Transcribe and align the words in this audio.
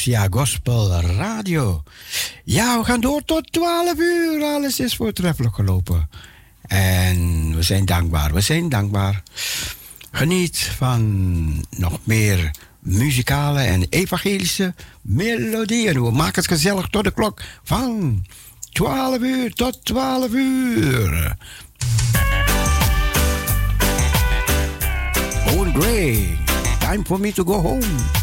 Parousia 0.00 0.28
Gospel 0.30 1.00
Radio. 1.00 1.82
Ja, 2.44 2.78
we 2.78 2.84
gaan 2.84 3.00
door 3.00 3.24
tot 3.24 3.52
12 3.52 3.98
uur. 3.98 4.42
Alles 4.42 4.80
is 4.80 4.96
voortreffelijk 4.96 5.54
gelopen. 5.54 6.08
En 6.62 7.52
we 7.56 7.62
zijn 7.62 7.84
dankbaar, 7.84 8.32
we 8.32 8.40
zijn 8.40 8.68
dankbaar. 8.68 9.22
Geniet 10.10 10.58
van 10.58 11.64
nog 11.70 11.98
meer 12.02 12.50
muzikale 12.78 13.60
en 13.60 13.86
evangelische 13.88 14.74
melodieën. 15.00 16.04
We 16.04 16.10
maken 16.10 16.42
het 16.42 16.50
gezellig 16.50 16.86
tot 16.86 17.04
de 17.04 17.10
klok 17.10 17.42
van 17.62 18.24
12 18.72 19.18
uur 19.18 19.52
tot 19.52 19.84
12 19.84 20.32
uur. 20.32 21.36
Owen 25.46 25.74
Gray, 25.74 26.38
time 26.78 27.04
for 27.04 27.20
me 27.20 27.32
to 27.32 27.44
go 27.44 27.60
home. 27.60 28.19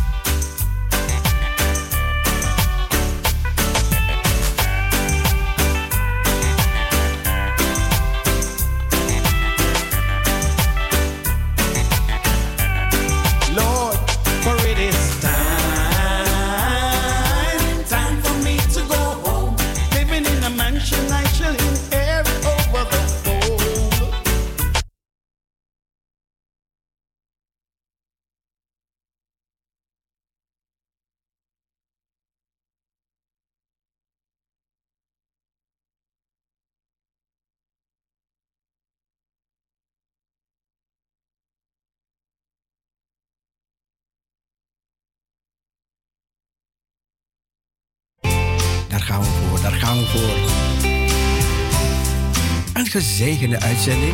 Gezegende 52.98 53.60
uitzending. 53.60 54.14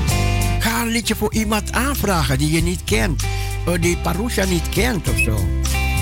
Ga 0.60 0.82
een 0.82 0.88
liedje 0.88 1.16
voor 1.16 1.34
iemand 1.34 1.72
aanvragen 1.72 2.38
die 2.38 2.52
je 2.52 2.62
niet 2.62 2.84
kent. 2.84 3.24
Of 3.66 3.78
die 3.78 3.98
Parousia 3.98 4.46
niet 4.46 4.70
kent 4.70 5.10
of 5.10 5.20
zo. 5.20 5.48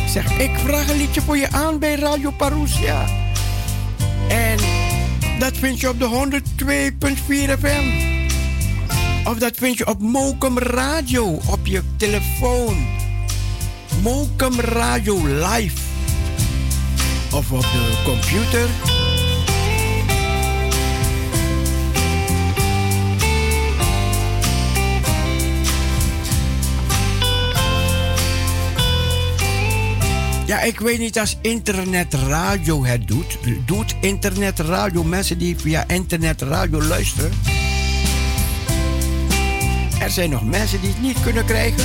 Zeg, 0.08 0.40
ik 0.40 0.60
vraag 0.66 0.90
een 0.90 0.98
liedje 0.98 1.22
voor 1.22 1.38
je 1.38 1.52
aan 1.52 1.80
bij 1.80 1.96
Radio 1.96 2.32
Parousia. 2.32 3.06
En 4.28 4.58
dat 5.40 5.58
vind 5.58 5.80
je 5.80 5.90
op 5.90 6.00
de 6.00 6.42
102.4 6.58 7.60
FM. 7.60 7.86
Of 9.28 9.38
dat 9.38 9.56
vind 9.56 9.78
je 9.78 9.88
op 9.88 10.02
Mokum 10.02 10.60
Radio 10.60 11.40
op 11.50 11.66
je 11.66 11.82
telefoon. 11.98 12.88
Mokum 14.02 14.60
Radio 14.60 15.26
Live. 15.26 15.78
Of 17.32 17.52
op 17.52 17.62
de 17.62 18.02
computer 18.04 18.70
Ja, 30.52 30.62
ik 30.62 30.80
weet 30.80 31.00
niet 31.00 31.20
als 31.20 31.38
internetradio 31.42 32.86
het 32.86 33.08
doet. 33.08 33.38
Doet 33.66 33.96
internetradio 34.02 35.04
mensen 35.04 35.38
die 35.38 35.58
via 35.58 35.88
internetradio 35.88 36.82
luisteren? 36.82 37.32
Er 40.00 40.10
zijn 40.10 40.30
nog 40.30 40.46
mensen 40.46 40.82
die 40.82 40.90
het 40.90 41.02
niet 41.02 41.22
kunnen 41.22 41.46
krijgen. 41.46 41.84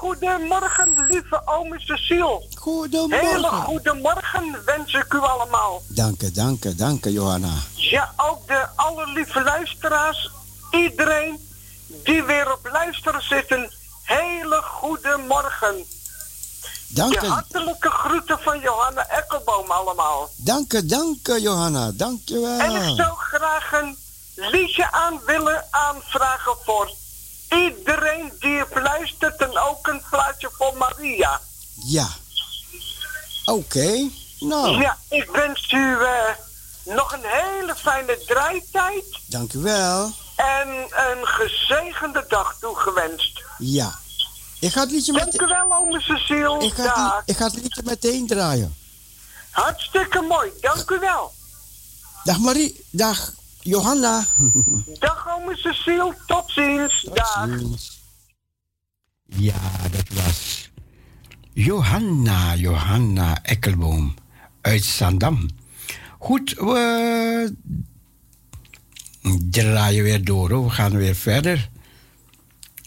Goedemorgen, 0.00 1.06
lieve 1.08 1.42
ome 1.44 1.80
Cecile. 1.80 2.42
Goedemorgen. 2.54 3.28
Hele 3.28 3.48
goedemorgen 3.48 4.64
wens 4.64 4.94
ik 4.94 5.12
u 5.12 5.18
allemaal. 5.18 5.82
Dank 5.86 6.20
je, 6.20 6.30
dank 6.30 6.62
je, 6.62 6.74
dank 6.74 7.04
je, 7.04 7.12
Johanna. 7.12 7.52
Ja, 7.74 8.12
ook 8.16 8.46
de 8.46 8.66
allerlieve 8.76 9.42
luisteraars. 9.42 10.30
Iedereen 10.70 11.48
die 12.04 12.22
weer 12.22 12.52
op 12.52 12.68
luisteren 12.72 13.22
zitten. 13.22 13.72
Hele 14.02 14.62
goedemorgen. 14.62 15.84
Dank 16.88 17.14
je. 17.14 17.20
De 17.20 17.26
hartelijke 17.26 17.90
groeten 17.90 18.38
van 18.38 18.60
Johanna 18.60 19.08
Ekkelboom 19.08 19.70
allemaal. 19.70 20.28
Dank 20.36 20.72
je, 20.72 20.86
dank 20.86 21.26
je, 21.26 21.40
Johanna. 21.40 21.90
Dank 21.94 22.20
je 22.24 22.40
wel. 22.40 22.58
En 22.58 22.88
ik 22.88 22.96
zou 22.96 23.16
graag 23.16 23.72
een 23.72 23.96
liedje 24.34 24.92
aan 24.92 25.20
willen 25.26 25.64
aanvragen 25.70 26.56
voor 26.64 26.90
iedereen 27.50 28.32
die 28.38 28.64
luistert 28.82 29.36
en 29.40 29.58
ook 29.58 29.86
een 29.86 30.02
plaatje 30.10 30.50
voor 30.52 30.76
Maria. 30.76 31.40
Ja. 31.84 32.08
Oké. 33.44 34.10
Nou. 34.38 34.80
Ja, 34.80 34.98
ik 35.08 35.30
wens 35.30 35.72
u 35.72 35.76
uh, 35.76 36.08
nog 36.84 37.12
een 37.12 37.24
hele 37.24 37.74
fijne 37.76 38.18
draaitijd. 38.26 39.04
Dank 39.26 39.52
u 39.52 39.58
wel. 39.58 40.12
En 40.36 40.68
een 40.90 41.26
gezegende 41.26 42.24
dag 42.28 42.56
toegewenst. 42.60 43.42
Ja. 43.58 43.98
Ik 44.60 44.72
ga 44.72 44.80
het 44.80 44.90
liedje 44.90 45.12
meteen... 45.12 45.30
Dank 45.30 45.50
u 45.50 45.54
wel, 45.54 45.78
ome 45.78 46.00
Cecile. 46.00 46.64
Ik 46.64 46.74
ga, 46.74 47.16
het, 47.16 47.22
ik 47.24 47.36
ga 47.36 47.44
het 47.44 47.54
liedje 47.54 47.82
meteen 47.84 48.26
draaien. 48.26 48.76
Hartstikke 49.50 50.20
mooi, 50.20 50.50
dank 50.60 50.90
u 50.90 50.98
wel. 50.98 51.32
Dag 52.24 52.38
Marie, 52.38 52.84
dag 52.90 53.32
Johanna. 53.70 54.26
Dag 54.98 55.26
ome 55.28 55.56
Cecile, 55.56 56.14
tot 56.26 56.50
ziens. 56.50 57.08
Dag. 57.14 57.48
Ja, 59.24 59.88
dat 59.90 60.08
was 60.08 60.70
Johanna, 61.52 62.54
Johanna 62.54 63.42
Ekkelboom 63.42 64.14
uit 64.60 64.84
Zandam. 64.84 65.48
Goed, 66.18 66.54
we 66.54 67.54
draaien 69.50 70.02
weer 70.02 70.24
door. 70.24 70.64
We 70.64 70.70
gaan 70.70 70.96
weer 70.96 71.14
verder. 71.14 71.70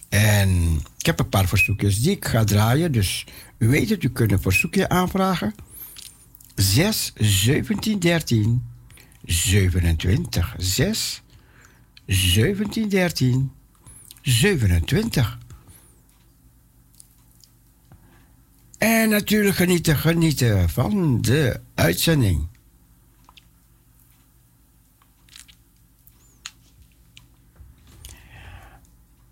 En 0.09 0.81
ik 0.97 1.05
heb 1.05 1.19
een 1.19 1.29
paar 1.29 1.47
verzoekjes 1.47 2.01
die 2.01 2.11
ik 2.11 2.25
ga 2.25 2.43
draaien. 2.43 2.91
Dus 2.91 3.25
u 3.57 3.67
weet 3.67 3.89
het, 3.89 4.03
u 4.03 4.09
kunt 4.09 4.31
een 4.31 4.41
verzoekje 4.41 4.89
aanvragen. 4.89 5.55
6 6.55 7.13
17 7.15 7.99
13 7.99 8.72
27 9.25 10.55
6 10.57 11.23
17 12.05 12.89
13 12.89 13.51
27. 14.21 15.37
En 18.77 19.09
natuurlijk 19.09 19.55
genieten, 19.55 19.97
genieten 19.97 20.69
van 20.69 21.21
de 21.21 21.59
uitzending. 21.75 22.47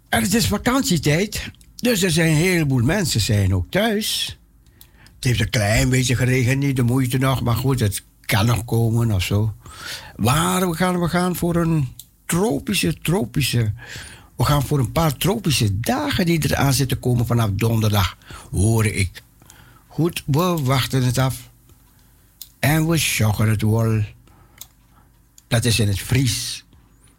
En 0.09 0.21
het 0.21 0.33
is 0.33 0.47
vakantietijd, 0.47 1.51
dus 1.75 2.01
er 2.03 2.11
zijn 2.11 2.29
een 2.29 2.35
heleboel 2.35 2.83
mensen 2.83 3.21
zijn 3.21 3.55
ook 3.55 3.71
thuis. 3.71 4.39
Het 5.15 5.23
heeft 5.23 5.39
een 5.39 5.49
klein 5.49 5.89
beetje 5.89 6.15
geregend, 6.15 6.59
niet 6.59 6.75
de 6.75 6.83
moeite 6.83 7.17
nog, 7.17 7.41
maar 7.41 7.55
goed, 7.55 7.79
het 7.79 8.03
kan 8.31 8.45
nog 8.45 8.65
komen 8.65 9.11
of 9.11 9.23
zo. 9.23 9.53
Maar 10.15 10.69
we 10.69 10.75
gaan, 10.75 10.99
we 10.99 11.07
gaan 11.07 11.35
voor 11.35 11.55
een 11.55 11.87
tropische, 12.25 12.97
tropische. 13.01 13.73
We 14.35 14.43
gaan 14.43 14.63
voor 14.63 14.79
een 14.79 14.91
paar 14.91 15.17
tropische 15.17 15.79
dagen 15.79 16.25
die 16.25 16.43
eraan 16.43 16.73
zitten 16.73 16.99
komen 16.99 17.25
vanaf 17.25 17.49
donderdag, 17.53 18.17
hoor 18.51 18.85
ik. 18.85 19.23
Goed, 19.87 20.23
we 20.25 20.57
wachten 20.63 21.03
het 21.03 21.17
af. 21.17 21.49
En 22.59 22.87
we 22.87 22.97
sjoggen 22.97 23.49
het 23.49 23.61
wel. 23.61 24.03
Dat 25.47 25.65
is 25.65 25.79
in 25.79 25.87
het 25.87 25.99
Fries. 25.99 26.63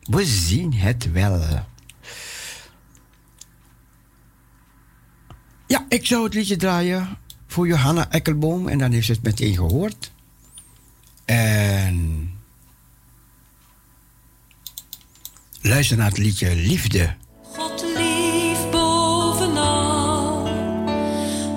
We 0.01 0.25
zien 0.25 0.75
het 0.75 1.13
wel. 1.13 1.67
Ja, 5.67 5.85
ik 5.89 6.07
zou 6.07 6.25
het 6.25 6.35
liedje 6.35 6.57
draaien 6.57 7.09
voor 7.47 7.67
Johanna 7.67 8.11
Ekkelboom. 8.11 8.69
En 8.69 8.79
dan 8.79 8.93
heeft 8.93 9.07
ze 9.07 9.13
het 9.13 9.23
meteen 9.23 9.55
gehoord. 9.55 10.12
En 11.33 12.31
luister 15.61 15.97
naar 15.97 16.09
het 16.09 16.19
liedje 16.19 16.55
Liefde. 16.55 17.15
God 17.43 17.85
lief 17.97 18.71
bovenal, 18.71 20.43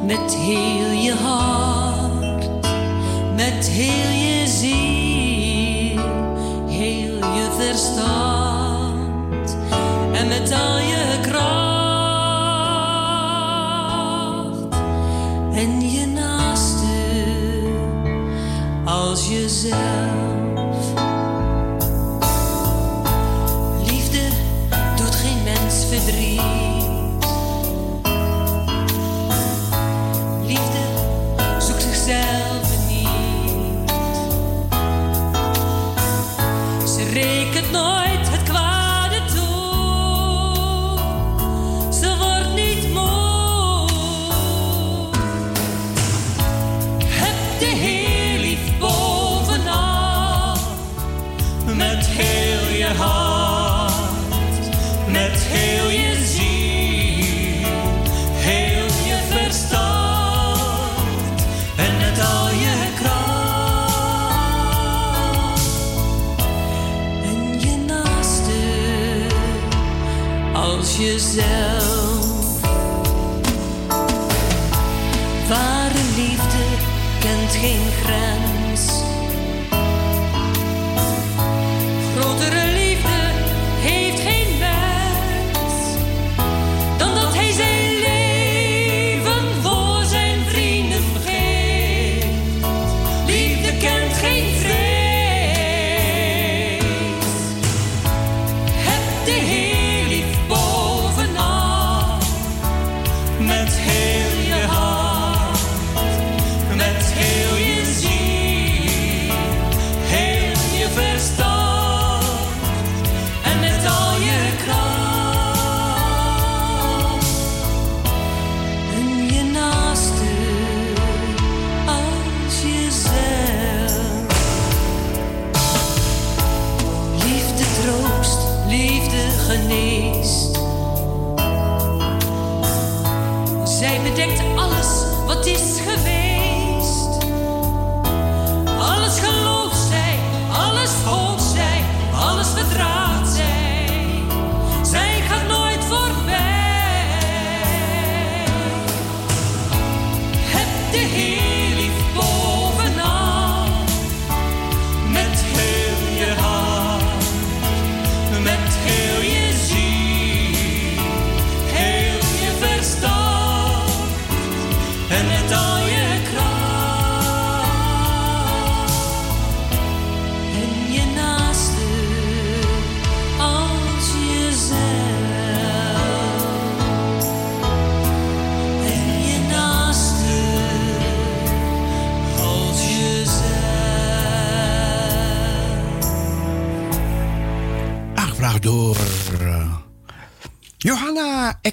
met 0.06 0.36
heel 0.36 0.92
je 0.92 1.14
hart, 1.14 2.50
met 3.36 3.68
heel 3.68 4.10
je 4.10 4.48
ziel, 4.48 6.04
heel 6.68 7.34
je 7.34 7.56
verstand 7.58 9.58
en 10.14 10.28
met 10.28 10.52
al 10.52 10.78
je 10.78 11.20
kracht 11.22 11.46
en 15.54 15.92
je 15.92 16.06
naaste 16.06 16.85
als 18.86 19.28
jezelf. 19.30 20.35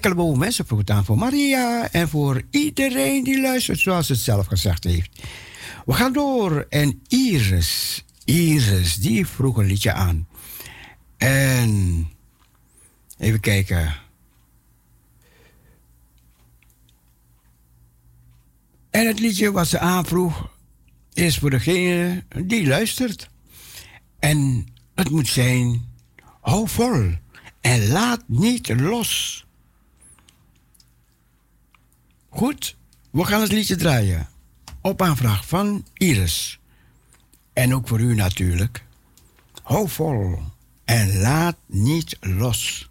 Hè. 0.02 0.50
Ze 0.50 0.64
vroeg 0.64 0.84
aan 0.84 1.04
voor 1.04 1.18
Maria 1.18 1.88
en 1.90 2.08
voor 2.08 2.42
iedereen 2.50 3.24
die 3.24 3.40
luistert, 3.40 3.78
zoals 3.78 4.08
het 4.08 4.18
zelf 4.18 4.46
gezegd 4.46 4.84
heeft. 4.84 5.22
We 5.84 5.92
gaan 5.92 6.12
door. 6.12 6.66
En 6.68 7.02
Iris, 7.08 8.04
Iris, 8.24 8.96
die 8.96 9.26
vroeg 9.26 9.56
een 9.56 9.66
liedje 9.66 9.92
aan. 9.92 10.28
En 11.16 12.08
even 13.18 13.40
kijken. 13.40 13.96
En 18.90 19.06
het 19.06 19.18
liedje 19.18 19.52
wat 19.52 19.66
ze 19.66 19.78
aanvroeg 19.78 20.50
is 21.12 21.38
voor 21.38 21.50
degene 21.50 22.24
die 22.44 22.66
luistert. 22.66 23.28
En 24.18 24.66
het 24.94 25.10
moet 25.10 25.28
zijn: 25.28 25.88
hou 26.40 26.68
vol 26.68 27.10
en 27.60 27.88
laat 27.88 28.22
niet 28.26 28.80
los. 28.80 29.46
Goed, 32.34 32.76
we 33.10 33.24
gaan 33.24 33.40
het 33.40 33.52
liedje 33.52 33.76
draaien. 33.76 34.28
Op 34.80 35.02
aanvraag 35.02 35.46
van 35.46 35.84
Iris. 35.92 36.60
En 37.52 37.74
ook 37.74 37.88
voor 37.88 38.00
u 38.00 38.14
natuurlijk. 38.14 38.84
Hou 39.62 39.88
vol 39.88 40.38
en 40.84 41.18
laat 41.18 41.56
niet 41.66 42.16
los. 42.20 42.90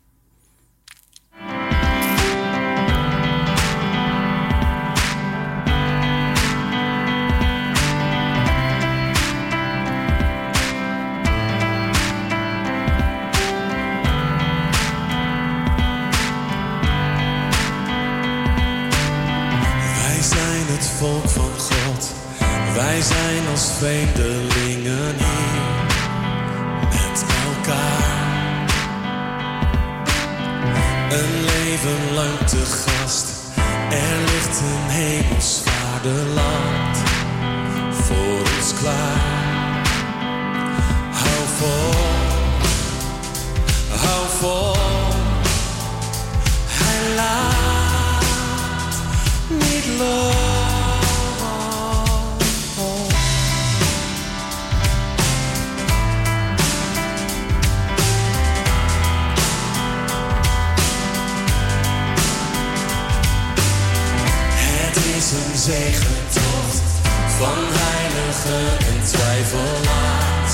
volk 21.01 21.29
van 21.29 21.51
God. 21.57 22.11
Wij 22.75 23.01
zijn 23.01 23.47
als 23.51 23.69
vreemdelingen 23.77 25.15
hier 25.17 25.61
met 26.89 27.25
elkaar. 27.45 28.69
Een 31.09 31.43
leven 31.43 32.13
lang 32.13 32.37
te 32.37 32.65
gast, 32.65 33.25
er 33.89 34.17
ligt 34.25 34.59
een 34.59 34.89
hemelsvaarderland 34.89 36.97
voor 37.91 38.39
ons 38.57 38.73
klaar. 38.81 39.85
Hou 41.11 41.47
vol, 41.57 41.93
hou 43.89 44.27
vol, 44.39 44.75
hij 46.67 47.15
laat 47.15 48.23
niet 49.47 49.85
los. 49.99 50.40
zegetocht 65.61 66.81
van 67.37 67.57
heilige 67.57 68.75
en 68.85 69.03
twijfelaars 69.03 70.53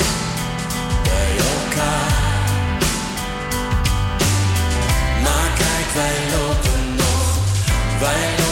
bij 1.04 1.32
elkaar. 1.38 2.80
Maar 5.24 5.52
kijk, 5.58 5.88
wij 5.94 6.18
lopen 6.38 6.96
nog, 6.96 7.38
wij 8.00 8.30
lopen 8.38 8.47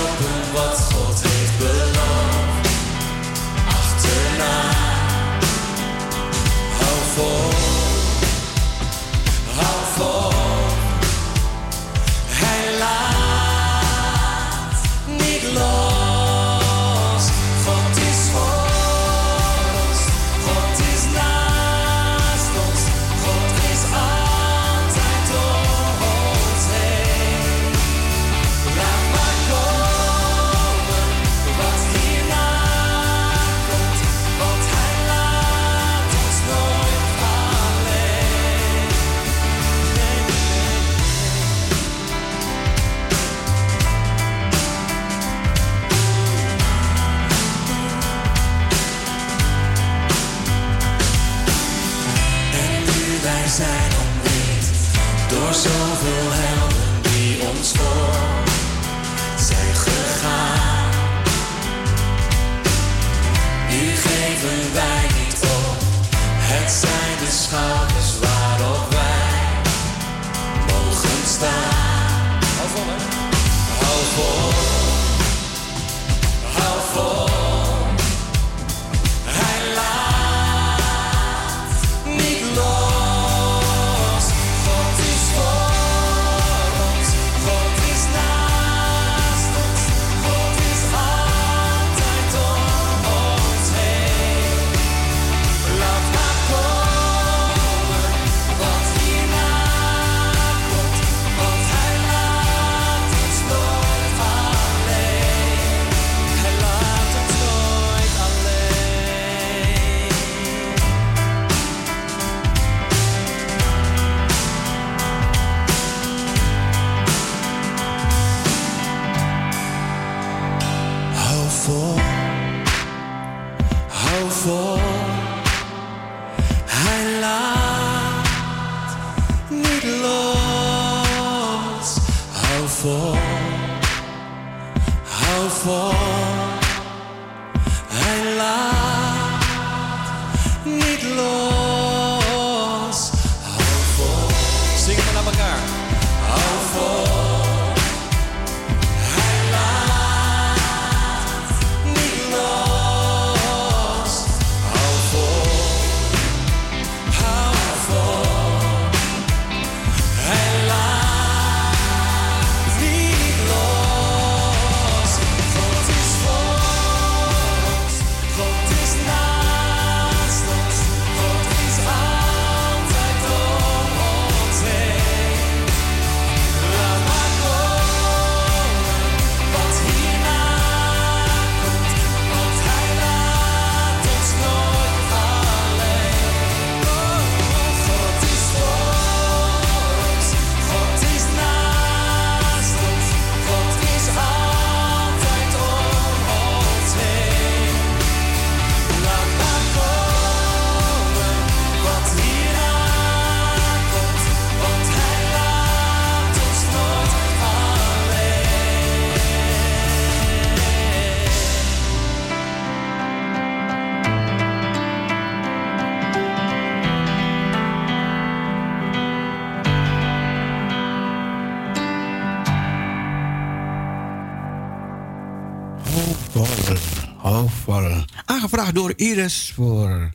Iris 228.96 229.52
voor 229.56 230.12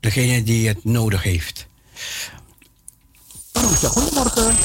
degene 0.00 0.42
die 0.42 0.68
het 0.68 0.84
nodig 0.84 1.22
heeft. 1.22 1.66
Goedemorgen. 3.52 4.56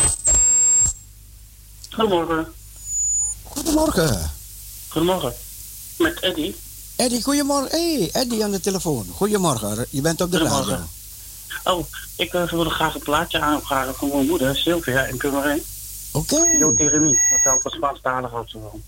Goedemorgen. 1.90 2.54
Goedemorgen. 3.44 4.32
Goedemorgen. 4.88 5.34
Met 5.98 6.20
Eddy. 6.20 6.54
Eddy, 6.96 7.22
goedemorgen. 7.22 7.70
hey, 7.80 8.10
Eddy 8.12 8.44
aan 8.44 8.51
de 8.51 8.60
telefoon. 8.60 9.08
Goedemorgen. 9.13 9.86
Je 9.90 10.01
bent 10.01 10.22
op 10.22 10.32
de 10.32 10.38
radio. 10.38 10.78
Oh, 11.63 11.86
ik 12.16 12.34
eh, 12.34 12.42
uh, 12.42 12.51
wilde 12.51 12.70
graag 12.70 12.96
een 12.96 13.01
plaatje 13.01 13.40
aanvragen 13.40 13.96
van 13.96 14.08
mijn 14.08 14.28
moeder, 14.28 14.56
Sylvia 14.56 15.06
en 15.06 15.18
Purmerijn. 15.18 15.62
Oké. 16.12 16.36
Okay. 16.36 16.75
Thierry, 16.75 17.00
wat 17.00 17.44
helpt 17.44 17.63
houdt 17.63 17.75
Spaanstalige 17.75 18.44
zo. 18.46 18.80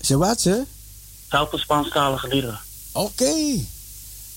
Ze 0.00 0.16
wat, 0.16 0.40
ze? 0.40 0.50
Het 0.50 0.66
helpt 1.28 1.58
Spaanstalige 1.58 2.28
liederen. 2.28 2.60
Oké. 2.92 3.64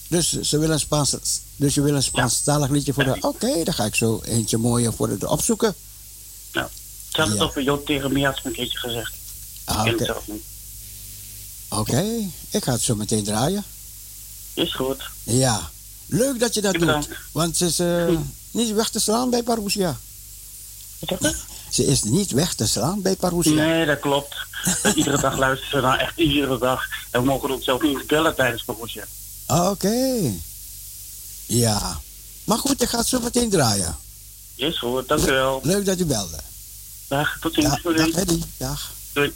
Dus, 0.09 0.29
ze 0.41 0.57
willen 0.57 0.73
een 0.73 0.79
Spaans, 0.79 1.15
dus 1.55 1.73
je 1.73 1.81
wil 1.81 1.95
een 1.95 2.03
Spaanstalig 2.03 2.69
liedje 2.69 2.93
voor 2.93 3.03
de... 3.03 3.17
Oké, 3.21 3.63
dan 3.63 3.73
ga 3.73 3.85
ik 3.85 3.95
zo 3.95 4.21
eentje 4.23 4.57
mooier 4.57 4.93
voor 4.93 5.17
de 5.19 5.29
opzoeken. 5.29 5.75
Ja. 6.51 6.69
Ze 7.09 7.19
had 7.21 7.27
het 7.29 7.37
Ja. 7.37 7.43
over 7.43 7.61
Jot 7.61 7.85
tegen 7.85 8.23
had 8.23 8.39
een 8.43 8.51
keertje 8.51 8.77
gezegd. 8.77 9.13
Ah, 9.65 9.85
Ik 9.85 9.93
Oké, 10.01 10.13
niet. 10.25 10.41
Oké. 11.69 12.03
ik 12.49 12.63
ga 12.63 12.71
het 12.71 12.81
zo 12.81 12.95
meteen 12.95 13.23
draaien. 13.23 13.63
Is 14.53 14.73
goed. 14.75 15.03
Ja, 15.23 15.69
leuk 16.05 16.39
dat 16.39 16.53
je 16.53 16.61
dat 16.61 16.77
Bedankt. 16.77 17.07
doet. 17.07 17.17
Want 17.31 17.57
ze 17.57 17.65
is 17.65 17.79
eh, 17.79 18.17
niet 18.51 18.71
weg 18.73 18.89
te 18.89 18.99
slaan 18.99 19.29
bij 19.29 19.43
Parousia. 19.43 19.97
Wat 20.99 21.19
je? 21.19 21.35
Ze 21.69 21.85
is 21.85 22.03
niet 22.03 22.31
weg 22.31 22.53
te 22.53 22.67
slaan 22.67 23.01
bij 23.01 23.15
Parousia. 23.15 23.53
Nee, 23.53 23.85
dat 23.85 23.99
klopt. 23.99 24.35
iedere 24.95 25.21
dag 25.21 25.37
luisteren 25.37 25.81
ze 25.81 25.87
naar 25.87 25.99
echt 25.99 26.17
iedere 26.17 26.57
dag. 26.57 26.83
En 27.11 27.19
we 27.21 27.25
mogen 27.25 27.51
ons 27.51 27.63
zelf 27.65 27.81
niet 27.81 28.07
bellen 28.07 28.35
tijdens 28.35 28.65
Borussia. 28.65 29.03
Oké. 29.49 30.31
Ja. 31.45 31.99
Maar 32.43 32.57
goed, 32.57 32.81
ik 32.81 32.89
ga 32.89 32.97
het 32.97 33.07
zo 33.07 33.19
meteen 33.19 33.49
draaien. 33.49 33.95
Is 34.55 34.79
goed, 34.79 35.07
dank 35.07 35.21
u 35.21 35.31
wel. 35.31 35.59
Leuk 35.63 35.85
dat 35.85 35.99
u 35.99 36.05
belde. 36.05 36.39
Dag, 37.07 37.37
tot 37.39 37.53
ziens. 37.53 37.81
Ja, 37.83 37.91
dag 37.91 38.09
Eddie. 38.09 38.43
Dag. 38.57 38.93
Doei. 39.13 39.33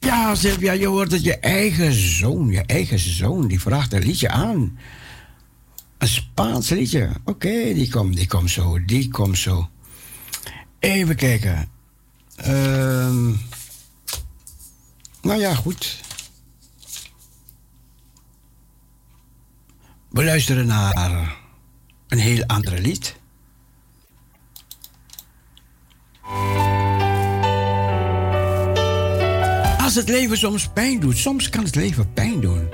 Ja, 0.00 0.34
Sylvia, 0.34 0.72
je 0.72 0.86
hoort 0.86 1.12
het 1.12 1.24
je 1.24 1.38
eigen 1.38 1.92
zoon, 1.92 2.50
je 2.50 2.62
eigen 2.62 2.98
zoon, 2.98 3.48
die 3.48 3.60
vraagt 3.60 3.92
een 3.92 4.02
liedje 4.02 4.28
aan. 4.28 4.78
Een 5.98 6.08
Spaans 6.08 6.68
liedje. 6.68 7.10
Oké, 7.24 7.74
die 7.74 7.90
komt, 7.90 8.16
die 8.16 8.26
komt 8.26 8.50
zo, 8.50 8.84
die 8.84 9.08
komt 9.08 9.38
zo. 9.38 9.68
Even 10.78 11.16
kijken. 11.16 11.70
Ehm 12.36 13.32
nou 15.22 15.40
ja, 15.40 15.54
goed. 15.54 16.00
We 20.10 20.24
luisteren 20.24 20.66
naar 20.66 21.36
een 22.08 22.18
heel 22.18 22.44
ander 22.46 22.80
lied. 22.80 23.16
Als 29.78 29.94
het 29.94 30.08
leven 30.08 30.38
soms 30.38 30.68
pijn 30.68 31.00
doet, 31.00 31.16
soms 31.16 31.48
kan 31.48 31.64
het 31.64 31.74
leven 31.74 32.12
pijn 32.12 32.40
doen. 32.40 32.68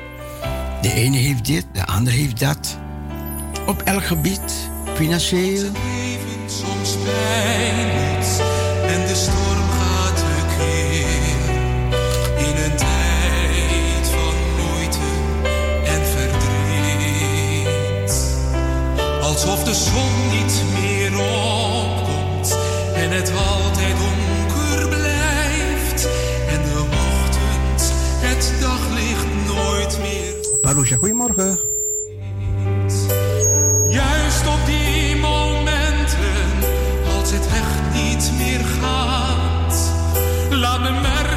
De 0.82 0.92
ene 0.92 1.16
heeft 1.16 1.44
dit, 1.44 1.66
de 1.72 1.86
ander 1.86 2.12
heeft 2.12 2.40
dat. 2.40 2.78
Op 3.66 3.82
elk 3.82 4.04
gebied, 4.04 4.70
financieel. 4.94 5.72
leven 5.72 6.50
soms 6.50 6.96
pijn 7.04 7.76
doet 7.76 8.40
en 8.86 9.06
de 9.06 9.14
storm 9.14 9.65
Alsof 19.36 19.64
de 19.64 19.74
zon 19.74 20.28
niet 20.30 20.62
meer 20.80 21.18
opkomt 21.18 22.58
en 22.94 23.10
het 23.10 23.32
altijd 23.32 23.94
donker 23.98 24.88
blijft. 24.88 26.08
En 26.48 26.62
de 26.62 26.84
ochtend 26.90 27.92
het 28.20 28.52
daglicht 28.60 29.26
nooit 29.46 29.98
meer 29.98 30.34
Marusha, 30.62 30.96
goedemorgen. 30.96 31.58
Juist 33.90 34.46
op 34.46 34.66
die 34.66 35.16
momenten, 35.16 36.46
als 37.18 37.30
het 37.30 37.46
echt 37.46 37.94
niet 37.94 38.32
meer 38.38 38.64
gaat. 38.80 39.92
Laat 40.50 40.80
me 40.80 40.90
merken, 40.90 41.35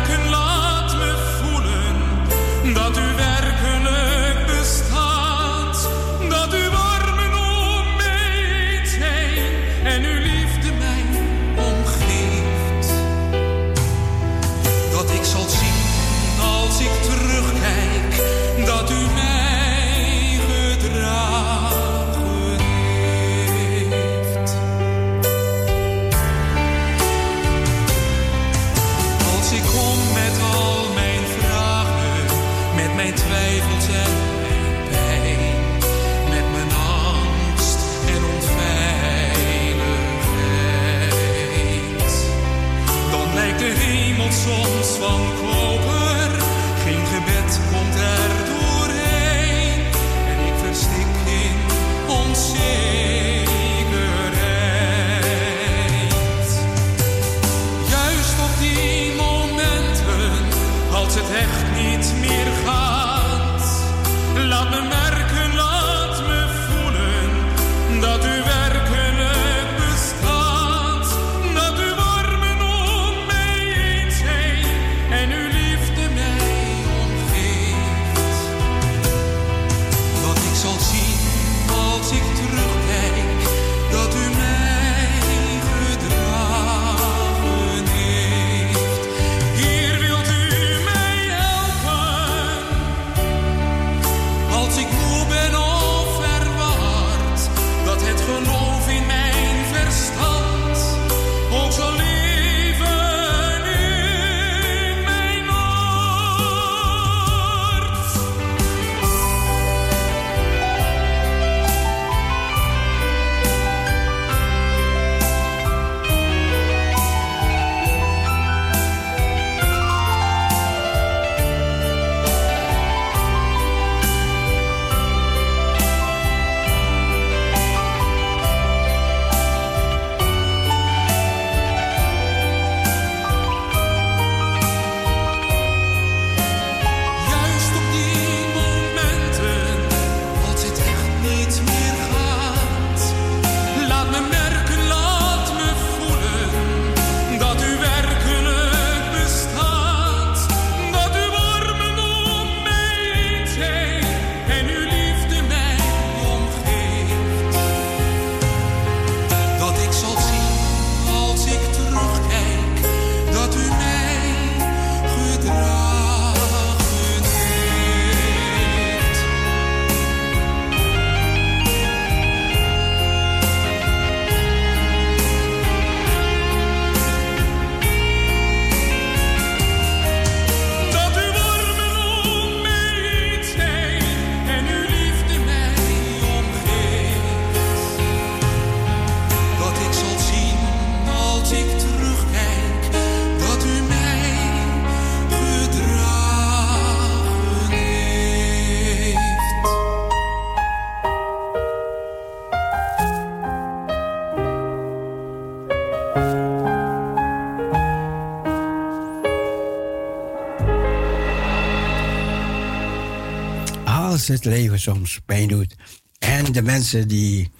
het 214.34 214.46
leven 214.46 214.80
soms 214.80 215.20
pijn 215.26 215.48
doet. 215.48 215.76
En 216.20 216.52
de 216.52 216.62
mensen 216.62 217.08
die, 217.08 217.52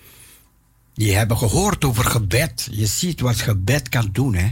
die 0.94 1.16
hebben 1.16 1.38
gehoord 1.38 1.86
over 1.86 2.04
gebed. 2.04 2.68
Je 2.72 2.86
ziet 2.86 3.20
wat 3.20 3.36
gebed 3.36 3.90
kan 3.90 4.10
doen, 4.12 4.36
hè. 4.36 4.50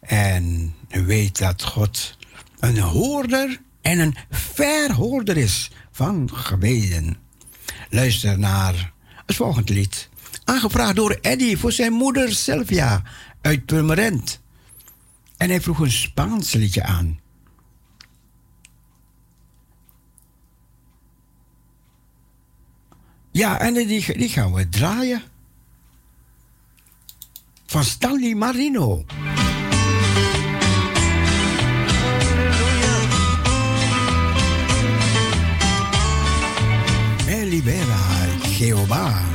En 0.00 0.74
weet 0.88 1.38
dat 1.38 1.62
God 1.62 2.16
een 2.58 2.78
hoorder 2.78 3.60
en 3.82 3.98
een 3.98 4.16
verhoorder 4.30 5.36
is 5.36 5.70
van 5.92 6.30
gebeden. 6.32 7.16
Luister 7.90 8.38
naar 8.38 8.92
het 9.26 9.36
volgende 9.36 9.72
lied. 9.72 10.08
Aangevraagd 10.44 10.96
door 10.96 11.18
Eddy 11.20 11.56
voor 11.56 11.72
zijn 11.72 11.92
moeder 11.92 12.32
Sylvia 12.32 13.02
uit 13.40 13.66
Purmerend. 13.66 14.40
En 15.36 15.48
hij 15.48 15.60
vroeg 15.60 15.78
een 15.78 15.92
Spaans 15.92 16.52
liedje 16.52 16.82
aan. 16.82 17.18
Ja, 23.34 23.60
en 23.60 23.74
die, 23.74 24.16
die 24.16 24.28
gaan 24.28 24.52
we 24.52 24.68
draaien. 24.68 25.22
Van 27.66 27.84
Stanley 27.84 28.34
Marino. 28.34 29.04
Me 37.26 37.46
libera, 37.46 37.98
Jehovah. 38.58 39.33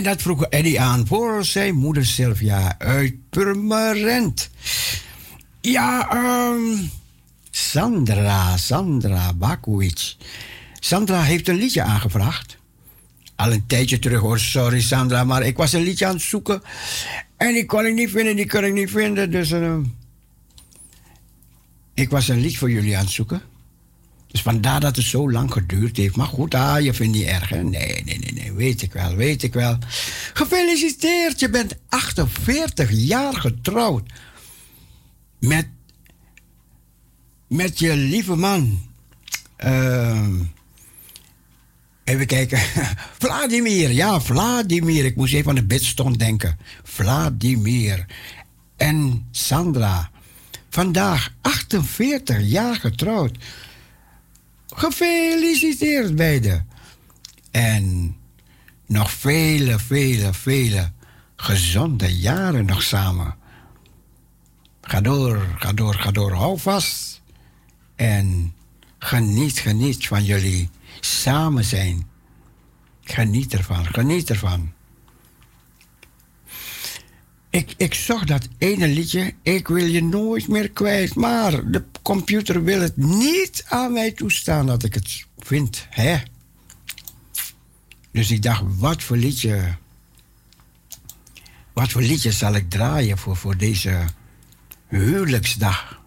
En 0.00 0.06
dat 0.06 0.22
vroeg 0.22 0.44
Eddie 0.44 0.80
aan 0.80 1.06
voor 1.06 1.44
zijn 1.44 1.74
moeder 1.74 2.06
Sylvia 2.06 2.74
uit 2.78 3.14
Purmerend. 3.30 4.50
Ja, 5.60 6.08
ehm, 6.10 6.76
Sandra, 7.50 8.56
Sandra 8.56 9.32
Bakowicz. 9.32 10.16
Sandra 10.74 11.22
heeft 11.22 11.48
een 11.48 11.56
liedje 11.56 11.82
aangevraagd. 11.82 12.56
Al 13.36 13.52
een 13.52 13.66
tijdje 13.66 13.98
terug 13.98 14.20
hoor, 14.20 14.38
sorry 14.38 14.80
Sandra, 14.80 15.24
maar 15.24 15.42
ik 15.42 15.56
was 15.56 15.72
een 15.72 15.82
liedje 15.82 16.06
aan 16.06 16.14
het 16.14 16.22
zoeken. 16.22 16.62
En 17.36 17.52
die 17.52 17.66
kon 17.66 17.86
ik 17.86 17.94
niet 17.94 18.10
vinden, 18.10 18.36
die 18.36 18.48
kon 18.48 18.64
ik 18.64 18.72
niet 18.72 18.90
vinden. 18.90 19.30
Dus 19.30 19.50
ehm, 19.50 19.82
ik 21.94 22.10
was 22.10 22.28
een 22.28 22.40
lied 22.40 22.58
voor 22.58 22.70
jullie 22.70 22.96
aan 22.96 23.04
het 23.04 23.12
zoeken. 23.12 23.42
Dus 24.30 24.42
vandaar 24.42 24.80
dat 24.80 24.96
het 24.96 25.04
zo 25.04 25.30
lang 25.30 25.52
geduurd 25.52 25.96
heeft. 25.96 26.16
Maar 26.16 26.26
goed, 26.26 26.54
ah, 26.54 26.80
je 26.80 26.94
vindt 26.94 27.16
niet 27.16 27.26
erg, 27.26 27.48
hè? 27.48 27.62
Nee, 27.62 28.02
nee, 28.04 28.18
nee, 28.18 28.32
nee, 28.32 28.52
weet 28.52 28.82
ik 28.82 28.92
wel, 28.92 29.14
weet 29.14 29.42
ik 29.42 29.54
wel. 29.54 29.78
Gefeliciteerd, 30.32 31.40
je 31.40 31.50
bent 31.50 31.74
48 31.88 32.90
jaar 32.90 33.34
getrouwd. 33.34 34.10
Met, 35.38 35.68
met 37.48 37.78
je 37.78 37.96
lieve 37.96 38.34
man. 38.34 38.82
Ehm 39.56 40.42
even 42.10 42.26
kijken. 42.26 42.58
Vladimir, 43.22 43.90
ja, 43.90 44.20
Vladimir. 44.20 45.04
Ik 45.04 45.16
moest 45.16 45.34
even 45.34 45.48
aan 45.48 45.54
de 45.54 45.64
bidstond 45.64 46.18
denken. 46.18 46.58
Vladimir. 46.82 48.06
En 48.76 49.26
Sandra. 49.30 50.10
Vandaag 50.70 51.32
48 51.40 52.40
jaar 52.40 52.76
getrouwd. 52.76 53.36
Gefeliciteerd 54.70 56.16
beiden. 56.16 56.68
En 57.50 58.16
nog 58.86 59.10
vele, 59.10 59.78
vele, 59.78 60.34
vele 60.34 60.92
gezonde 61.36 62.16
jaren 62.16 62.64
nog 62.64 62.82
samen. 62.82 63.34
Ga 64.82 65.00
door, 65.00 65.54
ga 65.58 65.72
door, 65.72 65.94
ga 65.94 66.10
door. 66.10 66.32
Hou 66.32 66.58
vast. 66.58 67.22
En 67.96 68.54
geniet, 68.98 69.58
geniet 69.58 70.06
van 70.06 70.24
jullie 70.24 70.70
samen 71.00 71.64
zijn. 71.64 72.08
Geniet 73.00 73.54
ervan, 73.54 73.86
geniet 73.86 74.30
ervan. 74.30 74.72
Ik, 77.50 77.74
ik 77.76 77.94
zag 77.94 78.24
dat 78.24 78.48
ene 78.58 78.88
liedje, 78.88 79.34
ik 79.42 79.68
wil 79.68 79.84
je 79.84 80.02
nooit 80.02 80.48
meer 80.48 80.70
kwijt, 80.70 81.14
maar 81.14 81.70
de 81.70 81.84
computer 82.02 82.64
wil 82.64 82.80
het 82.80 82.96
niet 82.96 83.64
aan 83.68 83.92
mij 83.92 84.12
toestaan 84.12 84.66
dat 84.66 84.82
ik 84.82 84.94
het 84.94 85.26
vind, 85.38 85.86
hè? 85.90 86.18
Dus 88.10 88.30
ik 88.30 88.42
dacht, 88.42 88.62
wat 88.66 89.02
voor 89.02 89.16
liedje, 89.16 89.76
wat 91.72 91.90
voor 91.90 92.02
liedje 92.02 92.32
zal 92.32 92.54
ik 92.54 92.70
draaien 92.70 93.18
voor, 93.18 93.36
voor 93.36 93.56
deze 93.56 94.04
huwelijksdag? 94.88 96.00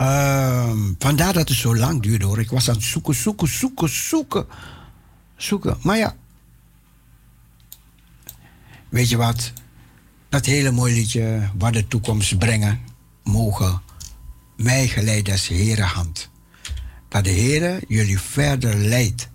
Um, 0.00 0.94
vandaar 0.98 1.32
dat 1.32 1.48
het 1.48 1.58
zo 1.58 1.76
lang 1.76 2.02
duurde 2.02 2.24
hoor. 2.24 2.38
Ik 2.38 2.50
was 2.50 2.68
aan 2.68 2.74
het 2.74 2.84
zoeken, 2.84 3.14
zoeken, 3.14 3.48
zoeken, 3.48 3.88
zoeken. 3.88 4.46
Zoeken. 5.36 5.78
Maar 5.82 5.96
ja. 5.96 6.16
Weet 8.88 9.08
je 9.08 9.16
wat? 9.16 9.52
Dat 10.28 10.44
hele 10.44 10.70
mooie 10.70 10.94
liedje, 10.94 11.50
wat 11.58 11.72
de 11.72 11.88
toekomst 11.88 12.38
brengen, 12.38 12.80
mogen 13.24 13.82
mij 14.56 14.88
geleid 14.88 15.30
als 15.30 15.48
Herenhand. 15.48 16.30
Dat 17.08 17.24
de 17.24 17.30
Heer 17.30 17.80
jullie 17.88 18.18
verder 18.18 18.74
leidt. 18.74 19.28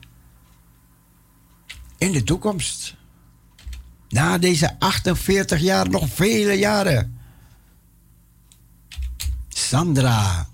In 1.98 2.12
de 2.12 2.24
toekomst. 2.24 2.96
Na 4.10 4.38
deze 4.38 4.80
48 4.80 5.60
jaar 5.60 5.90
nog 5.90 6.10
vele 6.10 6.54
jaren. 6.54 7.18
Sandra 9.50 10.48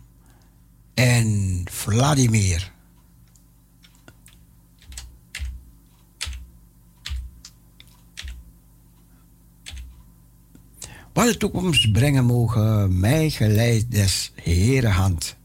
en 0.93 1.61
Vladimir. 1.71 2.71
Wat 11.19 11.27
de 11.27 11.37
toekomst 11.37 11.91
brengen 11.91 12.25
mogen, 12.25 12.99
mij 12.99 13.29
geleid 13.29 13.91
des 13.91 14.31
Heere 14.35 14.87
hand. 14.87 15.38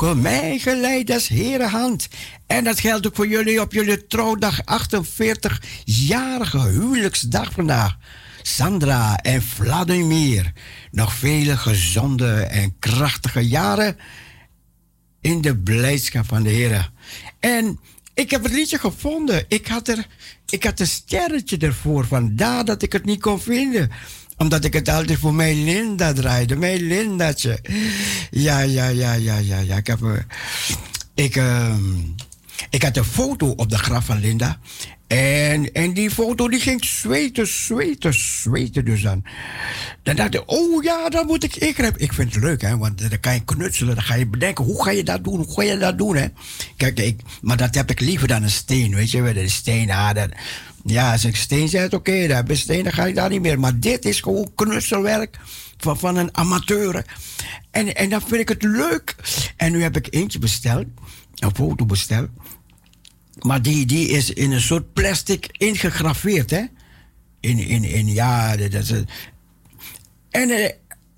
Mogen. 0.00 0.20
Mij 0.20 0.58
geleid 0.58 1.06
des 1.06 1.28
Heere 1.28 1.66
hand. 1.66 2.08
En 2.46 2.64
dat 2.64 2.80
geldt 2.80 3.06
ook 3.06 3.16
voor 3.16 3.28
jullie 3.28 3.60
op 3.60 3.72
jullie 3.72 4.06
trouwdag 4.06 4.60
48-jarige 4.60 6.58
huwelijksdag 6.58 7.52
vandaag. 7.52 7.96
Sandra 8.42 9.16
en 9.16 9.42
Vladimir. 9.42 10.52
Nog 10.90 11.14
vele 11.14 11.56
gezonde 11.56 12.32
en 12.32 12.78
krachtige 12.78 13.48
jaren 13.48 13.96
in 15.20 15.40
de 15.40 15.56
blijdschap 15.56 16.26
van 16.26 16.42
de 16.42 16.50
Heer. 16.50 16.90
En 17.38 17.80
ik 18.14 18.30
heb 18.30 18.42
het 18.42 18.52
liedje 18.52 18.78
gevonden. 18.78 19.44
Ik 19.48 19.66
had, 19.66 19.88
er, 19.88 20.06
ik 20.48 20.64
had 20.64 20.80
een 20.80 20.86
sterretje 20.86 21.56
ervoor. 21.58 22.06
Vandaar 22.06 22.64
dat 22.64 22.82
ik 22.82 22.92
het 22.92 23.04
niet 23.04 23.20
kon 23.20 23.40
vinden 23.40 23.90
omdat 24.40 24.64
ik 24.64 24.72
het 24.72 24.88
altijd 24.88 25.18
voor 25.18 25.34
mijn 25.34 25.64
Linda 25.64 26.12
draaide. 26.12 26.56
Mijn 26.56 26.82
Lindaatje. 26.82 27.58
Ja, 28.30 28.60
ja, 28.60 28.88
ja, 28.88 29.12
ja, 29.12 29.36
ja, 29.36 29.58
ja. 29.58 29.76
Ik 29.76 29.86
heb... 29.86 30.00
Uh, 30.00 30.12
ik, 31.14 31.36
uh, 31.36 31.74
ik 32.70 32.82
had 32.82 32.96
een 32.96 33.04
foto 33.04 33.46
op 33.46 33.70
de 33.70 33.78
graf 33.78 34.04
van 34.04 34.20
Linda. 34.20 34.58
En, 35.06 35.72
en 35.72 35.92
die 35.92 36.10
foto 36.10 36.48
die 36.48 36.60
ging 36.60 36.84
zweten, 36.84 37.46
zweten, 37.46 38.14
zweten 38.14 38.84
dus 38.84 39.02
dan. 39.02 39.24
Dan 40.02 40.16
dacht 40.16 40.34
ik, 40.34 40.42
oh 40.46 40.82
ja, 40.82 41.08
dan 41.08 41.26
moet 41.26 41.44
ik 41.44 41.56
ingrijpen. 41.56 42.00
Ik 42.00 42.12
vind 42.12 42.34
het 42.34 42.42
leuk, 42.44 42.62
hè, 42.62 42.76
want 42.76 43.10
dan 43.10 43.20
kan 43.20 43.34
je 43.34 43.44
knutselen. 43.44 43.94
Dan 43.94 44.04
ga 44.04 44.14
je 44.14 44.26
bedenken, 44.26 44.64
hoe 44.64 44.82
ga 44.82 44.90
je 44.90 45.04
dat 45.04 45.24
doen? 45.24 45.36
Hoe 45.36 45.54
ga 45.54 45.62
je 45.62 45.78
dat 45.78 45.98
doen, 45.98 46.16
hè? 46.16 46.26
Kijk, 46.76 47.00
ik, 47.00 47.20
maar 47.40 47.56
dat 47.56 47.74
heb 47.74 47.90
ik 47.90 48.00
liever 48.00 48.28
dan 48.28 48.42
een 48.42 48.50
steen, 48.50 48.94
weet 48.94 49.10
je. 49.10 49.32
De 49.32 49.48
steen, 49.48 49.90
ah, 49.90 50.14
dat, 50.14 50.28
ja, 50.84 51.12
als 51.12 51.24
ik 51.24 51.36
steen 51.36 51.68
zet, 51.68 51.94
oké, 51.94 52.10
okay, 52.10 52.26
daar 52.26 52.56
steen, 52.56 52.82
dan 52.84 52.92
ga 52.92 53.06
ik 53.06 53.14
daar 53.14 53.30
niet 53.30 53.40
meer. 53.40 53.60
Maar 53.60 53.78
dit 53.78 54.04
is 54.04 54.20
gewoon 54.20 54.50
knutselwerk 54.54 55.38
van, 55.76 55.98
van 55.98 56.16
een 56.16 56.36
amateur. 56.36 57.04
En, 57.70 57.94
en 57.94 58.10
dan 58.10 58.20
vind 58.20 58.40
ik 58.40 58.48
het 58.48 58.62
leuk. 58.62 59.16
En 59.56 59.72
nu 59.72 59.82
heb 59.82 59.96
ik 59.96 60.06
eentje 60.10 60.38
besteld, 60.38 60.86
een 61.34 61.54
foto 61.54 61.86
besteld. 61.86 62.28
Maar 63.40 63.62
die, 63.62 63.86
die 63.86 64.08
is 64.08 64.32
in 64.32 64.52
een 64.52 64.60
soort 64.60 64.92
plastic 64.92 65.46
ingegraveerd, 65.52 66.50
hè? 66.50 66.64
In, 67.40 67.58
in, 67.58 67.84
in 67.84 68.12
ja, 68.12 68.56
dat 68.56 68.72
is. 68.72 68.90
En 70.30 70.48
uh, 70.48 70.68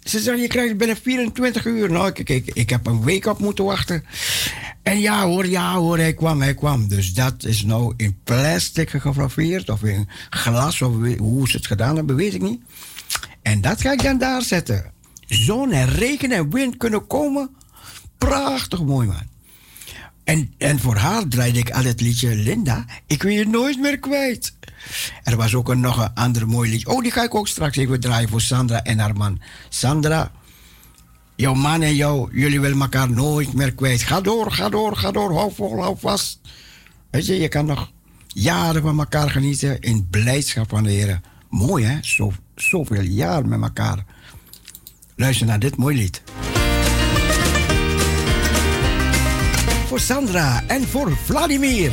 ze 0.03 0.21
zeggen, 0.21 0.43
je 0.43 0.49
krijgt 0.49 0.77
binnen 0.77 0.97
24 0.97 1.65
uur. 1.65 1.91
Nou, 1.91 2.13
kijk, 2.13 2.29
ik, 2.29 2.51
ik 2.55 2.71
heb 2.71 2.87
een 2.87 3.05
week 3.05 3.27
op 3.27 3.39
moeten 3.39 3.65
wachten. 3.65 4.05
En 4.83 5.01
ja 5.01 5.25
hoor, 5.25 5.47
ja 5.47 5.75
hoor, 5.75 5.99
hij 5.99 6.15
kwam, 6.15 6.41
hij 6.41 6.55
kwam. 6.55 6.89
Dus 6.89 7.15
dat 7.15 7.45
is 7.45 7.65
nou 7.65 7.95
in 7.97 8.19
plastic 8.25 8.91
gegraveerd 8.91 9.71
of 9.71 9.83
in 9.83 10.09
glas 10.31 10.83
of 10.83 10.95
hoe 11.19 11.49
ze 11.49 11.57
het 11.57 11.67
gedaan 11.67 11.97
hebben, 11.97 12.17
weet 12.17 12.35
ik 12.35 12.43
niet. 12.43 12.61
En 13.43 13.61
dat 13.61 13.81
ga 13.81 13.93
ik 13.93 14.03
dan 14.03 14.19
daar 14.19 14.43
zetten. 14.43 14.93
Zon 15.27 15.73
en 15.73 15.89
regen 15.89 16.33
en 16.33 16.51
wind 16.51 16.77
kunnen 16.77 17.07
komen. 17.07 17.51
Prachtig 18.19 18.83
mooi 18.83 19.07
man. 19.07 19.31
En, 20.25 20.55
en 20.59 20.79
voor 20.79 20.97
haar 20.97 21.29
draaide 21.29 21.59
ik 21.59 21.71
al 21.71 21.85
het 21.85 22.01
liedje 22.01 22.35
Linda. 22.35 22.85
Ik 23.07 23.23
wil 23.23 23.33
je 23.33 23.47
nooit 23.47 23.81
meer 23.81 23.99
kwijt. 23.99 24.55
Er 25.23 25.37
was 25.37 25.55
ook 25.55 25.75
nog 25.75 25.99
een 25.99 26.15
ander 26.15 26.49
mooi 26.49 26.71
liedje. 26.71 26.89
Oh, 26.89 27.03
die 27.03 27.11
ga 27.11 27.23
ik 27.23 27.35
ook 27.35 27.49
straks 27.49 27.77
even 27.77 28.01
draaien 28.01 28.29
voor 28.29 28.41
Sandra 28.41 28.83
en 28.83 28.99
haar 28.99 29.15
man. 29.15 29.41
Sandra, 29.69 30.31
jouw 31.35 31.55
man 31.55 31.83
en 31.83 31.95
jou, 31.95 32.29
jullie 32.41 32.61
willen 32.61 32.81
elkaar 32.81 33.11
nooit 33.11 33.53
meer 33.53 33.73
kwijt. 33.73 34.03
Ga 34.03 34.21
door, 34.21 34.51
ga 34.51 34.69
door, 34.69 34.97
ga 34.97 35.11
door. 35.11 35.33
Hou 35.33 35.53
vol, 35.55 35.81
hou 35.81 35.97
vast. 35.99 36.41
Weet 37.11 37.27
je, 37.27 37.41
je 37.41 37.49
kan 37.49 37.67
nog 37.67 37.91
jaren 38.27 38.83
van 38.83 38.99
elkaar 38.99 39.31
genieten 39.31 39.81
in 39.81 40.07
blijdschap 40.11 40.69
van 40.69 40.83
de 40.83 40.91
Heer. 40.91 41.21
Mooi 41.49 41.85
hè, 41.85 41.99
Zo, 42.01 42.33
zoveel 42.55 43.03
jaar 43.03 43.47
met 43.47 43.63
elkaar. 43.63 44.05
Luister 45.17 45.47
naar 45.47 45.59
dit 45.59 45.77
mooi 45.77 45.97
lied. 45.97 46.23
Voor 49.87 50.01
Sandra 50.01 50.63
en 50.67 50.89
voor 50.89 51.17
Vladimir. 51.25 51.93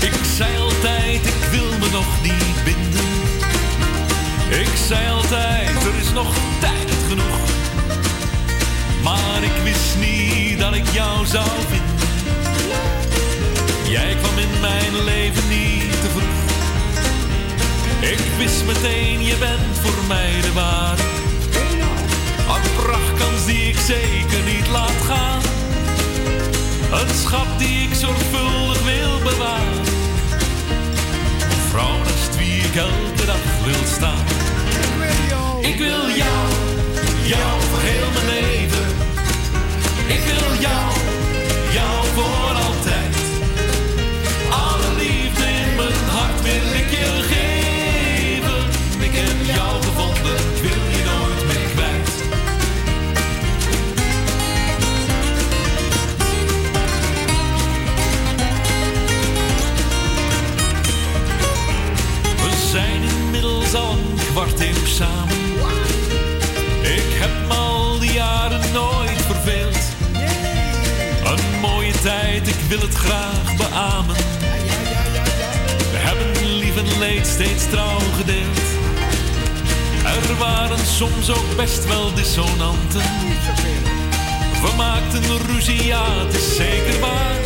Ik 0.00 0.18
zei 0.36 0.58
altijd, 0.58 1.26
ik 1.26 1.48
wil 1.50 1.78
me 1.78 1.88
nog 1.90 2.22
niet 2.22 2.64
binden. 2.64 3.04
Ik 4.60 4.76
zei 4.88 5.10
altijd, 5.10 5.68
er 5.68 5.94
is 6.00 6.12
nog 6.12 6.36
tijd. 6.60 6.85
Maar 9.06 9.42
ik 9.42 9.62
wist 9.62 9.96
niet 9.98 10.58
dat 10.58 10.74
ik 10.74 10.88
jou 10.92 11.26
zou 11.26 11.48
vinden. 11.68 11.96
Jij 13.88 14.16
kwam 14.20 14.38
in 14.38 14.60
mijn 14.60 15.04
leven 15.04 15.48
niet 15.48 16.00
te 16.02 16.08
vroeg. 16.14 16.38
Ik 18.00 18.20
wist 18.38 18.64
meteen, 18.64 19.24
je 19.24 19.36
bent 19.38 19.76
voor 19.82 20.04
mij 20.08 20.40
de 20.40 20.52
ware. 20.52 21.02
Een 22.54 22.82
prachtkans 22.82 23.44
die 23.46 23.68
ik 23.68 23.78
zeker 23.78 24.42
niet 24.44 24.68
laat 24.68 25.00
gaan. 25.06 25.40
Een 27.00 27.14
schat 27.14 27.58
die 27.58 27.88
ik 27.88 27.94
zorgvuldig 27.94 28.82
wil 28.84 29.18
bewaren. 29.18 29.84
Een 31.50 31.64
vrouw 31.70 31.98
naast 31.98 32.36
wie 32.38 32.62
ik 32.62 32.74
elke 32.74 33.24
dag 33.26 33.44
wil 33.64 33.84
staan. 33.96 34.24
Ik 35.60 35.78
wil 35.78 36.08
jou, 36.22 36.46
jou 37.22 37.60
voor 37.70 37.80
heel 37.80 38.10
mijn 38.14 38.26
leven. 38.26 38.95
Ik 40.08 40.20
wil 40.20 40.60
jou, 40.60 40.92
jou 41.72 42.06
voor 42.14 42.54
altijd. 42.66 43.16
Alle 44.50 44.94
liefde 44.96 45.44
in 45.44 45.74
mijn 45.76 46.08
hart 46.08 46.42
wil 46.42 46.80
ik 46.80 46.90
je 46.90 47.22
geven. 47.32 48.62
Ik 49.04 49.14
heb 49.14 49.56
jou 49.56 49.82
gevonden, 49.82 50.36
wil 50.62 50.82
je 50.96 51.02
nooit 51.04 51.46
meer 51.46 51.68
kwijt. 51.74 52.10
We 62.36 62.68
zijn 62.70 63.02
inmiddels 63.02 63.74
al 63.74 63.90
een 63.90 64.14
kwart 64.32 64.60
eeuw 64.60 64.84
samen. 64.84 65.36
Ik 66.82 67.12
heb 67.20 67.55
ik 72.06 72.60
wil 72.68 72.80
het 72.80 72.94
graag 72.94 73.56
beamen. 73.56 74.16
We 75.90 75.96
hebben 75.96 76.46
lief 76.58 76.76
en 76.76 76.98
leed 76.98 77.26
steeds 77.26 77.68
trouw 77.70 77.98
gedeeld. 77.98 78.60
Er 80.28 80.36
waren 80.38 80.78
soms 80.78 81.30
ook 81.30 81.56
best 81.56 81.84
wel 81.88 82.14
dissonanten. 82.14 83.02
We 84.62 84.72
maakten 84.76 85.22
ruzie, 85.46 85.84
ja, 85.84 86.04
het 86.24 86.34
is 86.34 86.56
zeker 86.56 87.00
waar. 87.00 87.40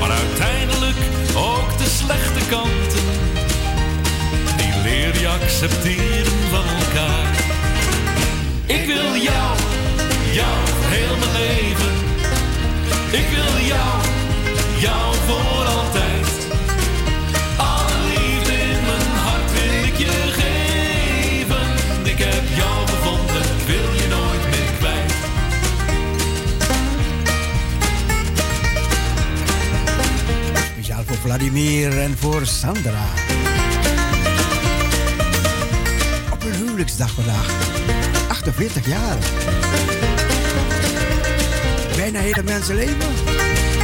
Maar 0.00 0.10
uiteindelijk 0.10 0.98
ook 1.36 1.78
de 1.78 1.88
slechte 1.98 2.46
kanten. 2.48 3.06
Die 4.56 4.82
leer 4.82 5.20
je 5.20 5.28
accepteren 5.28 6.38
van 6.50 6.64
elkaar. 6.64 7.34
Ik 8.66 8.86
wil 8.86 9.22
jou, 9.22 9.56
jou 10.32 10.58
heel 10.90 11.16
mijn 11.18 11.32
leven. 11.32 12.09
Ik 13.10 13.26
wil 13.34 13.66
jou, 13.66 14.00
jou 14.80 15.14
voor 15.26 15.64
altijd. 15.64 16.26
Alle 17.56 17.96
liefde 18.08 18.52
in 18.52 18.80
mijn 18.86 19.16
hart 19.24 19.52
wil 19.52 19.84
ik 19.84 19.96
je 19.96 20.32
geven. 20.40 21.66
Ik 22.04 22.18
heb 22.18 22.42
jou 22.56 22.86
gevonden, 22.86 23.42
wil 23.66 23.92
je 24.00 24.06
nooit 24.08 24.44
meer 24.50 24.72
kwijt. 24.78 25.12
Speciaal 30.72 31.04
voor 31.04 31.16
Vladimir 31.16 31.98
en 32.00 32.18
voor 32.18 32.46
Sandra. 32.46 33.04
Op 36.32 36.42
hun 36.42 36.54
huwelijksdag 36.54 37.10
vandaag. 37.10 37.50
48 38.28 38.86
jaar. 38.86 39.18
Bijna 42.10 42.26
hele 42.26 42.42
mensenleven. 42.42 43.79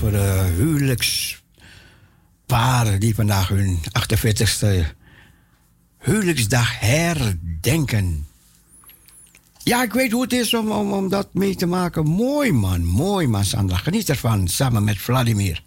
Voor 0.00 0.10
de 0.10 0.52
huwelijksparen 0.56 3.00
die 3.00 3.14
vandaag 3.14 3.48
hun 3.48 3.78
48ste 3.78 4.66
huwelijksdag 5.98 6.80
herdenken. 6.80 8.26
Ja, 9.62 9.82
ik 9.82 9.92
weet 9.92 10.12
hoe 10.12 10.22
het 10.22 10.32
is 10.32 10.54
om, 10.54 10.70
om, 10.70 11.08
dat 11.08 11.34
mee 11.34 11.54
te 11.54 11.66
maken. 11.66 12.06
Mooi 12.06 12.52
man, 12.52 12.84
mooi 12.84 13.26
man 13.26 13.44
Sandra. 13.44 13.76
Geniet 13.76 14.08
ervan, 14.08 14.48
samen 14.48 14.84
met 14.84 14.98
Vladimir. 14.98 15.62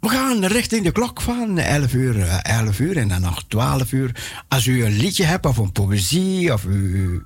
We 0.00 0.08
gaan 0.08 0.44
richting 0.44 0.84
de 0.84 0.92
klok 0.92 1.20
van 1.20 1.58
11 1.58 1.92
uur, 1.92 2.20
eh, 2.20 2.58
11 2.58 2.78
uur 2.78 2.96
en 2.96 3.08
dan 3.08 3.20
nog 3.20 3.44
12 3.48 3.92
uur. 3.92 4.42
Als 4.48 4.66
u 4.66 4.84
een 4.84 4.96
liedje 4.96 5.24
hebt 5.24 5.46
of 5.46 5.56
een 5.56 5.72
poëzie 5.72 6.52
of 6.52 6.64
u... 6.64 7.24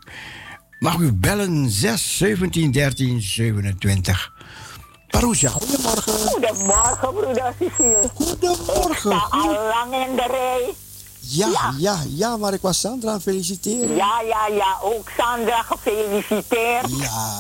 Mag 0.79 0.99
u 0.99 1.13
bellen 1.13 1.71
6 1.71 2.17
17 2.17 2.71
13 2.71 3.23
27. 3.23 4.36
Parousia, 5.17 5.51
goedemorgen. 5.51 6.13
Goedemorgen, 6.13 7.15
broeder 7.15 7.55
Cecile. 7.59 8.11
Goedemorgen. 8.15 9.11
Ik 9.11 9.23
sta 9.27 9.27
al 9.31 9.53
lang 9.53 10.07
in 10.09 10.17
de 10.17 10.27
rij. 10.31 10.75
Ja, 11.21 11.75
ja, 11.79 11.99
ja, 12.09 12.37
maar 12.37 12.53
ik 12.53 12.61
was 12.63 12.81
Sandra 12.81 13.21
feliciteren. 13.21 13.97
Ja, 13.97 14.21
ja, 14.21 14.47
ja. 14.47 14.77
Ook 14.83 15.09
Sandra 15.19 15.63
gefeliciteerd. 15.63 16.87
Ja. 16.89 17.33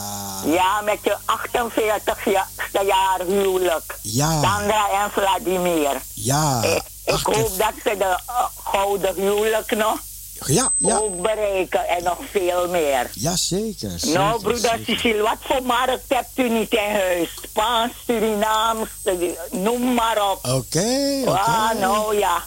Ja, 0.44 0.80
met 0.80 0.98
je 1.02 1.16
48ste 1.26 2.86
jaar 2.86 3.20
huwelijk. 3.26 3.98
Ja. 4.02 4.30
Sandra 4.42 4.88
en 4.90 5.10
Vladimir. 5.10 6.00
Ja. 6.14 6.62
Ik, 6.62 6.82
ik 7.04 7.26
hoop 7.26 7.58
dat 7.58 7.72
ze 7.84 7.94
de 7.98 8.18
eh, 8.26 8.44
gouden 8.64 9.14
huwelijk 9.14 9.76
nog 9.76 9.98
Ja, 10.44 10.72
ja. 10.76 10.96
ook 10.96 11.22
bereiken 11.22 11.88
en 11.88 12.02
nog 12.02 12.18
veel 12.30 12.68
meer. 12.68 13.10
Ja, 13.12 13.36
zeker. 13.36 13.92
nou, 14.12 14.40
broeder. 14.40 14.78
Cecile, 14.86 15.22
wat 15.22 15.38
voor 15.40 15.62
markt 15.62 16.04
hebt 16.08 16.38
u 16.38 16.48
niet 16.48 16.72
in 16.72 16.90
huis? 16.90 17.28
Spaans, 17.42 17.92
Surinaams, 18.06 18.88
noem 19.50 19.94
maar 19.94 20.30
op. 20.30 20.38
Oké, 20.44 21.20
oké. 21.24 21.30
Ah, 21.30 21.70
nou 21.80 22.18
ja. 22.18 22.42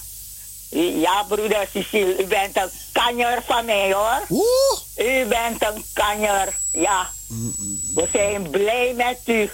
Ja, 1.02 1.24
broeder 1.28 1.68
Cecile, 1.74 2.24
u 2.24 2.26
bent 2.26 2.58
een 2.58 2.70
kanjer 2.92 3.44
van 3.46 3.66
mij 3.66 3.94
hoor. 3.94 4.22
Oeh. 4.30 4.80
U 4.98 5.26
bent 5.26 5.64
een 5.64 5.86
kanjer, 5.94 6.54
ja. 6.72 7.10
We 7.96 8.08
zijn 8.12 8.50
blij 8.50 8.94
met 8.96 9.20
u. 9.26 9.50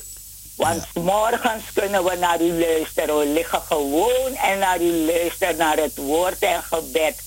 Want 0.56 0.86
morgens 0.94 1.64
kunnen 1.74 2.04
we 2.04 2.16
naar 2.16 2.42
u 2.42 2.60
luisteren. 2.60 3.18
We 3.18 3.26
liggen 3.26 3.62
gewoon 3.62 4.36
en 4.36 4.60
naar 4.60 4.82
u 4.82 5.06
luisteren 5.06 5.58
naar 5.58 5.78
het 5.78 5.96
woord 5.96 6.40
en 6.40 6.64
gebed. 6.64 7.24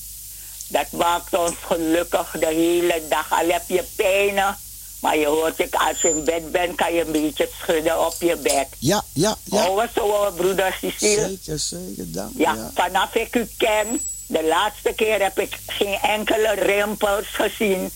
Dat 0.69 0.91
maakt 0.91 1.37
ons 1.39 1.55
gelukkig 1.66 2.31
de 2.41 2.47
hele 2.47 3.03
dag. 3.09 3.33
Al 3.33 3.49
heb 3.49 3.62
je 3.66 3.85
pijnen, 3.97 4.57
maar 5.01 5.16
je 5.16 5.27
hoort 5.27 5.59
ik 5.59 5.75
als 5.75 6.01
je 6.01 6.09
in 6.09 6.25
bed 6.25 6.53
bent, 6.53 6.75
kan 6.75 6.95
je 6.95 7.05
een 7.05 7.12
beetje 7.12 7.49
schudden 7.61 8.07
op 8.07 8.14
je 8.19 8.37
bed. 8.37 8.66
Ja, 8.79 9.03
ja, 9.12 9.37
ja. 9.45 9.69
Oh, 9.69 9.83
zo, 9.95 10.31
broeder 10.37 10.77
Cecile. 10.81 11.29
Zeker, 11.29 11.59
zeker, 11.59 12.12
dank. 12.12 12.31
Ja, 12.37 12.55
Ja. 12.55 12.71
vanaf 12.75 13.14
ik 13.14 13.37
u 13.37 13.49
ken, 13.57 14.01
de 14.27 14.45
laatste 14.47 14.93
keer 14.97 15.23
heb 15.23 15.39
ik 15.39 15.57
geen 15.66 15.99
enkele 16.03 16.55
rimpels 16.55 17.27
gezien. 17.27 17.91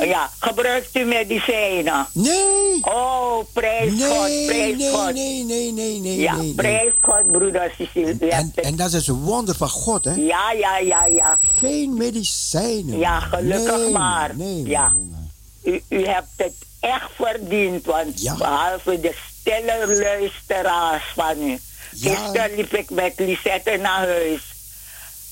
Ja, 0.00 0.30
gebruikt 0.38 0.96
u 0.96 1.04
medicijnen? 1.04 2.06
Nee. 2.12 2.78
Oh, 2.82 3.38
prijs 3.52 3.90
God, 3.90 4.28
Nee, 4.28 4.46
prijs 4.46 4.76
nee, 4.76 4.90
God. 4.90 5.12
nee, 5.12 5.44
nee, 5.44 5.72
nee, 5.72 6.00
nee. 6.00 6.18
Ja, 6.18 6.34
nee, 6.34 6.42
nee. 6.44 6.54
prijs 6.54 6.92
God, 7.00 7.26
broeder 7.32 7.72
hebt 7.94 8.20
En, 8.22 8.52
en 8.54 8.76
dat 8.76 8.92
is 8.92 9.06
een 9.06 9.20
wonder 9.22 9.54
van 9.56 9.68
God, 9.68 10.04
hè? 10.04 10.12
Ja, 10.14 10.52
ja, 10.52 10.78
ja, 10.78 11.06
ja. 11.06 11.38
Geen 11.58 11.96
medicijnen. 11.96 12.98
Ja, 12.98 13.20
gelukkig 13.20 13.90
maar. 13.90 14.36
Nee, 14.36 14.62
Ja. 14.66 14.92
nee, 14.96 15.04
nee. 15.04 15.82
U, 15.88 15.96
u 15.96 16.06
hebt 16.06 16.28
het 16.36 16.54
echt 16.80 17.10
verdiend, 17.14 17.84
want 17.86 18.20
Ja. 18.22 18.34
behalve 18.36 19.00
de 19.00 19.14
stille 19.40 19.98
luisteraars 20.02 21.04
van 21.14 21.42
u. 21.42 21.58
Ja. 21.90 22.14
Gisteren 22.14 22.56
liep 22.56 22.74
ik 22.74 22.90
met 22.90 23.12
Lisette 23.16 23.76
naar 23.82 23.98
huis. 24.06 24.40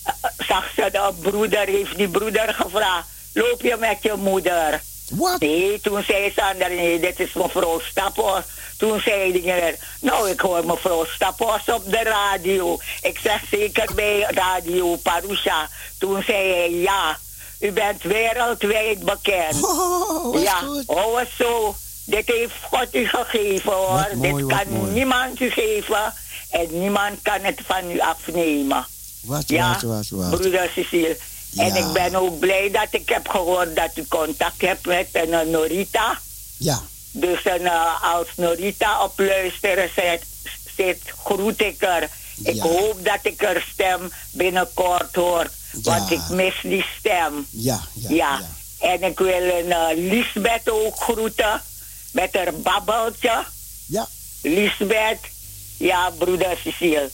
Eh, 0.05 0.12
Zag 0.47 0.70
ze 0.76 0.89
de 0.93 1.11
broeder, 1.20 1.66
heeft 1.66 1.97
die 1.97 2.09
broeder 2.09 2.55
gevraagd, 2.55 3.09
loop 3.33 3.62
je 3.62 3.76
met 3.78 3.99
je 4.01 4.14
moeder? 4.18 4.83
Wat? 5.11 5.41
Nee, 5.41 5.80
toen 5.80 6.03
zei 6.03 6.33
Sander, 6.37 6.70
nee, 6.70 7.01
dit 7.01 7.20
is 7.20 7.33
mevrouw 7.33 7.80
Staphorst. 7.80 8.49
Toen 8.78 9.01
zei 9.01 9.33
die 9.33 9.53
nou, 10.01 10.30
ik 10.30 10.41
hoor 10.41 10.66
mevrouw 10.66 11.05
Staphorst 11.05 11.72
op 11.72 11.91
de 11.91 12.03
radio. 12.03 12.78
Ik 13.03 13.18
zeg 13.22 13.43
zeker 13.51 13.95
bij 13.95 14.26
Radio 14.28 14.97
Parusha. 14.97 15.68
Toen 15.99 16.22
zei 16.22 16.49
hij, 16.49 16.70
ja, 16.70 17.18
u 17.61 17.72
bent 17.72 18.03
wereldwijd 18.03 18.99
bekend. 19.05 19.64
Oh, 19.64 20.33
wat 20.33 20.43
ja, 20.43 20.55
goed. 20.55 20.87
oh, 20.87 21.20
zo. 21.39 21.74
Dit 22.05 22.26
heeft 22.26 22.55
God 22.70 22.95
u 22.95 23.07
gegeven, 23.07 23.72
hoor. 23.72 24.09
Mooi, 24.14 24.33
dit 24.33 24.47
kan 24.47 24.68
mooi. 24.72 24.91
niemand 24.93 25.41
u 25.41 25.51
geven. 25.51 26.12
En 26.51 26.66
niemand 26.70 27.18
kan 27.22 27.41
het 27.41 27.61
van 27.66 27.91
u 27.91 28.01
afnemen. 28.01 28.87
Wat, 29.22 29.45
Ja, 29.47 29.72
wat, 29.72 29.83
wat, 29.83 30.09
wat. 30.09 30.30
broeder 30.41 30.70
Cecile. 30.74 31.16
En 31.57 31.76
ik 31.76 31.92
ben 31.92 32.14
ook 32.14 32.38
blij 32.38 32.70
dat 32.70 32.86
ik 32.90 33.09
heb 33.09 33.28
gehoord 33.28 33.76
dat 33.76 33.90
u 33.94 34.05
contact 34.09 34.61
hebt 34.61 34.86
met 34.86 35.09
een 35.12 35.32
eh, 35.32 35.46
Norita. 35.46 36.18
Ja, 36.57 36.82
Dus 37.11 37.42
eh, 37.42 38.14
als 38.14 38.26
Norita 38.36 39.05
op 39.05 39.18
luisteren 39.18 39.90
zit, 39.96 40.22
zit 40.76 41.00
groet 41.24 41.61
ik 41.61 41.82
er. 41.82 42.09
Ik 42.44 42.55
Ja. 42.55 42.62
hoop 42.62 43.05
dat 43.05 43.18
ik 43.22 43.42
er 43.42 43.66
stem 43.72 44.12
binnenkort 44.30 45.14
hoor. 45.14 45.50
Want 45.82 46.11
ik 46.11 46.28
mis 46.28 46.55
die 46.62 46.84
stem. 46.98 47.46
ja, 47.50 47.80
ja. 47.94 48.09
Ja. 48.11 48.40
En 48.80 49.03
ik 49.03 49.18
wil 49.18 49.42
een 49.42 49.66
uh, 49.66 49.86
Lisbeth 50.11 50.70
ook 50.70 50.96
groeten. 50.96 51.62
Met 52.11 52.34
haar 52.34 52.55
babbeltje. 52.55 53.44
Ja. 53.86 54.09
Lisbeth. 54.42 55.18
Ja, 55.76 56.11
broeder 56.18 56.57
Cecile. 56.64 57.11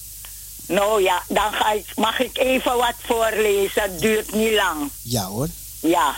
Nou 0.69 1.03
ja, 1.03 1.23
dan 1.29 1.53
ga 1.53 1.73
ik, 1.73 1.87
mag 1.97 2.21
ik 2.21 2.39
even 2.39 2.77
wat 2.77 2.95
voorlezen. 3.05 3.83
Het 3.83 4.01
duurt 4.01 4.33
niet 4.33 4.53
lang. 4.53 4.91
Ja, 5.03 5.25
hoor. 5.25 5.49
Ja. 5.81 6.17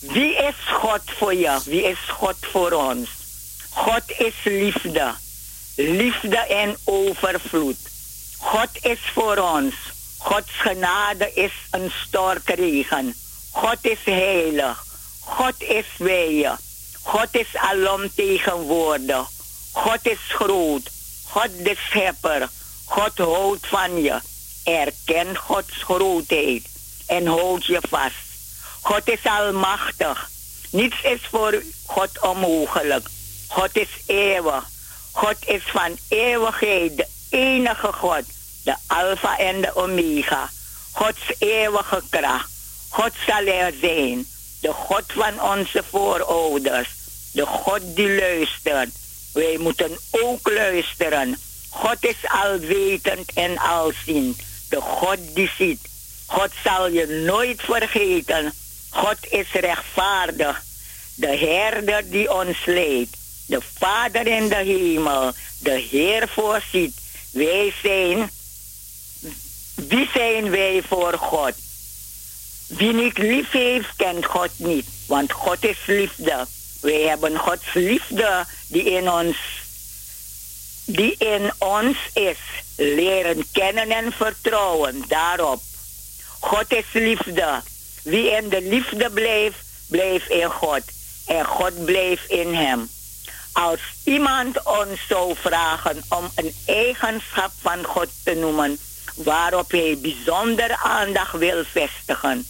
Wie 0.00 0.36
is 0.36 0.54
God 0.80 1.00
voor 1.04 1.34
je? 1.34 1.58
Wie 1.64 1.82
is 1.82 1.98
God 2.08 2.36
voor 2.40 2.72
ons? 2.72 3.08
God 3.70 4.02
is 4.18 4.34
liefde. 4.44 5.14
Liefde 5.76 6.44
in 6.48 6.76
overvloed. 6.84 7.76
God 8.38 8.68
is 8.80 8.98
voor 9.14 9.36
ons. 9.36 9.74
Gods 10.18 10.50
genade 10.50 11.32
is 11.34 11.52
een 11.70 11.90
stortregen. 12.06 13.14
God 13.50 13.78
is 13.80 13.98
heilig. 14.04 14.84
God 15.20 15.54
is 15.58 15.86
bij 15.98 16.34
je. 16.34 16.52
God 17.02 17.28
is 17.30 17.56
alomtegenwoordig. 17.56 19.28
God 19.72 19.98
is 20.02 20.18
groot. 20.28 20.90
God 21.24 21.48
de 21.64 21.76
schepper. 21.88 22.48
God 22.88 23.18
houdt 23.18 23.66
van 23.66 24.02
je. 24.02 24.20
Erken 24.64 25.36
Gods 25.36 25.82
grootheid 25.82 26.62
en 27.06 27.26
houd 27.26 27.64
je 27.66 27.80
vast. 27.88 28.26
God 28.80 29.08
is 29.08 29.24
almachtig. 29.24 30.30
Niets 30.70 31.02
is 31.02 31.20
voor 31.30 31.62
God 31.86 32.20
onmogelijk. 32.20 33.08
God 33.48 33.76
is 33.76 33.88
eeuwig. 34.06 34.64
God 35.12 35.36
is 35.46 35.62
van 35.66 35.98
eeuwigheid 36.08 36.96
de 36.96 37.06
enige 37.28 37.92
God. 37.92 38.22
De 38.64 38.74
Alpha 38.86 39.38
en 39.38 39.60
de 39.60 39.76
Omega. 39.76 40.50
Gods 40.92 41.32
eeuwige 41.38 42.02
kracht. 42.10 42.50
God 42.88 43.12
zal 43.26 43.46
er 43.46 43.72
zijn. 43.80 44.26
De 44.60 44.72
God 44.72 45.04
van 45.06 45.42
onze 45.42 45.82
voorouders. 45.90 46.88
De 47.32 47.46
God 47.46 47.80
die 47.82 48.18
luistert. 48.18 48.90
Wij 49.32 49.56
moeten 49.58 49.98
ook 50.10 50.50
luisteren. 50.50 51.38
God 51.78 51.96
is 52.00 52.16
alwetend 52.44 53.32
en 53.34 53.58
alziend. 53.58 54.40
De 54.68 54.80
God 54.80 55.18
die 55.34 55.50
ziet. 55.58 55.80
God 56.26 56.50
zal 56.64 56.88
je 56.88 57.06
nooit 57.06 57.60
vergeten. 57.62 58.52
God 58.90 59.16
is 59.30 59.52
rechtvaardig. 59.52 60.62
De 61.14 61.36
herder 61.36 62.10
die 62.10 62.32
ons 62.34 62.64
leidt. 62.64 63.16
De 63.46 63.60
Vader 63.78 64.26
in 64.26 64.48
de 64.48 64.54
hemel. 64.54 65.32
De 65.58 65.86
Heer 65.90 66.28
voorziet. 66.28 67.00
Wij 67.30 67.72
zijn. 67.82 68.30
Wie 69.74 70.08
zijn 70.14 70.50
wij 70.50 70.82
voor 70.88 71.12
God? 71.12 71.54
Wie 72.66 72.92
niet 72.92 73.18
lief 73.18 73.50
heeft, 73.50 73.88
kent 73.96 74.24
God 74.24 74.50
niet. 74.56 74.86
Want 75.06 75.32
God 75.32 75.64
is 75.64 75.78
liefde. 75.86 76.46
Wij 76.80 77.00
hebben 77.00 77.38
Gods 77.38 77.72
liefde 77.72 78.46
die 78.66 78.84
in 78.84 79.10
ons, 79.10 79.36
die 80.88 81.14
in 81.18 81.52
ons 81.58 81.96
is. 82.12 82.38
Leren 82.76 83.44
kennen 83.52 83.90
en 83.90 84.12
vertrouwen 84.12 85.04
daarop. 85.08 85.60
God 86.40 86.64
is 86.68 86.84
liefde. 86.92 87.60
Wie 88.02 88.30
in 88.30 88.48
de 88.48 88.62
liefde 88.62 89.10
blijft, 89.10 89.58
blijft 89.88 90.30
in 90.30 90.50
God. 90.50 90.82
En 91.26 91.44
God 91.44 91.84
blijft 91.84 92.30
in 92.30 92.54
hem. 92.54 92.88
Als 93.52 93.80
iemand 94.04 94.62
ons 94.62 95.06
zou 95.08 95.34
vragen 95.36 96.02
om 96.08 96.30
een 96.34 96.54
eigenschap 96.66 97.50
van 97.60 97.84
God 97.84 98.08
te 98.24 98.34
noemen 98.34 98.78
waarop 99.14 99.70
hij 99.70 99.98
bijzonder 100.02 100.76
aandacht 100.76 101.32
wil 101.32 101.64
vestigen, 101.72 102.46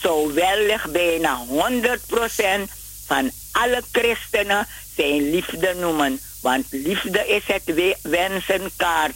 zou 0.00 0.32
wellicht 0.32 0.92
bijna 0.92 1.44
100% 1.46 2.70
van 3.06 3.30
alle 3.52 3.82
christenen 3.92 4.66
zijn 4.96 5.30
liefde 5.30 5.74
noemen. 5.74 6.20
Want 6.40 6.66
liefde 6.70 7.26
is 7.26 7.42
het 7.46 7.64
we- 7.64 7.96
wensenkaart. 8.02 9.14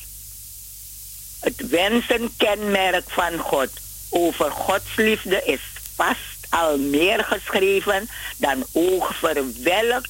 Het 1.41 1.69
wensenkenmerk 1.69 3.11
van 3.11 3.39
God. 3.39 3.69
Over 4.11 4.51
Gods 4.51 4.97
liefde 4.97 5.43
is 5.45 5.61
vast 5.95 6.47
al 6.49 6.79
meer 6.79 7.25
geschreven 7.25 8.09
dan 8.37 8.65
over 8.73 9.45
welk 9.63 10.07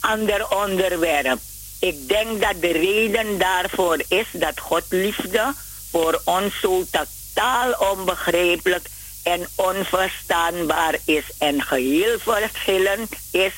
ander 0.00 0.48
onderwerp. 0.50 1.38
Ik 1.80 2.08
denk 2.08 2.40
dat 2.40 2.60
de 2.60 2.72
reden 2.72 3.38
daarvoor 3.38 4.02
is 4.08 4.26
dat 4.32 4.60
God 4.60 4.84
liefde 4.88 5.54
voor 5.90 6.20
ons 6.24 6.60
zo 6.60 6.84
totaal 6.90 7.72
onbegrijpelijk 7.90 8.88
en 9.28 9.46
onverstaanbaar 9.54 10.94
is 11.04 11.24
en 11.38 11.62
geheel 11.62 12.18
verschillend 12.18 13.12
is 13.30 13.52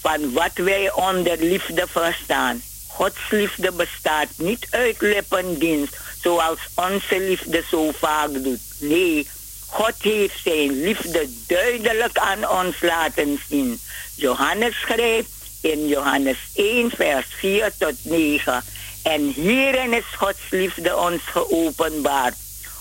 van 0.00 0.32
wat 0.32 0.54
wij 0.54 0.92
onder 0.92 1.36
liefde 1.38 1.86
verstaan. 1.88 2.62
Gods 2.86 3.30
liefde 3.30 3.72
bestaat 3.72 4.28
niet 4.36 4.66
uit 4.70 5.00
lippendienst, 5.00 5.96
zoals 6.22 6.58
onze 6.74 7.20
liefde 7.20 7.64
zo 7.70 7.90
vaak 7.98 8.32
doet. 8.32 8.60
Nee, 8.78 9.28
God 9.66 9.94
heeft 9.98 10.42
zijn 10.42 10.82
liefde 10.82 11.28
duidelijk 11.46 12.18
aan 12.18 12.48
ons 12.48 12.80
laten 12.80 13.40
zien. 13.48 13.80
Johannes 14.14 14.80
schrijft 14.80 15.30
in 15.60 15.86
Johannes 15.86 16.38
1, 16.54 16.90
vers 16.90 17.26
4 17.38 17.72
tot 17.78 17.94
9. 18.02 18.64
En 19.02 19.22
hierin 19.28 19.92
is 19.92 20.04
Gods 20.16 20.40
liefde 20.50 20.96
ons 20.96 21.22
geopenbaard. 21.24 22.36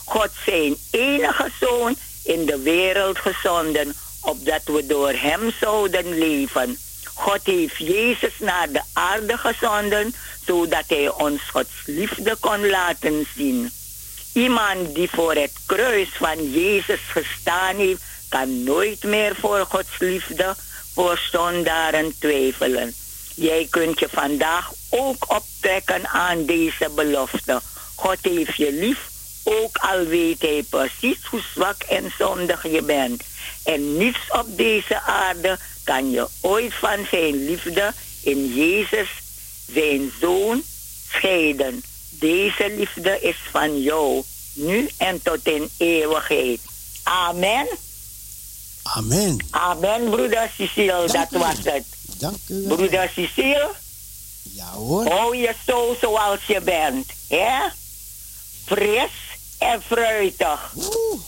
God 0.09 0.29
zijn 0.45 0.75
enige 0.91 1.51
zoon 1.59 1.95
in 2.23 2.45
de 2.45 2.59
wereld 2.59 3.17
gezonden, 3.19 3.93
opdat 4.21 4.61
we 4.63 4.85
door 4.85 5.11
hem 5.11 5.51
zouden 5.59 6.17
leven. 6.17 6.77
God 7.13 7.39
heeft 7.43 7.77
Jezus 7.77 8.33
naar 8.39 8.71
de 8.71 8.81
aarde 8.93 9.37
gezonden, 9.37 10.15
zodat 10.45 10.83
hij 10.87 11.09
ons 11.09 11.41
Gods 11.51 11.83
liefde 11.85 12.35
kon 12.39 12.69
laten 12.69 13.27
zien. 13.35 13.71
Iemand 14.33 14.95
die 14.95 15.09
voor 15.09 15.35
het 15.35 15.53
kruis 15.65 16.09
van 16.13 16.51
Jezus 16.51 17.01
gestaan 17.07 17.75
heeft, 17.75 18.01
kan 18.29 18.63
nooit 18.63 19.03
meer 19.03 19.35
voor 19.35 19.65
Gods 19.69 19.99
liefde 19.99 20.55
voor 20.93 21.19
zondaren 21.31 22.13
twijfelen. 22.19 22.93
Jij 23.35 23.67
kunt 23.69 23.99
je 23.99 24.07
vandaag 24.11 24.71
ook 24.89 25.25
optrekken 25.35 26.07
aan 26.07 26.45
deze 26.45 26.89
belofte. 26.95 27.61
God 27.95 28.17
heeft 28.21 28.55
je 28.55 28.71
lief, 28.71 29.08
ook 29.49 29.77
al 29.77 30.05
weet 30.05 30.41
hij 30.41 30.63
precies 30.69 31.17
hoe 31.29 31.41
zwak 31.53 31.81
en 31.83 32.11
zondig 32.17 32.63
je 32.71 32.81
bent. 32.81 33.23
En 33.63 33.97
niets 33.97 34.19
op 34.29 34.57
deze 34.57 35.01
aarde 35.01 35.57
kan 35.83 36.11
je 36.11 36.27
ooit 36.41 36.73
van 36.73 37.05
zijn 37.11 37.45
liefde 37.45 37.93
in 38.21 38.53
Jezus, 38.53 39.07
zijn 39.73 40.11
zoon, 40.21 40.63
scheiden. 41.09 41.83
Deze 42.09 42.73
liefde 42.77 43.19
is 43.21 43.35
van 43.51 43.81
jou, 43.81 44.23
nu 44.53 44.89
en 44.97 45.21
tot 45.21 45.39
in 45.43 45.69
eeuwigheid. 45.77 46.59
Amen. 47.03 47.67
Amen. 48.83 49.45
Amen, 49.49 50.09
broeder 50.09 50.49
Cecile, 50.57 51.07
dat 51.11 51.27
was 51.31 51.55
het. 51.63 51.83
Dank 52.17 52.37
u 52.47 52.63
wel. 52.67 52.75
Broeder 52.75 53.09
Cecile, 53.15 53.69
Ja 54.43 54.71
hoor. 54.71 55.07
hou 55.09 55.35
je 55.37 55.53
zo 55.67 55.95
zoals 56.01 56.39
je 56.47 56.61
bent. 56.61 57.07
hè? 57.29 57.57
Fris 58.65 59.11
en 59.59 59.81
fruitig. 59.81 60.71
Oeh, 60.75 61.21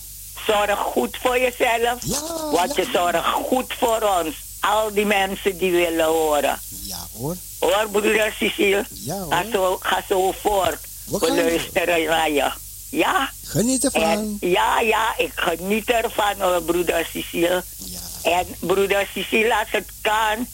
Zorg 0.47 0.79
goed 0.79 1.17
voor 1.21 1.39
jezelf, 1.39 1.97
Ja, 2.01 2.19
want 2.51 2.75
je 2.75 2.89
zorgt 2.93 3.25
goed 3.25 3.73
voor 3.79 4.01
ons. 4.23 4.35
Al 4.59 4.93
die 4.93 5.05
mensen 5.05 5.57
die 5.57 5.71
willen 5.71 6.05
horen. 6.05 6.59
ja 6.83 7.07
hoor. 7.17 7.35
Hoor, 7.59 7.87
broeder 7.91 8.33
Cecile, 8.39 8.85
Ja 8.89 9.25
ga 9.29 9.43
hoor. 9.43 9.51
zo, 9.51 9.77
ga 9.79 10.03
zo 10.09 10.31
voort. 10.41 10.77
We 11.05 11.33
luisteren 11.35 12.03
naar 12.05 12.29
je. 12.31 12.51
Ja? 12.89 13.29
Geniet 13.43 13.83
En, 13.85 14.01
ervan. 14.01 14.37
ja, 14.39 14.79
ja, 14.79 15.17
ik 15.17 15.31
geniet 15.35 15.89
ervan 15.89 16.33
hoor, 16.39 16.61
broeder 16.61 17.07
Cecile. 17.13 17.63
Ja. 17.77 17.99
En 18.39 18.47
broeder 18.59 19.07
Cecile, 19.13 19.59
als 19.59 19.69
het 19.71 19.87
kan, 20.01 20.47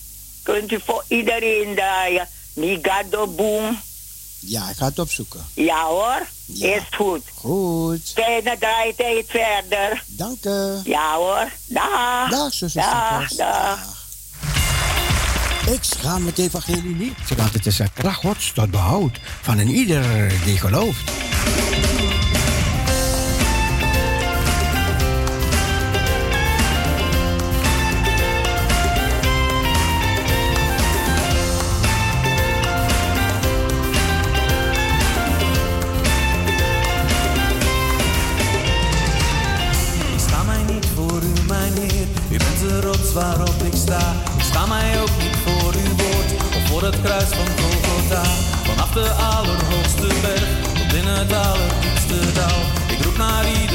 kunt 0.44 0.72
u 0.72 0.80
voor 0.86 1.04
iedereen 1.08 1.76
draaien. 1.76 2.28
Migado 2.54 3.28
Boom. 3.28 3.80
ja, 4.40 4.70
ik 4.70 4.76
ga 4.78 4.86
het 4.86 5.00
opzoeken. 5.00 5.46
Ja 5.54 5.84
hoor, 5.86 6.28
Ja. 6.48 6.76
is 6.76 6.84
goed. 6.96 7.22
Goed. 7.36 8.12
Fijne 8.16 8.56
draaitijd 8.60 9.26
verder. 9.28 10.04
Dank 10.08 10.46
u. 10.46 10.80
Ja 10.84 11.16
hoor, 11.16 11.52
dag. 11.66 12.30
Dag, 12.30 12.54
zuster. 12.54 12.82
Dag, 12.82 13.30
dag. 13.30 13.96
Ik 15.72 15.84
schaam 15.84 16.26
het 16.26 16.38
evangelie 16.38 16.96
niet, 16.96 17.36
want 17.36 17.54
het 17.54 17.66
is 17.66 17.80
een 17.80 17.94
kracht 17.94 18.20
gods 18.20 18.52
tot 18.54 18.72
behoud 18.72 19.20
van 19.42 19.58
een 19.58 19.70
ieder 19.70 20.34
die 20.46 20.58
gelooft. 20.58 21.12
Kruis 47.04 47.30
van 47.30 47.48
Golgotha. 47.60 48.24
Vanaf 48.64 48.92
de 48.92 49.10
allerhoogste 49.10 50.08
berg 50.22 50.50
tot 50.74 50.94
in 50.94 51.08
het 51.08 51.34
allerdiepste 51.34 52.32
dal. 52.34 52.60
Ik 52.88 53.04
roep 53.04 53.18
naar 53.18 53.46
iedereen 53.46 53.67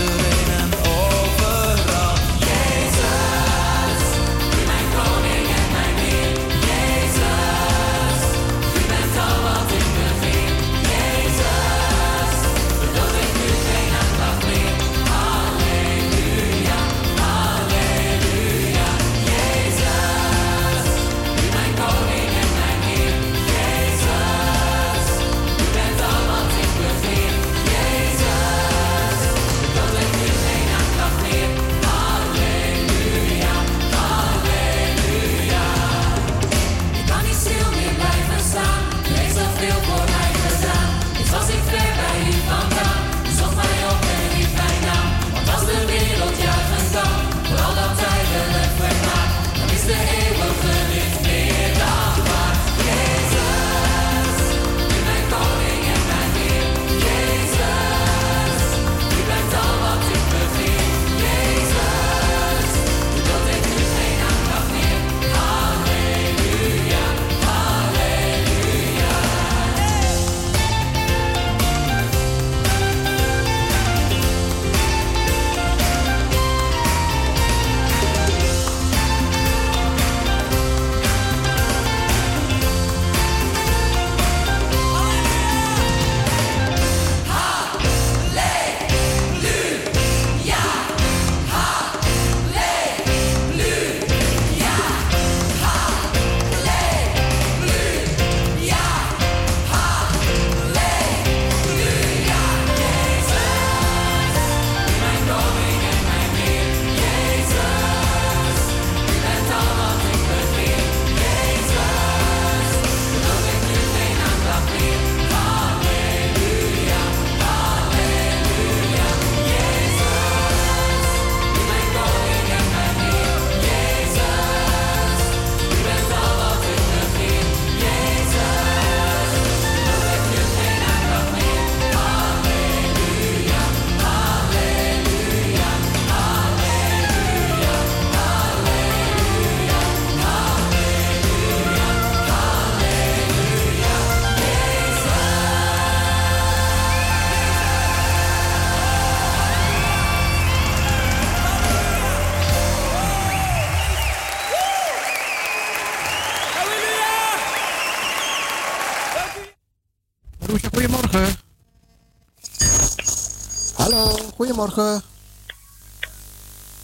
goedemorgen. 164.63 165.03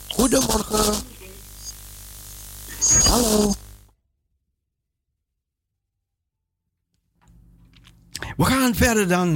Goedemorgen. 0.07 1.03
Hallo. 3.03 3.53
We 8.37 8.45
gaan 8.45 8.75
verder 8.75 9.07
dan 9.07 9.29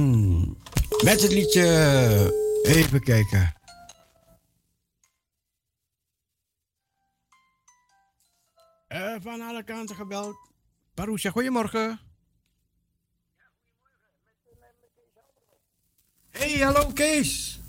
met 1.04 1.22
het 1.22 1.32
liedje. 1.32 2.42
Even 2.62 3.02
kijken. 3.02 3.54
Eh, 8.86 9.14
van 9.20 9.40
alle 9.40 9.62
kanten 9.62 9.96
gebeld. 9.96 10.36
Parousia, 10.94 11.30
goedemorgen. 11.30 12.00
Hey, 16.30 16.58
hallo 16.58 16.86
Kees. 16.92 17.62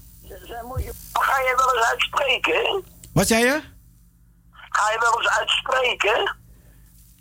Ga 0.50 1.40
je 1.40 1.54
wel 1.58 1.76
eens 1.76 1.86
uitspreken? 1.86 2.84
Wat 3.14 3.28
zei 3.28 3.44
je? 3.46 3.62
Ga 4.70 4.92
je 4.92 4.98
wel 5.00 5.18
eens 5.22 5.30
uitspreken? 5.30 6.36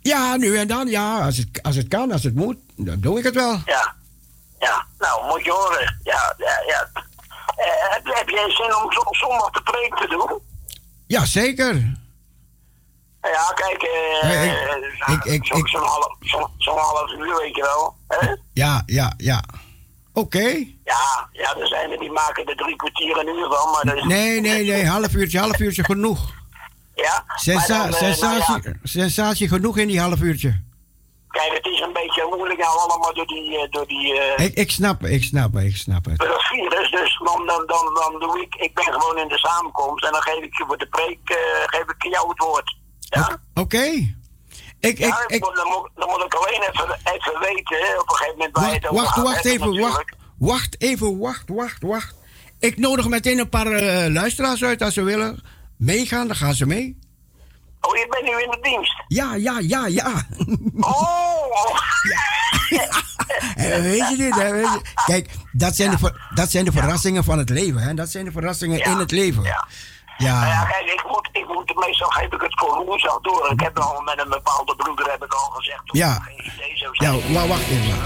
Ja, 0.01 0.35
nu 0.35 0.57
en 0.57 0.67
dan, 0.67 0.87
ja. 0.87 1.25
Als 1.25 1.37
het, 1.37 1.59
als 1.63 1.75
het 1.75 1.87
kan, 1.87 2.11
als 2.11 2.23
het 2.23 2.35
moet, 2.35 2.57
dan 2.75 2.99
doe 2.99 3.17
ik 3.17 3.23
het 3.23 3.35
wel. 3.35 3.61
Ja. 3.65 3.93
Ja, 4.59 4.85
nou, 4.99 5.25
moet 5.27 5.43
je 5.45 5.51
horen. 5.51 5.99
Ja, 6.03 6.33
ja, 6.37 6.63
ja. 6.67 6.89
Eh, 7.55 7.91
heb, 7.93 8.05
heb 8.05 8.29
jij 8.29 8.49
zin 8.51 8.75
om 8.75 8.91
zo- 8.93 9.07
zondag 9.11 9.49
de 9.51 9.61
preek 9.61 9.95
te 9.95 10.07
doen? 10.07 10.39
Ja, 11.07 11.25
zeker. 11.25 11.73
Ja, 13.21 13.51
kijk, 13.55 13.81
eh, 13.83 14.23
Nee, 14.29 14.57
eh, 14.57 15.13
ik- 15.13 15.23
ik- 15.25 15.45
zo- 15.45 15.57
ik- 15.57 15.67
zo'n 15.67 15.81
half, 15.81 16.15
zo, 16.21 16.49
zo'n 16.57 16.77
half 16.77 17.11
uur, 17.11 17.35
weet 17.37 17.55
je 17.55 17.61
wel. 17.61 17.95
Hè? 18.07 18.35
Ja, 18.53 18.83
ja, 18.85 19.13
ja. 19.17 19.43
Oké. 20.15 20.47
Ja, 20.83 21.29
ja, 21.31 21.55
er 21.59 21.67
zijn 21.67 21.91
er 21.91 21.99
die 21.99 22.11
maken 22.11 22.45
er 22.45 22.55
drie 22.55 22.75
kwartier 22.75 23.17
een 23.17 23.27
uur 23.27 23.47
van, 23.49 23.71
maar 23.71 23.85
dat 23.85 23.95
is... 23.95 24.03
Nee, 24.03 24.41
nee, 24.41 24.63
nee. 24.65 24.85
Half 24.87 25.13
uurtje, 25.13 25.39
half 25.39 25.59
uurtje 25.59 25.83
genoeg. 25.83 26.33
Ja, 26.95 27.23
Sensa 27.35 27.67
dan, 27.67 27.93
eh, 27.93 28.01
nou 28.01 28.13
sensatie, 28.13 28.61
ja, 28.63 28.73
sensatie 28.83 29.47
genoeg 29.47 29.77
in 29.77 29.87
die 29.87 29.99
half 29.99 30.19
uurtje. 30.21 30.61
kijk, 31.27 31.53
het 31.53 31.65
is 31.65 31.79
een 31.79 31.93
beetje 31.93 32.27
moeilijk 32.35 32.59
nou 32.59 32.79
allemaal 32.79 33.13
door 33.13 33.27
die, 33.27 33.57
eh, 33.59 33.71
door 33.71 33.87
die 33.87 34.19
eh, 34.19 34.45
Ik, 34.45 34.53
ik 34.53 34.71
snap 34.71 35.01
het, 35.01 35.11
ik 35.11 35.23
snap 35.23 35.53
het, 35.53 35.63
ik 35.63 35.75
snap 35.75 36.05
het. 36.05 36.17
dat 36.17 36.43
virus. 36.43 36.91
Dus 36.91 37.21
dan, 37.23 37.45
dan, 37.45 37.63
dan, 37.65 37.93
dan 37.93 38.19
doe 38.19 38.41
ik, 38.41 38.55
ik 38.55 38.73
ben 38.73 38.93
gewoon 38.93 39.17
in 39.17 39.27
de 39.27 39.37
samenkomst 39.37 40.05
en 40.05 40.11
dan 40.11 40.21
geef 40.21 40.43
ik 40.43 40.57
je 40.57 40.63
voor 40.67 40.77
de 40.77 40.87
preek, 40.87 41.19
geef 41.65 41.83
ik 41.83 42.11
jou 42.11 42.29
het 42.29 42.39
woord. 42.39 42.77
Ja? 42.99 43.37
Oké. 43.53 44.15
Ik, 44.85 44.99
ik, 44.99 45.23
ik, 45.27 45.41
dan, 45.41 45.67
moet, 45.67 45.89
dan 45.95 46.09
moet 46.09 46.23
ik 46.23 46.33
alleen 46.33 46.61
even, 46.61 46.99
even 47.03 47.39
weten, 47.39 47.77
hè, 47.77 47.99
op 47.99 48.09
een 48.09 48.15
gegeven 48.15 48.37
moment 48.37 48.55
waar 48.57 48.63
wacht, 48.63 48.75
het 48.75 48.85
over 48.87 49.01
wacht, 49.03 49.13
gaat 49.13 49.23
wacht 49.23 49.45
even, 49.45 49.59
wacht. 49.59 49.75
natuurlijk. 49.75 50.13
Wacht 50.37 50.75
even, 50.81 51.17
wacht, 51.19 51.43
wacht, 51.49 51.81
wacht. 51.81 52.15
Ik 52.59 52.77
nodig 52.77 53.07
meteen 53.07 53.39
een 53.39 53.49
paar 53.49 53.67
eh, 53.71 54.11
luisteraars 54.13 54.63
uit 54.63 54.81
als 54.81 54.93
ze 54.93 55.03
willen 55.03 55.43
meegaan, 55.77 56.27
dan 56.27 56.35
gaan 56.35 56.53
ze 56.53 56.65
mee. 56.65 56.97
Oh, 57.81 57.95
je 57.97 58.07
bent 58.09 58.23
nu 58.23 58.41
in 58.43 58.51
de 58.51 58.57
dienst? 58.61 59.03
Ja, 59.07 59.35
ja, 59.35 59.59
ja, 59.59 59.87
ja. 59.87 60.27
Oh! 60.79 61.79
Eh, 63.55 63.81
weet 63.81 64.09
je 64.09 64.15
dit? 64.17 64.35
hè, 64.35 64.51
weet 64.51 64.63
je- 64.73 64.81
Kijk, 65.05 65.29
dat 65.51 65.75
zijn, 65.75 65.91
de, 65.91 65.97
ver- 65.97 66.31
dat 66.35 66.51
zijn 66.51 66.65
de 66.65 66.71
verrassingen 66.71 67.23
van 67.23 67.37
het 67.37 67.49
leven. 67.49 67.81
Hè? 67.81 67.93
Dat 67.93 68.09
zijn 68.09 68.25
de 68.25 68.31
verrassingen 68.31 68.83
in 68.83 68.97
het 68.97 69.11
leven. 69.11 69.43
Ja. 70.17 70.39
Nou 70.39 70.47
ja, 70.47 70.63
kijk, 70.63 70.85
ik 70.85 71.03
moet, 71.07 71.29
ik 71.31 71.47
moet, 71.47 71.75
meestal 71.75 72.09
geef 72.09 72.31
ik 72.33 72.41
het 72.41 72.59
voor 72.59 72.85
woensdag 72.85 73.19
door. 73.21 73.51
Ik 73.51 73.59
heb 73.59 73.79
al 73.79 74.01
met 74.01 74.19
een 74.19 74.29
bepaalde 74.29 74.75
broeder 74.75 75.11
heb 75.11 75.23
ik 75.23 75.33
al 75.33 75.49
gezegd. 75.49 75.81
Ja. 75.85 76.21
Ja, 76.91 77.11
maar 77.31 77.47
wacht 77.47 77.67
even. 77.67 77.97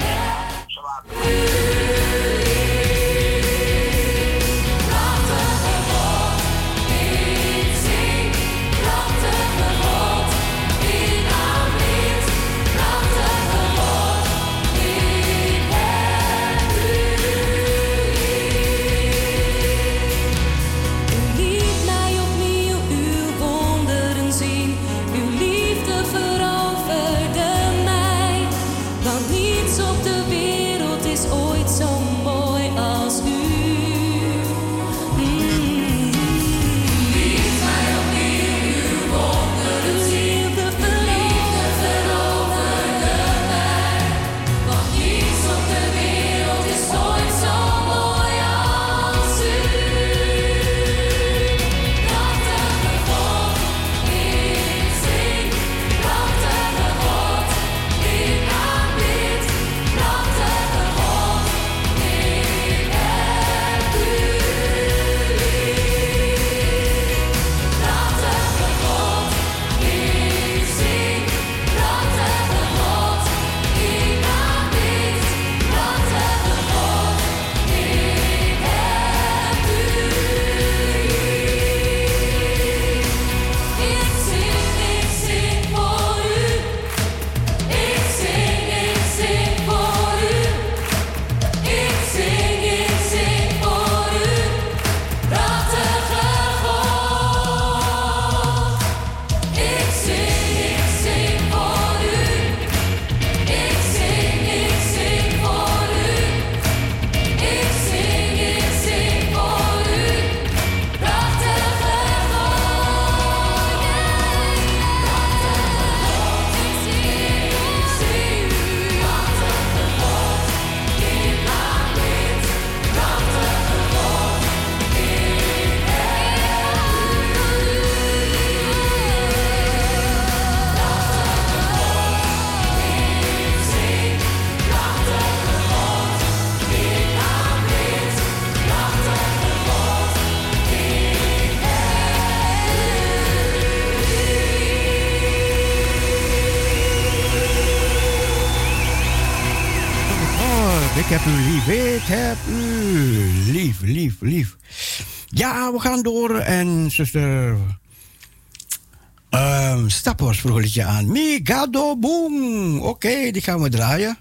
Liedje 160.43 160.83
aan. 160.83 161.11
Migado 161.11 161.97
boom. 161.97 162.79
Oké, 162.81 163.31
die 163.31 163.41
gaan 163.41 163.61
we 163.61 163.69
draaien. 163.69 164.17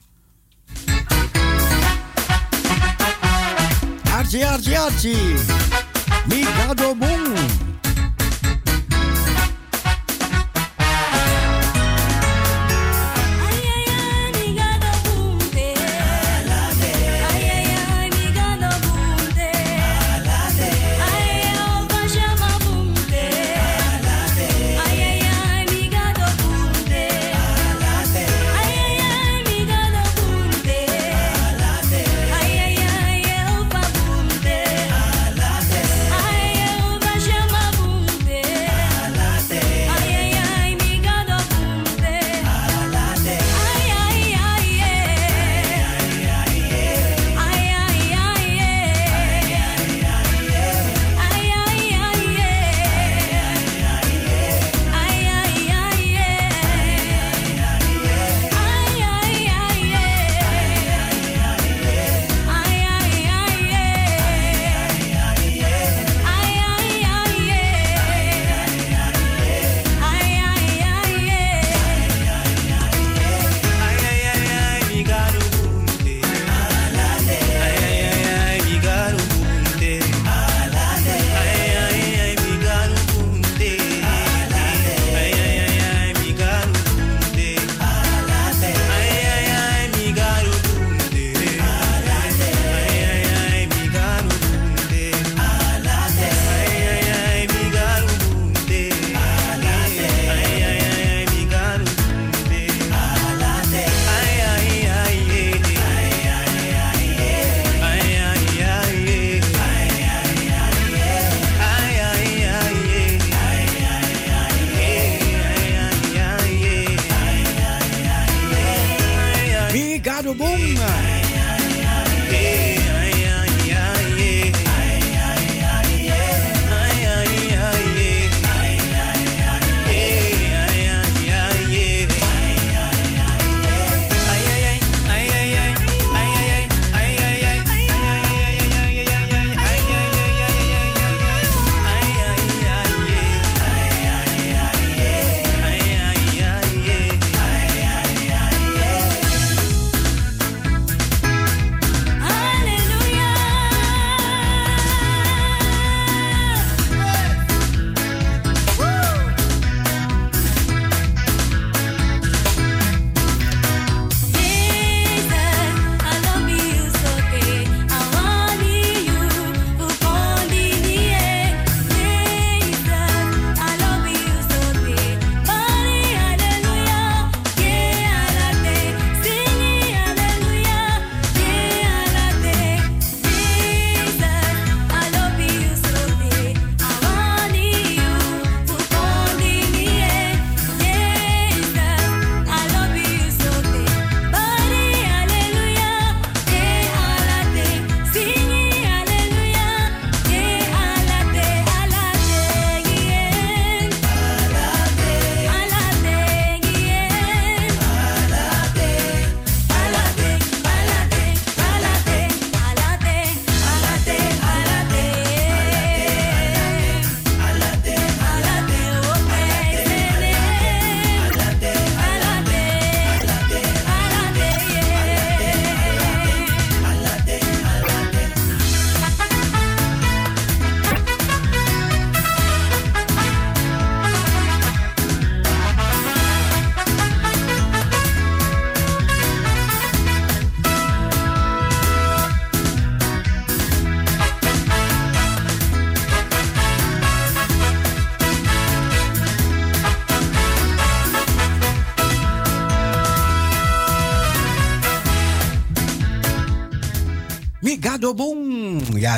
Archie, 4.12 4.46
archie, 4.46 4.78
archie. 4.78 5.67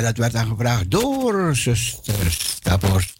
Ja, 0.01 0.07
dat 0.07 0.17
werd 0.17 0.35
aangevraagd 0.35 0.91
door 0.91 1.55
zuster 1.55 2.31
Staphorst. 2.31 3.15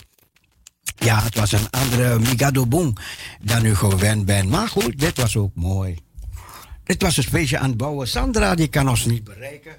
Ja, 0.95 1.23
het 1.23 1.35
was 1.35 1.51
een 1.51 1.69
andere 1.69 2.19
Migado 2.19 2.65
Bong 2.65 2.97
dan 3.41 3.65
u 3.65 3.75
gewend 3.75 4.25
bent. 4.25 4.49
Maar 4.49 4.67
goed, 4.67 4.99
dit 4.99 5.17
was 5.17 5.37
ook 5.37 5.51
mooi. 5.55 5.97
Dit 6.83 7.01
was 7.01 7.17
een 7.17 7.23
feestje 7.23 7.57
aan 7.57 7.69
het 7.69 7.77
bouwen. 7.77 8.07
Sandra, 8.07 8.55
die 8.55 8.67
kan 8.67 8.89
ons 8.89 9.05
niet 9.05 9.23
bereiken. 9.23 9.75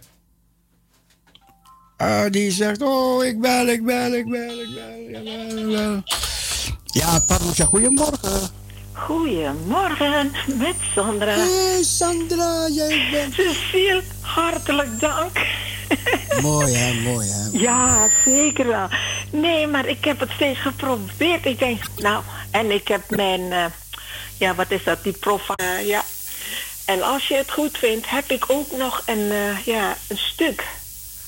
Ah, 1.96 2.30
die 2.30 2.50
zegt, 2.50 2.82
oh, 2.82 3.24
ik 3.24 3.40
bel, 3.40 3.66
ik 3.66 3.84
bel, 3.84 4.14
ik 4.14 4.28
bel, 4.28 4.60
ik 4.60 4.74
bel, 4.74 4.98
ik 4.98 5.22
bel, 5.24 5.58
ik 5.58 5.66
bel. 5.66 6.02
Ja, 6.84 7.18
Parousia, 7.26 7.64
goedemorgen. 7.64 8.50
Goedemorgen, 8.92 10.30
met 10.58 10.76
Sandra. 10.94 11.34
Hey 11.34 11.82
Sandra, 11.82 12.68
jij 12.68 13.08
bent... 13.10 13.34
Cecile, 13.34 14.02
hartelijk 14.20 15.00
dank. 15.00 15.38
Mooi 16.40 16.72
hè, 16.74 17.00
mooi 17.10 17.28
hè. 17.28 17.48
Ja, 17.52 18.08
zeker 18.24 18.66
wel. 18.66 18.88
Nee, 19.30 19.66
maar 19.66 19.86
ik 19.86 20.04
heb 20.04 20.20
het 20.20 20.30
steeds 20.30 20.58
geprobeerd. 20.60 21.46
Ik 21.46 21.58
denk, 21.58 21.82
nou, 21.96 22.22
en 22.50 22.70
ik 22.70 22.88
heb 22.88 23.10
mijn, 23.10 23.52
eh, 23.52 23.64
ja, 24.36 24.54
wat 24.54 24.70
is 24.70 24.84
dat, 24.84 25.02
die 25.02 25.12
profiel, 25.12 25.54
ja. 25.84 26.04
En 26.84 27.02
als 27.02 27.28
je 27.28 27.34
het 27.34 27.50
goed 27.50 27.78
vindt, 27.78 28.10
heb 28.10 28.30
ik 28.30 28.44
ook 28.48 28.76
nog 28.76 29.02
een, 29.06 29.30
eh, 29.30 29.58
ja, 29.64 29.96
een 30.08 30.18
stuk. 30.18 30.64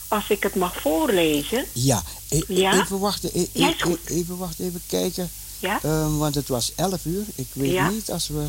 Als 0.08 0.24
ik 0.28 0.42
het 0.42 0.54
mag 0.54 0.80
voorlezen. 0.80 1.64
Ja, 1.72 2.02
e- 2.28 2.40
Ja? 2.48 2.72
even 2.82 2.98
wachten, 2.98 3.30
e- 3.34 3.46
Ja, 3.52 3.68
e- 3.68 3.74
goed. 3.82 3.98
even 4.06 4.36
wachten, 4.38 4.64
even 4.64 4.82
kijken. 4.88 5.30
Ja? 5.58 5.78
Ehm, 5.82 6.16
want 6.16 6.34
het 6.34 6.48
was 6.48 6.72
11 6.76 7.04
uur. 7.04 7.24
Ik 7.34 7.46
weet 7.52 7.70
Ja? 7.72 7.88
niet 7.88 8.10
als 8.10 8.28
we 8.28 8.46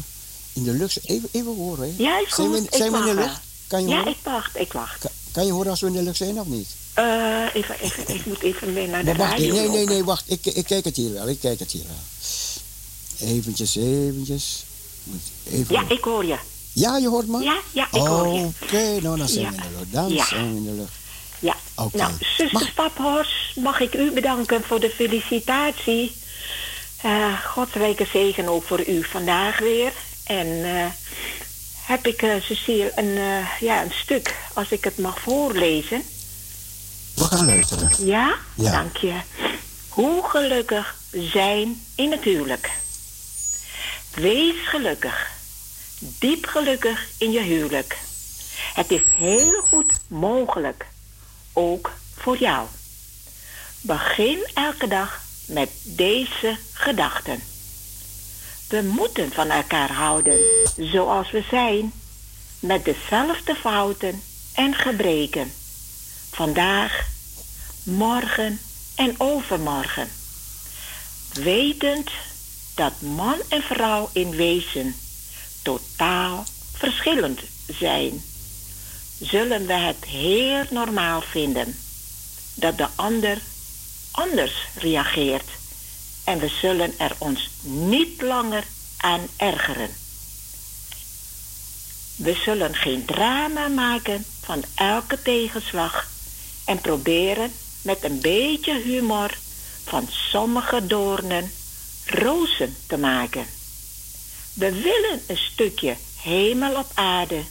in 0.53 0.64
de 0.64 0.72
lucht 0.72 0.91
zijn. 0.91 1.06
Even, 1.18 1.30
even 1.32 1.56
horen. 1.56 1.93
Hè. 1.97 2.03
Ja, 2.03 2.20
is 2.20 2.36
Zijn 2.36 2.51
we, 2.51 2.58
goed. 2.58 2.72
in- 2.72 2.78
zijn 2.78 2.93
Ik 2.93 2.99
we 3.03 3.10
in 3.10 3.16
de 3.16 3.22
lucht? 3.22 3.39
Kan 3.68 3.82
je 3.82 3.88
Ja, 3.88 3.95
horen? 3.97 4.12
ik 4.12 4.18
wacht, 4.24 4.60
ik 4.60 4.74
wacht. 4.74 4.99
Kan, 4.99 5.12
kan 5.36 5.45
je 5.45 5.51
horen 5.51 5.69
als 5.69 5.79
we 5.81 5.88
in 5.88 5.93
de 5.93 6.01
lucht 6.03 6.17
zijn 6.17 6.39
of 6.39 6.47
niet? 6.47 6.67
Eh, 6.93 7.43
even, 7.53 7.79
even, 7.79 8.15
ik 8.15 8.25
moet 8.25 8.41
even 8.41 8.73
weer 8.73 8.88
naar 8.88 8.99
de 9.05 9.13
Maar 9.13 9.17
wacht, 9.17 9.38
nee, 9.38 9.51
nee, 9.51 9.67
lopen. 9.67 9.86
nee, 9.86 10.03
wacht. 10.03 10.23
Ik, 10.27 10.45
ik 10.45 10.65
kijk 10.65 10.86
het 10.86 10.95
hier 10.95 11.13
wel. 11.13 11.27
Ik 11.29 11.39
kijk 11.39 11.59
het 11.59 11.71
hier 11.71 11.83
wel. 11.88 13.29
Eventjes, 13.29 13.75
eventjes. 13.75 14.63
Even... 15.51 15.75
Ja, 15.75 15.83
ik 15.89 16.03
hoor 16.03 16.25
je. 16.25 16.38
Ja, 16.71 16.97
je 16.97 17.07
hoort 17.07 17.27
me? 17.27 17.43
Ja, 17.43 17.57
ja, 17.71 17.86
ik 17.91 18.01
hoor 18.01 18.27
je. 18.33 18.49
Oké, 18.63 19.01
nou 19.01 19.17
dan 19.17 19.27
zijn 19.29 19.45
Ja. 19.45 19.51
we 19.51 19.55
in 19.57 19.61
de 19.71 19.77
lucht. 19.77 19.91
Dan 19.91 20.13
Ja. 20.13 20.25
zijn 20.25 20.49
we 20.51 20.55
in 20.57 20.63
de 20.65 20.71
lucht. 20.71 20.91
Ja. 21.39 21.55
Oké. 21.75 21.97
Nou, 21.97 22.11
zuster 22.19 22.69
Staphorst, 22.71 23.55
mag 23.55 23.79
ik 23.79 23.93
u 23.95 24.11
bedanken 24.11 24.63
voor 24.63 24.79
de 24.79 24.89
felicitatie. 24.89 26.15
Eh 27.01 27.39
Godsrijke 27.45 28.05
zegen 28.11 28.47
ook 28.47 28.63
voor 28.63 28.88
u 28.88 29.03
vandaag 29.03 29.59
weer. 29.59 29.91
En 30.23 30.47
eh, 30.63 30.86
heb 31.86 32.07
ik, 32.07 32.21
eh, 32.21 32.41
Cecile, 32.41 32.91
een, 32.95 33.17
eh, 33.17 33.59
ja, 33.59 33.83
een 33.83 33.91
stuk, 33.91 34.36
als 34.53 34.71
ik 34.71 34.83
het 34.83 34.97
mag 34.97 35.19
voorlezen. 35.19 36.03
We 37.15 37.23
gaan 37.23 37.45
luisteren. 37.45 37.91
Ja? 38.05 38.36
Ja. 38.55 38.71
Dank 38.71 38.97
je. 38.97 39.13
Hoe 39.89 40.29
gelukkig 40.29 40.95
zijn 41.11 41.81
in 41.95 42.11
het 42.11 42.23
huwelijk. 42.23 42.71
Wees 44.13 44.67
gelukkig. 44.67 45.31
Diep 45.99 46.45
gelukkig 46.45 47.07
in 47.17 47.31
je 47.31 47.41
huwelijk. 47.41 47.97
Het 48.73 48.91
is 48.91 49.01
heel 49.15 49.61
goed 49.67 49.93
mogelijk. 50.07 50.86
Ook 51.53 51.91
voor 52.15 52.38
jou. 52.38 52.67
Begin 53.81 54.47
elke 54.53 54.88
dag 54.88 55.21
met 55.47 55.69
deze 55.83 56.57
gedachten. 56.73 57.55
We 58.76 58.82
moeten 58.82 59.32
van 59.32 59.49
elkaar 59.49 59.91
houden 59.91 60.39
zoals 60.78 61.32
we 61.32 61.43
zijn. 61.49 61.93
Met 62.59 62.86
dezelfde 62.86 63.55
fouten 63.55 64.21
en 64.53 64.73
gebreken. 64.73 65.53
Vandaag, 66.32 67.07
morgen 67.84 68.59
en 68.95 69.15
overmorgen. 69.17 70.07
Wetend 71.34 72.11
dat 72.73 73.01
man 73.01 73.41
en 73.49 73.61
vrouw 73.61 74.09
in 74.13 74.30
wezen 74.30 74.95
totaal 75.61 76.43
verschillend 76.73 77.39
zijn, 77.67 78.23
zullen 79.19 79.65
we 79.65 79.73
het 79.73 80.05
heel 80.05 80.63
normaal 80.69 81.21
vinden 81.21 81.78
dat 82.53 82.78
de 82.78 82.88
ander 82.95 83.38
anders 84.11 84.67
reageert 84.76 85.49
en 86.26 86.39
we 86.39 86.47
zullen 86.47 86.99
er 86.99 87.15
ons 87.17 87.49
niet 87.61 88.21
langer 88.21 88.63
aan 88.97 89.28
ergeren. 89.38 89.89
We 92.15 92.34
zullen 92.34 92.76
geen 92.76 93.05
drama 93.05 93.67
maken 93.67 94.26
van 94.41 94.63
elke 94.76 95.21
tegenslag 95.21 96.07
en 96.65 96.82
proberen 96.82 97.51
met 97.82 98.03
een 98.03 98.19
beetje 98.19 98.82
humor 98.82 99.38
van 99.84 100.07
sommige 100.09 100.88
doornen 100.88 101.51
rozen 102.05 102.76
te 102.88 102.97
maken. 102.97 103.45
We 104.53 104.71
willen 104.71 105.21
een 105.28 105.38
stukje 105.38 105.95
hemel 106.21 106.76
op 106.76 106.91
aarde 106.93 107.43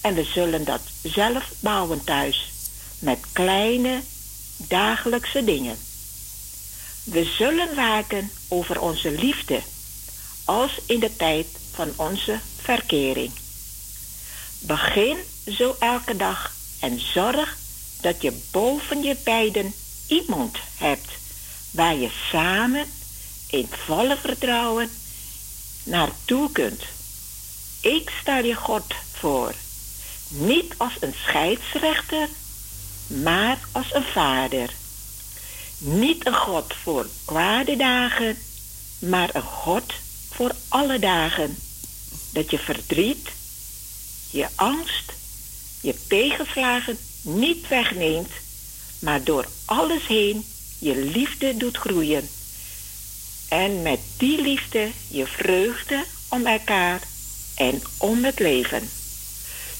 En 0.00 0.14
we 0.14 0.24
zullen 0.24 0.64
dat 0.64 0.80
zelf 1.02 1.52
bouwen 1.60 2.04
thuis. 2.04 2.52
Met 2.98 3.18
kleine 3.32 4.00
dagelijkse 4.56 5.44
dingen. 5.44 5.78
We 7.10 7.24
zullen 7.24 7.74
waken 7.74 8.30
over 8.48 8.80
onze 8.80 9.10
liefde. 9.10 9.62
Als 10.44 10.80
in 10.86 11.00
de 11.00 11.16
tijd 11.16 11.46
van 11.72 11.92
onze 11.96 12.40
verkering. 12.56 13.32
Begin 14.58 15.16
zo 15.46 15.76
elke 15.78 16.16
dag 16.16 16.52
en 16.80 17.00
zorg 17.00 17.56
dat 18.00 18.22
je 18.22 18.40
boven 18.50 19.02
je 19.02 19.16
beiden 19.24 19.74
iemand 20.06 20.56
hebt 20.76 21.08
waar 21.70 21.96
je 21.96 22.10
samen 22.30 22.86
in 23.46 23.68
volle 23.70 24.16
vertrouwen 24.16 24.90
naartoe 25.84 26.52
kunt. 26.52 26.82
Ik 27.80 28.12
stel 28.20 28.44
je 28.44 28.54
God 28.54 28.94
voor, 29.12 29.54
niet 30.28 30.74
als 30.76 30.92
een 31.00 31.14
scheidsrechter, 31.22 32.28
maar 33.06 33.58
als 33.72 33.94
een 33.94 34.04
vader. 34.12 34.70
Niet 35.82 36.26
een 36.26 36.34
God 36.34 36.74
voor 36.82 37.06
kwade 37.24 37.76
dagen, 37.76 38.38
maar 38.98 39.30
een 39.32 39.42
God 39.42 39.92
voor 40.30 40.52
alle 40.68 40.98
dagen. 40.98 41.58
Dat 42.32 42.50
je 42.50 42.58
verdriet, 42.58 43.28
je 44.30 44.48
angst, 44.54 45.12
je 45.80 45.94
tegenslagen 46.06 46.98
niet 47.22 47.68
wegneemt, 47.68 48.30
maar 48.98 49.24
door 49.24 49.46
alles 49.64 50.06
heen 50.06 50.44
je 50.78 50.96
liefde 50.96 51.56
doet 51.56 51.76
groeien. 51.76 52.28
En 53.48 53.82
met 53.82 54.00
die 54.16 54.42
liefde 54.42 54.90
je 55.08 55.26
vreugde 55.26 56.04
om 56.28 56.46
elkaar 56.46 57.00
en 57.54 57.82
om 57.98 58.24
het 58.24 58.38
leven. 58.38 58.90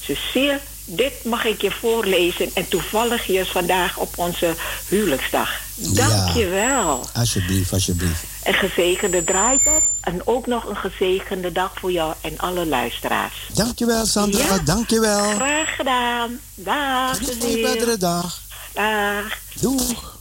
Cecile, 0.03 0.59
dit 0.95 1.23
mag 1.23 1.45
ik 1.45 1.61
je 1.61 1.71
voorlezen 1.71 2.49
en 2.53 2.67
toevallig 2.67 3.27
is 3.27 3.49
vandaag 3.49 3.97
op 3.97 4.17
onze 4.17 4.55
huwelijksdag. 4.87 5.49
Dank 5.75 6.29
je 6.29 6.47
wel. 6.47 7.05
Alsjeblieft, 7.13 7.73
alsjeblieft. 7.73 8.23
Een 8.43 8.53
gezegende 8.53 9.23
draaitijd 9.23 9.83
en 10.01 10.27
ook 10.27 10.47
nog 10.47 10.65
een 10.69 10.75
gezegende 10.75 11.51
dag 11.51 11.71
voor 11.79 11.91
jou 11.91 12.13
en 12.21 12.37
alle 12.37 12.65
luisteraars. 12.65 13.49
Dankjewel, 13.53 14.05
Sandra. 14.05 14.43
Ja. 14.43 14.57
Dankjewel. 14.57 15.29
Graag 15.29 15.75
gedaan. 15.75 16.39
Dag, 16.55 17.17
verdere 17.17 17.97
dag. 17.97 18.39
Dag. 18.73 19.37
Doeg. 19.59 20.19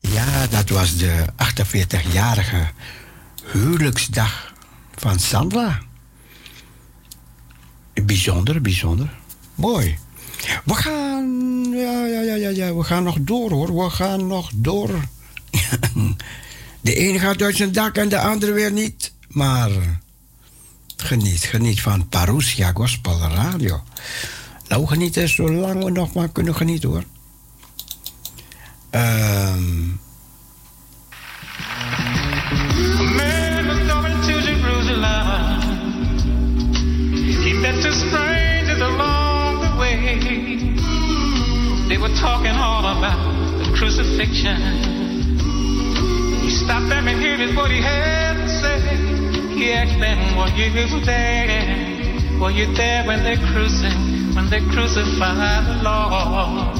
Ja, 0.00 0.46
dat 0.46 0.68
was 0.68 0.96
de 0.96 1.24
48-jarige 1.36 2.66
huwelijksdag 3.52 4.52
van 4.96 5.18
Sandra. 5.18 5.85
Bijzonder, 8.16 8.60
bijzonder. 8.60 9.10
Mooi. 9.54 9.98
We 10.64 10.74
gaan, 10.74 11.64
ja, 11.70 12.06
ja, 12.06 12.20
ja, 12.20 12.34
ja, 12.34 12.48
ja, 12.48 12.74
we 12.74 12.82
gaan 12.82 13.02
nog 13.02 13.16
door 13.20 13.50
hoor. 13.50 13.84
We 13.84 13.90
gaan 13.90 14.26
nog 14.26 14.50
door. 14.54 14.90
De 16.80 16.94
ene 16.94 17.18
gaat 17.18 17.42
uit 17.42 17.56
zijn 17.56 17.72
dak 17.72 17.96
en 17.96 18.08
de 18.08 18.18
andere 18.18 18.52
weer 18.52 18.72
niet. 18.72 19.12
Maar 19.28 19.70
geniet, 20.96 21.40
geniet 21.40 21.80
van 21.80 22.08
Parousia 22.08 22.72
Gospel 22.72 23.18
Radio. 23.18 23.82
Nou, 24.68 24.86
genieten 24.86 25.28
zolang 25.28 25.84
we 25.84 25.90
nog 25.90 26.12
maar 26.12 26.28
kunnen 26.28 26.54
genieten 26.54 26.88
hoor. 26.88 27.04
Ehm 28.90 30.05
They 41.88 41.98
were 41.98 42.14
talking 42.16 42.50
all 42.50 42.80
about 42.80 43.58
the 43.58 43.72
crucifixion. 43.76 44.56
He 46.42 46.50
stopped 46.50 46.88
them 46.88 47.06
and 47.06 47.22
heard 47.22 47.54
what 47.54 47.70
he 47.70 47.80
had 47.80 48.34
to 48.34 48.48
say. 48.48 48.80
He 49.54 49.72
asked 49.72 49.98
them, 50.00 50.36
Were 50.36 50.48
you 50.48 50.70
there? 51.04 52.40
Were 52.40 52.50
you 52.50 52.66
there 52.74 53.06
when 53.06 53.22
they 53.22 53.36
crucified, 53.36 54.34
when 54.34 54.50
they 54.50 54.60
crucified 54.60 55.64
the 55.66 55.82
Lord? 55.84 56.76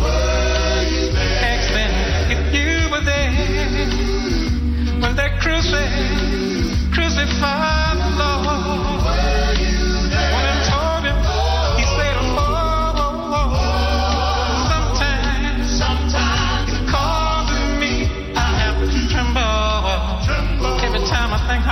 Asked 1.54 1.72
them 1.72 1.92
if 2.34 2.54
you 2.54 2.90
were 2.90 3.04
there 3.04 3.46
when 5.00 5.14
they 5.14 5.30
crucified, 5.40 6.92
crucified 6.92 7.75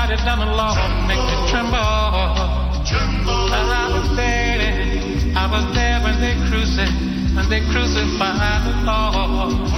they 0.09 0.17
done 0.17 0.39
the 0.39 0.47
Lord, 0.47 0.77
tremble. 1.49 1.79
I 3.65 3.89
was 3.93 4.17
there, 4.17 4.61
I 5.37 5.47
was 5.51 5.65
there 5.75 6.01
when 6.03 6.21
they 6.21 6.35
crucified, 6.49 7.37
when 7.37 7.49
they 7.49 7.61
crucified 7.73 8.65
the 8.67 8.75
Lord. 8.85 9.71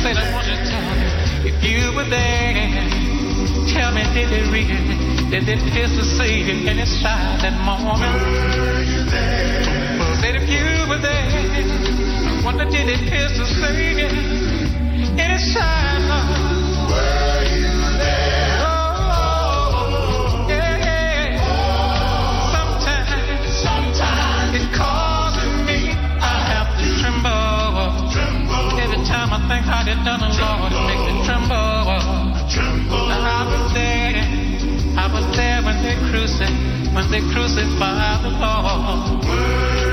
Said, 0.00 0.16
I 0.16 0.32
want 0.32 0.46
you 0.46 0.56
tell 0.64 0.80
me 0.96 1.04
if 1.50 1.56
you 1.62 1.92
were 1.94 2.08
there. 2.08 2.88
Tell 3.68 3.92
me, 3.92 4.02
did 4.14 4.32
it 4.32 4.50
really, 4.50 4.78
did 5.28 5.46
it 5.46 5.60
pierce 5.72 5.94
the 5.94 6.04
Savior 6.04 6.70
in 6.70 6.78
his 6.78 6.88
side 7.02 7.40
that 7.40 7.52
morning? 7.64 8.16
Said 10.22 10.36
if 10.36 10.48
you 10.48 10.88
were 10.88 10.96
there, 10.96 11.28
I 12.28 12.42
wonder 12.42 12.64
did 12.64 12.88
it 12.88 13.10
pierce 13.10 13.36
the 13.36 13.44
Savior 13.44 14.08
in 14.08 15.30
his 15.30 15.52
side, 15.52 16.00
Lord? 16.08 17.19
Time 29.50 29.66
I 29.66 29.82
think 29.82 30.04
done 30.04 30.20
the 30.20 30.30
Lord, 30.30 30.70
it 30.70 30.78
makes 30.86 31.02
me 31.10 31.26
tremble. 31.26 31.58
I 31.58 33.42
was 33.50 33.74
there, 33.74 34.22
I 34.94 35.10
was 35.10 35.26
there 35.36 35.60
when 35.66 35.82
they 35.82 35.96
crucified, 36.06 36.94
when 36.94 37.10
they 37.10 37.18
crucified 37.34 38.22
the 38.22 38.30
Lord. 38.30 39.26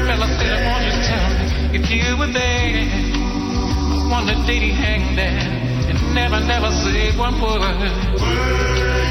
Fella 0.06 0.28
said, 0.38 0.54
I 0.54 0.62
want 0.62 0.86
you 0.86 0.94
to 0.94 1.02
tell 1.10 1.30
me 1.34 1.74
if 1.74 1.90
you 1.90 2.06
were 2.22 2.30
there. 2.30 2.86
I 2.86 4.06
wonder 4.12 4.36
did 4.46 4.62
he 4.62 4.70
hang 4.70 5.16
there 5.16 5.42
and 5.90 5.98
never, 6.14 6.40
never 6.40 6.70
say 6.70 7.18
one 7.18 7.42
word. 7.42 7.58
Were 7.58 8.30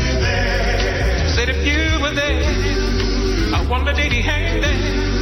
you 0.07 0.15
there? 0.23 1.27
Said 1.35 1.49
if 1.49 1.67
you 1.67 1.99
were 2.01 2.15
there, 2.15 2.39
I 3.53 3.67
wonder 3.69 3.93
did 3.93 4.13
he 4.13 4.23
hang 4.23 4.61
there, 4.61 5.16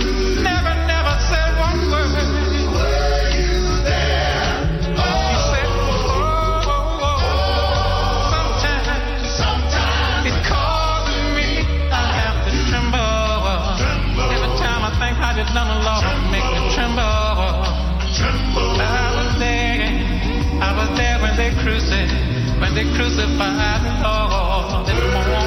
they 22.75 22.85
crucified 22.93 23.83
the 23.85 24.95
Lord 24.99 25.44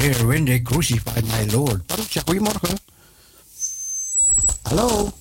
there 0.00 0.26
when 0.26 0.44
they 0.44 0.60
crucified 0.60 1.24
my 1.28 1.44
Lord? 1.52 1.86
Parousia, 1.86 2.22
goedemorgen. 2.24 2.78
Hallo. 4.62 5.12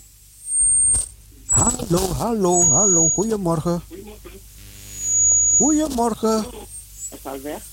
Hallo, 1.47 2.13
hallo, 2.13 2.71
hallo. 2.71 3.09
Goedemorgen. 3.09 3.81
Goedemorgen. 5.57 6.45
Is 7.11 7.25
al 7.25 7.41
weg? 7.41 7.63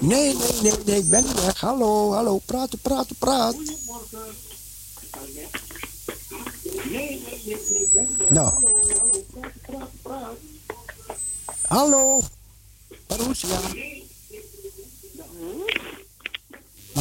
Nee, 0.00 0.34
nee, 0.34 0.60
nee, 0.62 0.72
nee, 0.86 0.98
ik 0.98 1.08
ben 1.08 1.24
niet 1.24 1.44
weg. 1.44 1.60
Hallo, 1.60 2.12
hallo. 2.12 2.38
Praten, 2.46 2.78
praten, 2.78 3.16
praat. 3.16 3.56
Nou. 8.28 8.52
Hallo. 11.68 12.20
Parousia. 13.06 13.58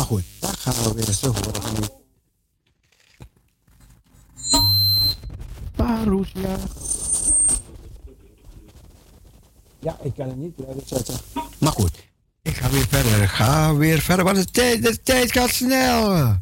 Maar 0.05 0.13
goed, 0.13 0.25
daar 0.39 0.55
gaan 0.57 0.83
we 0.83 0.93
weer 0.93 1.17
terug 1.17 1.39
horen. 1.45 1.89
Parousia. 5.75 6.57
Ja, 9.79 9.97
ik 10.03 10.13
kan 10.15 10.27
het 10.27 10.37
niet 10.37 10.55
blijven. 10.55 11.15
Maar 11.57 11.71
goed, 11.71 11.91
ik 12.41 12.57
ga 12.57 12.69
weer 12.69 12.87
verder. 12.87 13.29
Ga 13.29 13.75
weer 13.75 13.99
verder, 13.99 14.25
want 14.25 14.37
de 14.37 14.45
tijd, 14.45 14.83
de 14.83 15.01
tijd 15.01 15.31
gaat 15.31 15.49
snel. 15.49 16.33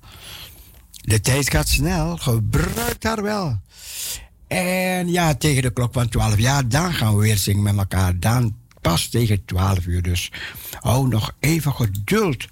De 0.91 1.22
tijd 1.22 1.49
gaat 1.49 1.68
snel. 1.68 2.18
Gebruik 2.18 3.03
haar 3.03 3.22
wel. 3.22 3.59
En 4.47 5.11
ja, 5.11 5.36
tegen 5.36 5.61
de 5.61 5.74
klok 5.74 5.93
van 5.93 6.09
12 6.09 6.38
jaar, 6.38 6.68
dan 6.68 6.93
gaan 6.93 7.16
we 7.16 7.22
weer 7.22 7.38
zingen 7.38 7.64
met 7.64 7.78
elkaar. 7.78 8.20
Dan 8.20 8.55
pas 8.82 9.07
tegen 9.07 9.45
12 9.45 9.86
uur. 9.86 10.01
Dus 10.01 10.32
hou 10.80 11.07
nog 11.07 11.36
even 11.39 11.74
geduld. 11.74 12.45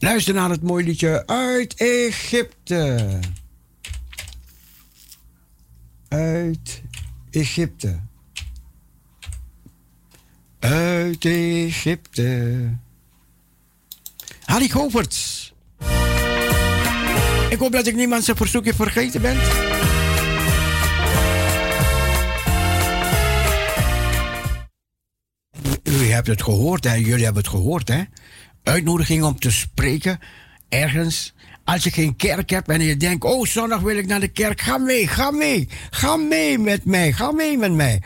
Luister 0.00 0.34
naar 0.34 0.50
het 0.50 0.62
mooie 0.62 0.84
liedje 0.84 1.26
uit 1.26 1.74
Egypte. 1.74 3.18
Uit 6.08 6.82
Egypte. 7.30 8.00
Uit 10.58 11.24
Egypte. 11.24 12.56
Harry 14.44 14.68
Goverts. 14.68 15.52
Ik 17.50 17.58
hoop 17.58 17.72
dat 17.72 17.86
ik 17.86 17.94
niemand 17.94 18.24
zijn 18.24 18.36
verzoekje 18.36 18.74
vergeten 18.74 19.20
ben. 19.20 19.36
U, 25.62 25.90
u 25.90 26.10
hebt 26.10 26.26
het 26.26 26.42
gehoord, 26.42 26.84
hè? 26.84 26.94
Jullie 26.94 27.24
hebben 27.24 27.42
het 27.42 27.52
gehoord, 27.52 27.88
hè? 27.88 28.02
Uitnodiging 28.62 29.22
om 29.22 29.38
te 29.38 29.50
spreken 29.50 30.18
ergens. 30.68 31.34
Als 31.64 31.84
je 31.84 31.90
geen 31.90 32.16
kerk 32.16 32.50
hebt 32.50 32.68
en 32.68 32.82
je 32.82 32.96
denkt, 32.96 33.24
oh, 33.24 33.46
zondag 33.46 33.80
wil 33.80 33.96
ik 33.96 34.06
naar 34.06 34.20
de 34.20 34.28
kerk. 34.28 34.60
Ga 34.60 34.78
mee, 34.78 35.06
ga 35.06 35.30
mee. 35.30 35.68
Ga 35.90 36.16
mee 36.16 36.58
met 36.58 36.84
mij. 36.84 37.12
Ga 37.12 37.32
mee 37.32 37.58
met 37.58 37.72
mij. 37.72 38.02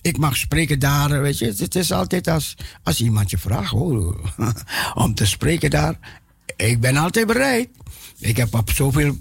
Ik 0.00 0.18
mag 0.18 0.36
spreken 0.36 0.78
daar, 0.78 1.20
weet 1.20 1.38
je. 1.38 1.54
Het 1.56 1.74
is 1.74 1.92
altijd 1.92 2.28
als, 2.28 2.56
als 2.82 3.00
iemand 3.00 3.30
je 3.30 3.38
vraagt 3.38 3.72
oh, 3.72 4.14
om 5.04 5.14
te 5.14 5.26
spreken 5.26 5.70
daar. 5.70 5.98
Ik 6.56 6.80
ben 6.80 6.96
altijd 6.96 7.26
bereid. 7.26 7.68
Ik 8.18 8.36
heb 8.36 8.54
op 8.54 8.70
zoveel 8.70 9.16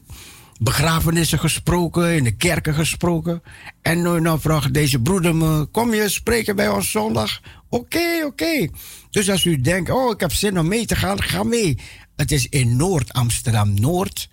begrafenissen 0.60 1.40
gesproken, 1.40 2.16
in 2.16 2.24
de 2.24 2.36
kerken 2.36 2.74
gesproken. 2.74 3.44
En 3.82 4.02
nu 4.02 4.22
nou 4.22 4.40
vraagt 4.40 4.74
deze 4.74 5.00
broeder 5.00 5.36
me, 5.36 5.66
kom 5.66 5.94
je 5.94 6.10
spreken 6.10 6.56
bij 6.56 6.70
ons 6.70 6.92
zondag? 6.92 7.42
Oké, 7.70 8.24
oké. 8.26 8.68
Dus 9.14 9.30
als 9.30 9.45
u 9.45 9.61
denkt, 9.61 9.89
oh, 9.89 10.11
ik 10.11 10.20
heb 10.20 10.34
zin 10.34 10.59
om 10.59 10.68
mee 10.68 10.86
te 10.86 10.95
gaan, 10.95 11.24
ga 11.24 11.43
mee. 11.43 11.78
Het 12.16 12.32
is 12.32 12.47
in 12.49 12.76
Noord, 12.76 13.14
Amsterdam-Noord. 13.14 14.30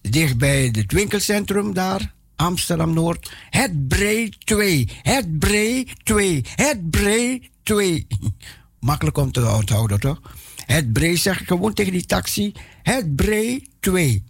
Dicht 0.00 0.38
bij 0.38 0.64
het 0.72 0.92
winkelcentrum 0.92 1.74
daar, 1.74 2.14
Amsterdam-Noord. 2.36 3.32
Het 3.50 3.88
Bree 3.88 4.28
2, 4.38 4.88
het 5.02 5.38
Bree 5.38 5.88
2, 6.02 6.44
het 6.54 6.90
Bree 6.90 7.50
2. 7.62 8.06
Makkelijk 8.80 9.18
om 9.18 9.32
te 9.32 9.50
onthouden, 9.50 10.00
toch? 10.00 10.20
Het 10.66 10.92
Bree 10.92 11.16
zeg 11.16 11.40
ik 11.40 11.46
gewoon 11.46 11.74
tegen 11.74 11.92
die 11.92 12.06
taxi. 12.06 12.52
Het 12.82 13.16
Bree 13.16 13.68
2. 13.80 14.24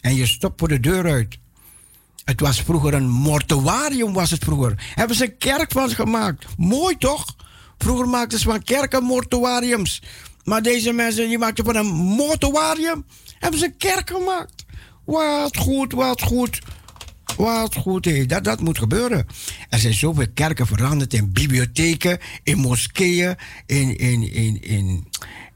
En 0.00 0.14
je 0.14 0.26
stopt 0.26 0.58
voor 0.58 0.68
de 0.68 0.80
deur 0.80 1.04
uit. 1.04 1.38
Het 2.24 2.40
was 2.40 2.62
vroeger 2.62 2.94
een 2.94 3.08
mortuarium, 3.08 4.12
was 4.12 4.30
het 4.30 4.44
vroeger. 4.44 4.92
Hebben 4.94 5.16
ze 5.16 5.24
een 5.24 5.38
kerk 5.38 5.72
van 5.72 5.90
gemaakt. 5.90 6.46
Mooi 6.56 6.96
toch? 6.96 7.36
Vroeger 7.78 8.08
maakten 8.08 8.38
ze 8.38 8.44
van 8.44 8.62
kerken 8.62 9.02
mortuariums. 9.02 10.02
Maar 10.44 10.62
deze 10.62 10.92
mensen, 10.92 11.28
die 11.28 11.38
maakten 11.38 11.64
van 11.64 11.76
een 11.76 11.86
mortuarium, 11.94 13.04
hebben 13.38 13.60
ze 13.60 13.66
een 13.66 13.76
kerk 13.76 14.10
gemaakt. 14.10 14.64
Wat 15.04 15.56
goed, 15.56 15.92
wat 15.92 16.22
goed. 16.22 16.60
Wat 17.36 17.74
goed, 17.74 18.04
hé. 18.04 18.26
Dat, 18.26 18.44
dat 18.44 18.60
moet 18.60 18.78
gebeuren. 18.78 19.26
Er 19.68 19.78
zijn 19.78 19.94
zoveel 19.94 20.26
kerken 20.34 20.66
veranderd 20.66 21.14
in 21.14 21.32
bibliotheken, 21.32 22.18
in 22.42 22.58
moskeeën, 22.58 23.36
in, 23.66 23.96
in, 23.96 24.32
in, 24.32 24.62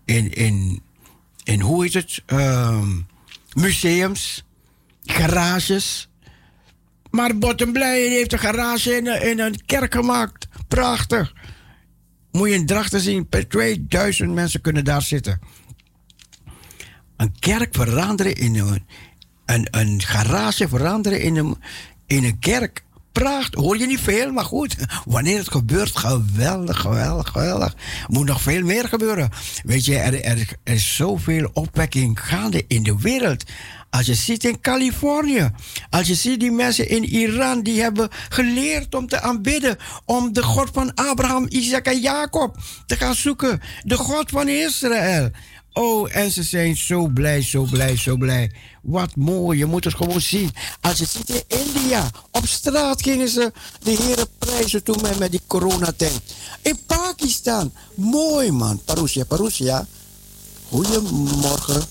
in, 0.05 0.33
in, 0.33 0.83
in, 1.45 1.61
hoe 1.61 1.83
heet 1.83 1.95
het? 1.95 2.23
Ehm, 2.27 2.89
museums, 3.53 4.45
garages. 5.05 6.09
Maar 7.11 7.39
Bottenblijen 7.39 8.11
heeft 8.11 8.33
een 8.33 8.39
garage 8.39 8.97
in, 8.97 9.23
in 9.23 9.41
een 9.41 9.65
kerk 9.67 9.95
gemaakt. 9.95 10.49
Prachtig. 10.69 11.33
Moet 12.33 12.49
je 12.49 12.55
in 12.55 12.67
Drachten 12.67 13.01
zien, 13.01 13.29
per 13.29 13.49
2000 13.49 14.35
mensen 14.35 14.61
kunnen 14.61 14.85
daar 14.85 15.03
zitten. 15.03 15.41
Een 17.17 17.39
kerk 17.39 17.75
veranderen 17.75 18.35
in 18.35 18.55
een, 18.59 18.87
een, 19.47 19.67
een 19.71 20.03
garage 20.03 20.69
veranderen 20.69 21.21
in 21.21 21.37
een, 21.37 21.57
in 22.07 22.25
een 22.25 22.39
kerk. 22.39 22.85
Prachtig. 23.13 23.61
Hoor 23.61 23.79
je 23.79 23.87
niet 23.87 24.01
veel, 24.01 24.33
maar 24.33 24.45
goed. 24.45 24.77
Wanneer 25.05 25.39
het 25.39 25.51
gebeurt, 25.51 25.97
geweldig, 25.97 26.81
geweldig, 26.81 27.29
geweldig. 27.29 27.75
Moet 28.09 28.27
nog 28.27 28.43
veel 28.43 28.63
meer 28.63 28.89
gebeuren. 28.89 29.31
Weet 29.63 29.85
je, 29.85 29.97
er, 29.99 30.25
er 30.25 30.49
is 30.65 30.97
zoveel 30.97 31.51
opwekking 31.53 32.21
gaande 32.21 32.65
in 32.69 32.83
de 32.83 32.99
wereld. 32.99 33.45
Als 33.91 34.07
je 34.07 34.15
ziet 34.15 34.45
in 34.45 34.61
Californië, 34.61 35.51
als 35.91 36.07
je 36.07 36.15
ziet 36.15 36.41
die 36.41 36.51
mensen 36.51 36.89
in 36.89 37.05
Iran, 37.05 37.63
die 37.63 37.81
hebben 37.81 38.09
geleerd 38.29 38.95
om 38.95 39.07
te 39.07 39.21
aanbidden, 39.21 39.77
om 40.05 40.33
de 40.33 40.43
God 40.43 40.69
van 40.73 40.95
Abraham, 40.95 41.47
Isaac 41.49 41.87
en 41.87 42.01
Jacob 42.01 42.57
te 42.87 42.97
gaan 42.97 43.15
zoeken. 43.15 43.61
De 43.83 43.97
God 43.97 44.31
van 44.31 44.49
Israël. 44.49 45.31
Oh, 45.73 46.17
en 46.17 46.31
ze 46.31 46.43
zijn 46.43 46.77
zo 46.77 47.07
blij, 47.07 47.43
zo 47.43 47.63
blij, 47.63 47.97
zo 47.97 48.17
blij. 48.17 48.53
Wat 48.83 49.17
mooi, 49.17 49.59
je 49.59 49.67
moet 49.67 49.85
het 49.85 49.95
gewoon 49.95 50.21
zien. 50.21 50.51
Als 50.81 50.99
je 50.99 51.05
ziet 51.05 51.29
in 51.29 51.43
India, 51.47 52.11
op 52.31 52.47
straat 52.47 53.03
gingen 53.03 53.29
ze 53.29 53.53
de 53.83 53.91
heren 53.91 54.27
prijzen 54.39 54.83
toen 54.83 54.99
met, 55.03 55.19
met 55.19 55.31
die 55.31 55.41
coronatijd. 55.47 56.21
In 56.63 56.79
Pakistan, 56.87 57.73
mooi 57.95 58.51
man. 58.51 58.81
Parousia, 58.85 59.25
Parousia. 59.25 59.87
Goedemorgen. 60.69 61.83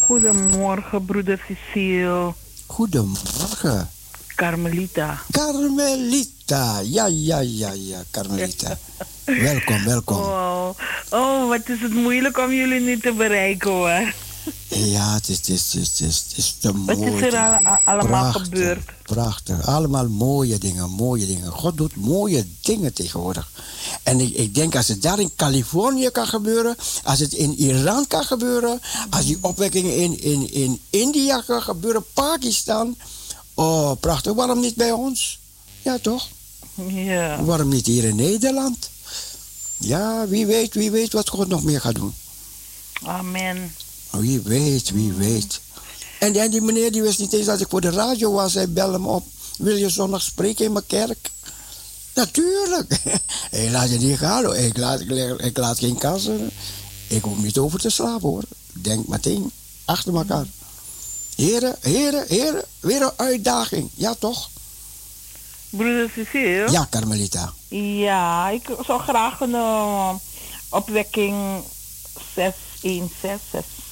Goedemorgen, 0.00 1.04
broeder 1.04 1.44
Cecile. 1.46 2.34
Goedemorgen. 2.66 3.90
Carmelita. 4.36 5.22
Carmelita, 5.32 6.80
ja, 6.84 7.06
ja, 7.08 7.40
ja, 7.40 7.72
ja, 7.72 8.02
Carmelita. 8.10 8.78
welkom, 9.24 9.84
welkom. 9.84 10.16
Oh, 10.36 10.68
oh, 11.10 11.48
wat 11.48 11.68
is 11.68 11.80
het 11.80 11.94
moeilijk 11.94 12.38
om 12.38 12.52
jullie 12.52 12.80
nu 12.80 13.00
te 13.00 13.12
bereiken 13.12 13.70
hoor. 13.70 14.12
Ja, 14.68 15.14
het 15.14 15.28
is, 15.28 15.36
het 15.36 15.48
is, 15.48 15.72
het 15.72 15.82
is, 15.82 15.98
het 16.00 16.04
is, 16.08 16.24
is 16.36 16.54
te 16.60 16.72
Wat 16.84 16.96
mooi. 16.96 17.12
is 17.14 17.20
Het 17.20 17.32
er 17.32 17.38
al- 17.40 17.78
allemaal 17.84 18.06
prachtig, 18.06 18.42
gebeurd? 18.42 18.90
Prachtig. 19.02 19.66
Allemaal 19.66 20.08
mooie 20.08 20.58
dingen, 20.58 20.90
mooie 20.90 21.26
dingen. 21.26 21.50
God 21.52 21.76
doet 21.76 21.96
mooie 21.96 22.46
dingen 22.62 22.92
tegenwoordig. 22.92 23.50
En 24.02 24.20
ik, 24.20 24.34
ik 24.34 24.54
denk 24.54 24.76
als 24.76 24.88
het 24.88 25.02
daar 25.02 25.18
in 25.20 25.30
Californië 25.36 26.10
kan 26.10 26.26
gebeuren, 26.26 26.76
als 27.04 27.18
het 27.18 27.32
in 27.32 27.54
Iran 27.54 28.06
kan 28.06 28.24
gebeuren, 28.24 28.80
als 29.10 29.24
die 29.26 29.38
opwekking 29.40 29.86
in, 29.86 30.20
in, 30.20 30.52
in 30.52 30.80
India 30.90 31.42
kan 31.46 31.62
gebeuren, 31.62 32.04
Pakistan. 32.14 32.96
Oh, 33.56 33.92
prachtig. 34.00 34.32
Waarom 34.32 34.60
niet 34.60 34.74
bij 34.74 34.92
ons? 34.92 35.38
Ja, 35.82 35.98
toch? 35.98 36.28
Ja. 36.86 37.44
Waarom 37.44 37.68
niet 37.68 37.86
hier 37.86 38.04
in 38.04 38.16
Nederland? 38.16 38.90
Ja, 39.78 40.26
wie 40.28 40.46
weet, 40.46 40.74
wie 40.74 40.90
weet 40.90 41.12
wat 41.12 41.28
God 41.28 41.48
nog 41.48 41.62
meer 41.62 41.80
gaat 41.80 41.94
doen. 41.94 42.14
Amen. 43.02 43.74
Wie 44.10 44.40
weet, 44.40 44.90
wie 44.90 45.12
weet. 45.12 45.60
En, 46.18 46.34
en 46.34 46.50
die 46.50 46.60
meneer 46.60 46.92
die 46.92 47.02
wist 47.02 47.18
niet 47.18 47.32
eens 47.32 47.46
dat 47.46 47.60
ik 47.60 47.68
voor 47.68 47.80
de 47.80 47.90
radio 47.90 48.32
was. 48.32 48.54
Hij 48.54 48.70
belde 48.70 48.98
me 48.98 49.08
op. 49.08 49.26
Wil 49.58 49.76
je 49.76 49.88
zondag 49.88 50.22
spreken 50.22 50.64
in 50.64 50.72
mijn 50.72 50.86
kerk? 50.86 51.30
Natuurlijk. 52.14 52.92
ik 53.50 53.70
laat 53.70 53.90
je 53.90 53.98
niet 53.98 54.18
gaan 54.18 54.44
hoor. 54.44 54.56
Ik 54.56 54.76
laat, 54.76 55.00
ik 55.38 55.56
laat 55.56 55.78
geen 55.78 55.98
kansen. 55.98 56.50
Ik 57.08 57.22
hoef 57.22 57.38
niet 57.38 57.58
over 57.58 57.78
te 57.78 57.90
slapen 57.90 58.28
hoor. 58.28 58.42
Denk 58.72 59.08
meteen 59.08 59.50
achter 59.84 60.16
elkaar. 60.16 60.46
Heren, 61.36 61.76
heren, 61.80 62.24
heren. 62.28 62.64
Weer 62.80 63.02
een 63.02 63.12
uitdaging. 63.16 63.90
Ja 63.94 64.14
toch? 64.14 64.50
Broeder 65.70 66.10
Cecile? 66.14 66.70
Ja, 66.70 66.86
Carmelita. 66.90 67.52
Ja, 67.68 68.48
ik 68.48 68.70
zou 68.86 69.00
graag 69.00 69.40
een 69.40 69.54
eh, 69.54 70.14
opwekking 70.70 71.62
616, 72.34 73.10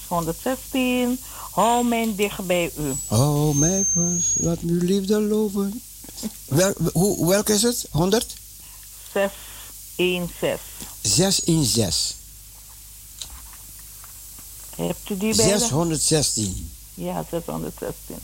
616. 0.08 1.18
Hou 1.50 1.84
mij 1.84 2.12
dicht 2.16 2.46
bij 2.46 2.70
u. 2.78 2.94
Oh, 3.08 3.54
mij 3.54 3.86
pas. 3.92 4.34
Laat 4.36 4.58
uw 4.60 4.80
liefde 4.80 5.20
loven. 5.20 5.82
Wel, 6.44 6.72
hoe, 6.92 7.26
welke 7.28 7.52
is 7.52 7.62
het? 7.62 7.86
100? 7.90 8.34
616. 9.12 10.58
6 11.02 11.40
in 11.40 11.64
6. 11.64 12.14
Hebt 14.76 15.10
u 15.10 15.16
die 15.16 15.36
bij 15.36 15.58
de- 16.94 17.02
616. 17.02 17.04
Ja, 17.04 17.24
616. 17.30 18.16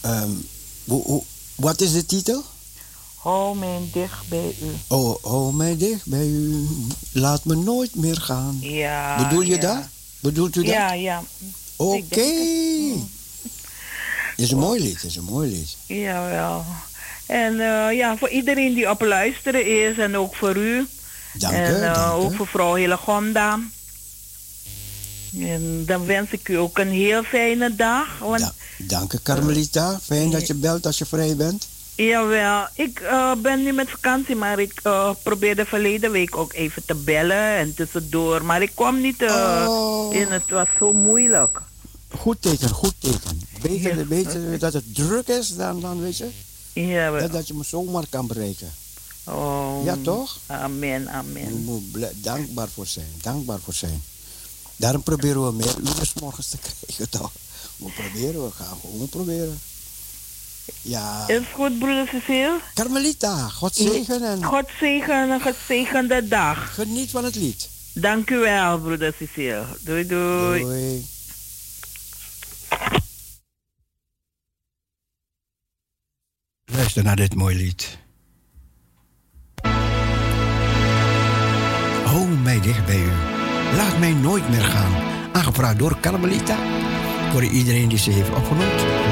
Ehm, 0.00 0.30
hoe, 0.84 1.02
hoe, 1.02 1.22
wat 1.54 1.80
is 1.80 1.92
de 1.92 2.06
titel? 2.06 2.44
Hou 3.16 3.56
mij 3.56 3.88
dicht 3.92 4.28
bij 4.28 4.54
u. 4.62 4.70
Oh, 4.86 5.24
hou 5.24 5.54
mij 5.54 5.76
dicht 5.76 6.06
bij 6.06 6.26
u. 6.26 6.66
Laat 7.12 7.44
me 7.44 7.54
nooit 7.54 7.94
meer 7.94 8.16
gaan. 8.16 8.58
Ja. 8.60 9.22
Bedoel 9.28 9.42
je 9.42 9.54
ja. 9.54 9.60
dat? 9.60 9.88
Bedoelt 10.20 10.56
u 10.56 10.62
dat? 10.62 10.72
Ja, 10.72 10.92
ja. 10.92 11.22
Oké. 11.76 12.32
Is 14.36 14.50
een 14.50 14.58
mooi 14.58 14.80
lied, 14.82 15.04
is 15.04 15.16
een 15.16 15.24
mooi 15.24 15.50
lied. 15.50 15.76
Jawel. 15.86 16.64
En 17.26 17.60
eh, 17.60 17.96
ja, 17.96 18.16
voor 18.16 18.28
iedereen 18.28 18.74
die 18.74 18.90
op 18.90 19.00
luisteren 19.00 19.66
is 19.88 19.98
en 19.98 20.16
ook 20.16 20.34
voor 20.34 20.56
u. 20.56 20.86
Dank 21.32 21.54
en 21.54 21.70
u, 21.70 21.74
eh, 21.74 21.94
dank 21.94 22.20
u. 22.20 22.24
ook 22.24 22.34
voor 22.34 22.46
vrouw 22.46 22.74
Hillegonda. 22.74 23.60
En 25.38 25.82
dan 25.86 26.06
wens 26.06 26.30
ik 26.30 26.48
u 26.48 26.54
ook 26.54 26.78
een 26.78 26.90
heel 26.90 27.22
fijne 27.22 27.74
dag. 27.74 28.18
Want, 28.18 28.52
Dank 28.78 29.12
u, 29.12 29.18
Carmelita. 29.22 30.00
Fijn 30.02 30.30
dat 30.30 30.46
je 30.46 30.54
belt 30.54 30.86
als 30.86 30.98
je 30.98 31.06
vrij 31.06 31.36
bent. 31.36 31.66
Jawel, 31.94 32.66
ik 32.74 33.00
eh, 33.00 33.32
ben 33.42 33.62
nu 33.62 33.72
met 33.72 33.90
vakantie, 33.90 34.34
maar 34.36 34.58
ik 34.58 34.80
eh, 34.82 35.10
probeerde 35.22 35.64
verleden 35.64 36.10
week 36.10 36.36
ook 36.36 36.52
even 36.52 36.82
te 36.86 36.94
bellen 36.94 37.56
en 37.56 37.74
tussendoor. 37.74 38.44
Maar 38.44 38.62
ik 38.62 38.70
kwam 38.74 39.00
niet 39.00 39.22
eh, 39.22 39.66
Oh. 39.68 40.14
in, 40.14 40.26
het 40.30 40.50
was 40.50 40.66
zo 40.78 40.92
moeilijk. 40.92 41.60
Goed 42.16 42.42
teken, 42.42 42.68
goed 42.68 42.94
teken. 42.98 43.40
Beter, 43.62 44.06
beter 44.06 44.58
dat 44.58 44.72
het 44.72 44.94
druk 44.94 45.28
is 45.28 45.56
dan, 45.56 45.80
dan 45.80 46.00
weet 46.00 46.16
je, 46.16 46.28
Jawel. 46.72 47.20
dat, 47.20 47.32
dat 47.32 47.48
je 47.48 47.54
me 47.54 47.64
zomaar 47.64 48.04
kan 48.08 48.26
bereiken. 48.26 48.72
Oh, 49.24 49.84
Ja, 49.84 49.96
toch? 50.02 50.38
Amen, 50.46 51.02
Je 51.02 51.08
amen. 51.08 51.64
moet 51.64 51.92
bl- 51.92 52.04
dankbaar 52.14 52.68
voor 52.74 52.86
zijn, 52.86 53.06
dankbaar 53.22 53.58
voor 53.64 53.74
zijn. 53.74 54.02
Daarom 54.80 55.02
proberen 55.02 55.46
we 55.46 55.52
meer 55.52 55.78
uren 55.78 56.06
morgens 56.20 56.48
te 56.48 56.58
krijgen, 56.58 57.10
toch? 57.10 57.32
We 57.76 57.90
proberen, 57.90 58.44
we 58.44 58.50
gaan 58.50 58.78
gewoon 58.80 59.08
proberen. 59.08 59.60
Ja. 60.82 61.28
Is 61.28 61.42
goed, 61.54 61.78
broeder 61.78 62.08
Cecile? 62.08 62.60
Carmelita, 62.74 63.48
God 63.48 63.76
zegen 63.76 64.22
en 64.22 64.44
God 64.44 64.68
zegen, 64.78 65.30
een 65.30 65.40
gezegende 65.40 66.28
dag. 66.28 66.74
geniet 66.74 67.10
van 67.10 67.24
het 67.24 67.34
lied. 67.34 67.68
Dank 67.92 68.30
u 68.30 68.38
wel, 68.38 68.78
broeder 68.78 69.14
Cecile. 69.18 69.64
Doei, 69.80 70.06
doei. 70.06 70.60
Doei. 70.60 71.06
Luister 76.64 77.02
naar 77.02 77.16
dit 77.16 77.34
mooie 77.34 77.56
lied. 77.56 77.98
Hou 82.04 82.28
mij 82.28 82.60
dicht 82.60 82.86
bij 82.86 82.98
u. 82.98 83.39
Laat 83.76 83.98
mij 83.98 84.12
nooit 84.12 84.48
meer 84.48 84.64
gaan. 84.64 84.92
Aangevraagd 85.32 85.78
door 85.78 85.96
Carmelita. 86.00 86.56
Voor 87.32 87.44
iedereen 87.44 87.88
die 87.88 87.98
ze 87.98 88.10
heeft 88.10 88.30
opgenoemd. 88.30 89.09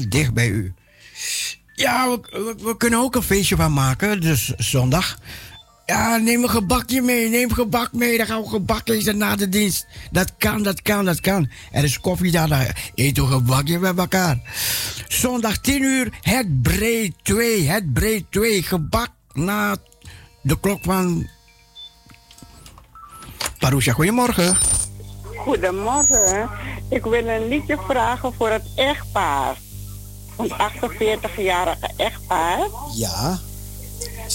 Dicht 0.00 0.34
bij 0.34 0.48
u. 0.48 0.74
Ja, 1.74 2.08
we, 2.10 2.20
we- 2.30 2.64
we 2.64 2.76
kunnen 2.76 2.98
ook 2.98 3.14
een 3.14 3.22
feestje 3.22 3.56
van 3.56 3.72
maken, 3.72 4.20
dus 4.20 4.52
zondag. 4.56 5.18
Ja, 5.86 6.16
neem 6.16 6.42
een 6.42 6.50
gebakje 6.50 7.02
mee, 7.02 7.28
neem 7.28 7.52
gebak 7.52 7.92
mee. 7.92 8.16
Dan 8.16 8.26
gaan 8.26 8.42
we 8.42 8.48
gebak 8.48 8.88
eten 8.88 9.16
na 9.16 9.36
de 9.36 9.48
dienst. 9.48 9.86
Dat 10.10 10.32
kan, 10.38 10.62
dat 10.62 10.82
kan, 10.82 11.04
dat 11.04 11.20
kan. 11.20 11.50
Er 11.72 11.84
is 11.84 12.00
koffie 12.00 12.30
daar, 12.30 12.48
dan 12.48 12.66
eet 12.94 13.18
een 13.18 13.26
gebakje 13.28 13.78
met 13.78 13.98
elkaar. 13.98 14.40
Zondag 15.08 15.58
10 15.58 15.82
uur, 15.82 16.18
het 16.20 16.62
breed 16.62 17.14
2, 17.22 17.68
het 17.68 17.92
breed 17.92 18.24
2. 18.30 18.62
Gebak 18.62 19.10
na 19.32 19.76
de 20.42 20.60
klok 20.60 20.78
van... 20.84 21.28
Parousia, 23.58 23.92
goedemorgen. 23.92 24.56
Goedemorgen. 25.36 26.50
Ik 26.90 27.02
wil 27.04 27.28
een 27.28 27.48
liedje 27.48 27.78
vragen 27.88 28.32
voor 28.34 28.50
het 28.50 28.64
echtpaar. 28.76 29.56
Een 30.42 30.70
48-jarige 31.30 31.90
echtpaar. 31.96 32.68
Ja, 32.94 33.40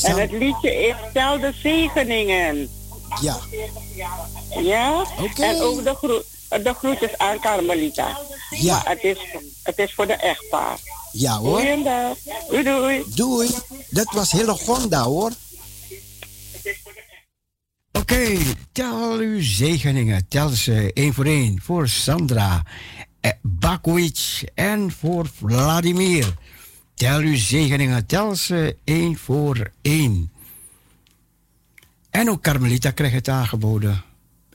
En 0.04 0.16
het 0.18 0.32
liedje 0.32 0.76
is 0.88 0.96
Stel 1.10 1.40
de 1.40 1.54
zegeningen. 1.64 2.70
ja. 3.22 3.38
Ja? 4.62 5.06
Oké. 5.22 5.44
En 5.44 5.62
ook 5.62 5.84
de, 5.84 5.94
groet, 5.96 6.24
de 6.64 6.74
groetjes 6.74 7.18
aan 7.18 7.40
Carmelita. 7.40 8.18
Ja. 8.50 8.82
Het 8.86 9.04
is, 9.04 9.18
het 9.64 9.78
is 9.78 9.94
voor 9.94 10.08
de 10.08 10.14
echtpaar. 10.14 10.78
Ja 11.12 11.38
hoor. 11.38 11.62
Doei 12.50 12.64
doei. 12.64 13.04
Doei. 13.16 13.50
Dat 13.90 14.14
was 14.14 14.32
Hillegonda 14.32 15.04
hoor. 15.04 15.32
Oké, 17.92 18.38
tel 18.72 19.12
uw 19.18 19.42
zegeningen. 19.42 20.28
Tel 20.28 20.50
ze 20.50 20.92
één 20.94 21.14
voor 21.14 21.26
één. 21.26 21.62
Voor 21.64 21.88
Sandra 21.88 22.64
Bakovic 23.42 24.52
en 24.56 24.92
voor 24.92 25.30
Vladimir. 25.38 26.34
Tel 26.94 27.20
uw 27.20 27.38
zegeningen. 27.38 28.06
Tel 28.06 28.36
ze 28.36 28.76
één 28.84 29.18
voor 29.18 29.72
één. 29.82 30.32
En 32.10 32.30
ook 32.30 32.42
Carmelita 32.42 32.92
kreeg 32.92 33.12
het 33.12 33.30
aangeboden. 33.30 34.04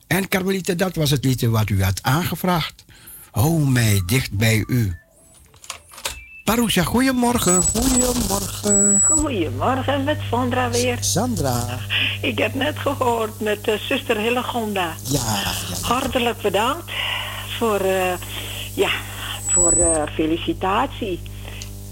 En 0.07 0.29
Carmelita, 0.29 0.75
dat 0.75 0.97
was 0.97 1.11
het 1.11 1.25
liedje 1.25 1.51
wat 1.51 1.71
u 1.71 1.83
had 1.83 2.03
aangevraagd. 2.03 2.85
Hou 3.31 3.69
mij 3.69 4.03
dicht 4.07 4.33
bij 4.33 4.65
u. 4.67 4.97
Parousia, 6.45 6.83
goedemorgen. 6.83 7.63
Goedemorgen. 7.63 9.03
Goedemorgen, 9.09 10.05
met 10.05 10.19
Sandra 10.31 10.71
weer. 10.71 10.99
Sandra. 11.01 11.79
Ik 12.21 12.39
heb 12.39 12.55
net 12.55 12.79
gehoord 12.79 13.41
met 13.41 13.69
eh, 13.69 13.79
zuster 13.79 14.17
Hillegonda. 14.17 14.95
Ja, 15.09 15.43
Hartelijk 15.83 16.41
bedankt 16.41 16.93
voor, 17.59 17.81
eh, 17.81 18.13
ja, 18.75 18.91
voor 19.53 19.75
de 19.75 20.05
felicitatie. 20.15 21.21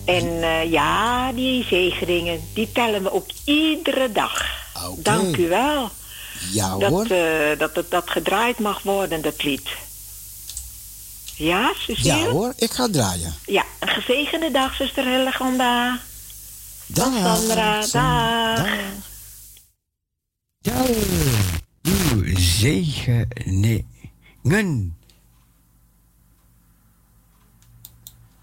En 0.05 0.43
eh, 0.43 0.71
ja, 0.71 1.33
die 1.33 1.65
zegeningen, 1.65 2.41
die 2.55 2.73
tellen 2.73 3.03
we 3.03 3.13
ook 3.13 3.27
iedere 3.45 4.13
dag. 4.13 4.45
Dank 4.97 5.37
u 5.37 5.49
wel. 5.49 5.91
Ja 6.53 6.77
dat, 6.79 6.91
hoor. 6.91 7.07
eh, 7.07 7.59
dat 7.59 7.75
het 7.77 7.91
dat 7.91 8.11
gedraaid 8.11 8.59
mag 8.59 8.83
worden, 8.83 9.23
dat 9.23 9.43
lied. 9.43 9.69
Ja, 11.35 11.73
Cecile? 11.79 12.17
Ja 12.17 12.29
hoor, 12.31 12.53
ik 12.57 12.71
ga 12.71 12.89
draaien. 12.91 13.35
Ja, 13.47 13.65
een 13.79 13.89
gezegende 13.89 14.51
dag, 14.51 14.75
zuster 14.75 15.05
Hillegonda. 15.05 15.99
Dag, 16.87 17.13
Sandra, 17.13 17.81
dag. 17.87 18.67
Tel 20.61 20.87
uw 21.83 22.25
zegeningen. 22.37 23.87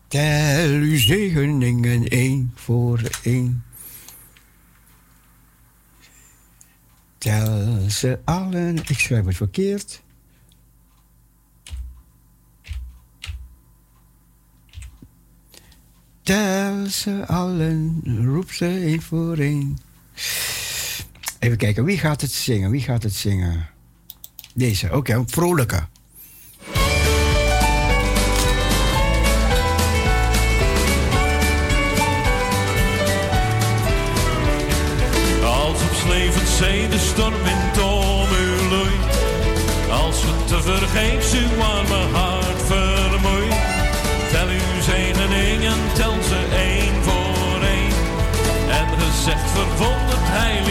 Tel 0.08 0.70
uw 0.70 0.98
zegeningen 0.98 2.08
één 2.08 2.52
voor 2.56 3.02
één. 3.24 3.64
Tel 7.18 7.90
ze 7.90 8.20
allen. 8.24 8.78
Ik 8.78 9.00
schrijf 9.00 9.26
het 9.26 9.36
verkeerd. 9.36 10.04
Tel 16.22 16.86
ze 16.86 17.28
allen. 17.28 18.02
Roep 18.24 18.52
ze 18.52 18.66
één 18.66 19.02
voor 19.02 19.38
één. 19.38 19.78
Even 21.40 21.58
kijken, 21.58 21.84
wie 21.84 21.98
gaat 21.98 22.22
het 22.22 22.32
zingen? 22.32 22.72
Wie 22.72 22.82
gaat 22.82 23.04
het 23.04 23.14
zingen? 23.14 23.70
Deze, 24.54 24.96
oké, 24.96 25.14
een 25.14 25.30
vrolijke. 25.30 25.88
Zee 36.58 36.88
de 36.88 37.00
stormwind 37.00 37.78
om 37.82 38.30
u 38.44 38.70
loeit. 38.74 39.16
Als 40.04 40.22
we 40.22 40.34
te 40.46 40.62
vergeefs 40.62 41.34
uw 41.34 41.58
warme 41.58 42.02
hart 42.18 42.62
vermoeit. 42.72 43.62
Tel 44.32 44.48
uw 44.48 44.82
zegeningen, 44.82 45.80
tel 45.94 46.16
ze 46.30 46.40
één 46.70 46.96
voor 47.04 47.62
één. 47.78 47.98
En 48.80 48.88
gezegd 49.00 49.50
verwonderd, 49.52 50.26
hij 50.38 50.62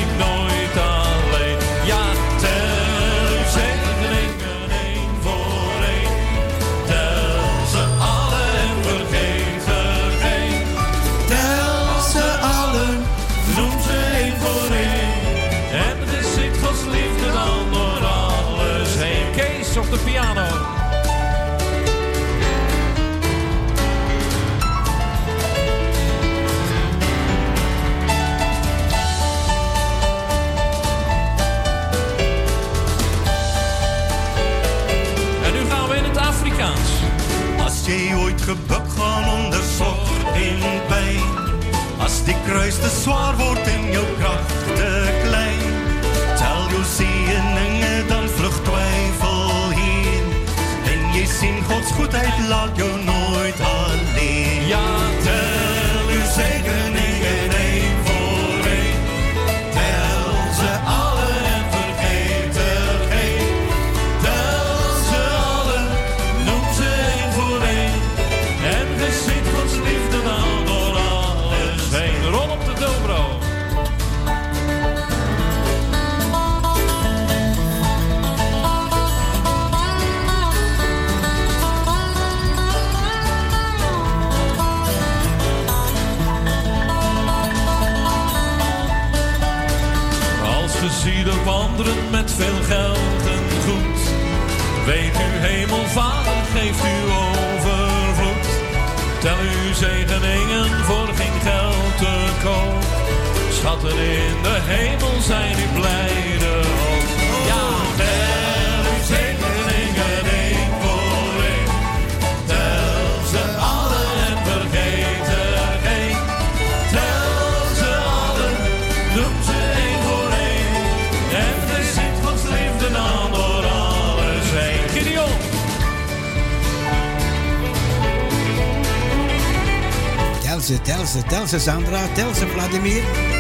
Telse, 131.57 131.65
Sandra, 131.65 132.07
Telse, 132.15 132.45
Vladimir. 132.45 133.36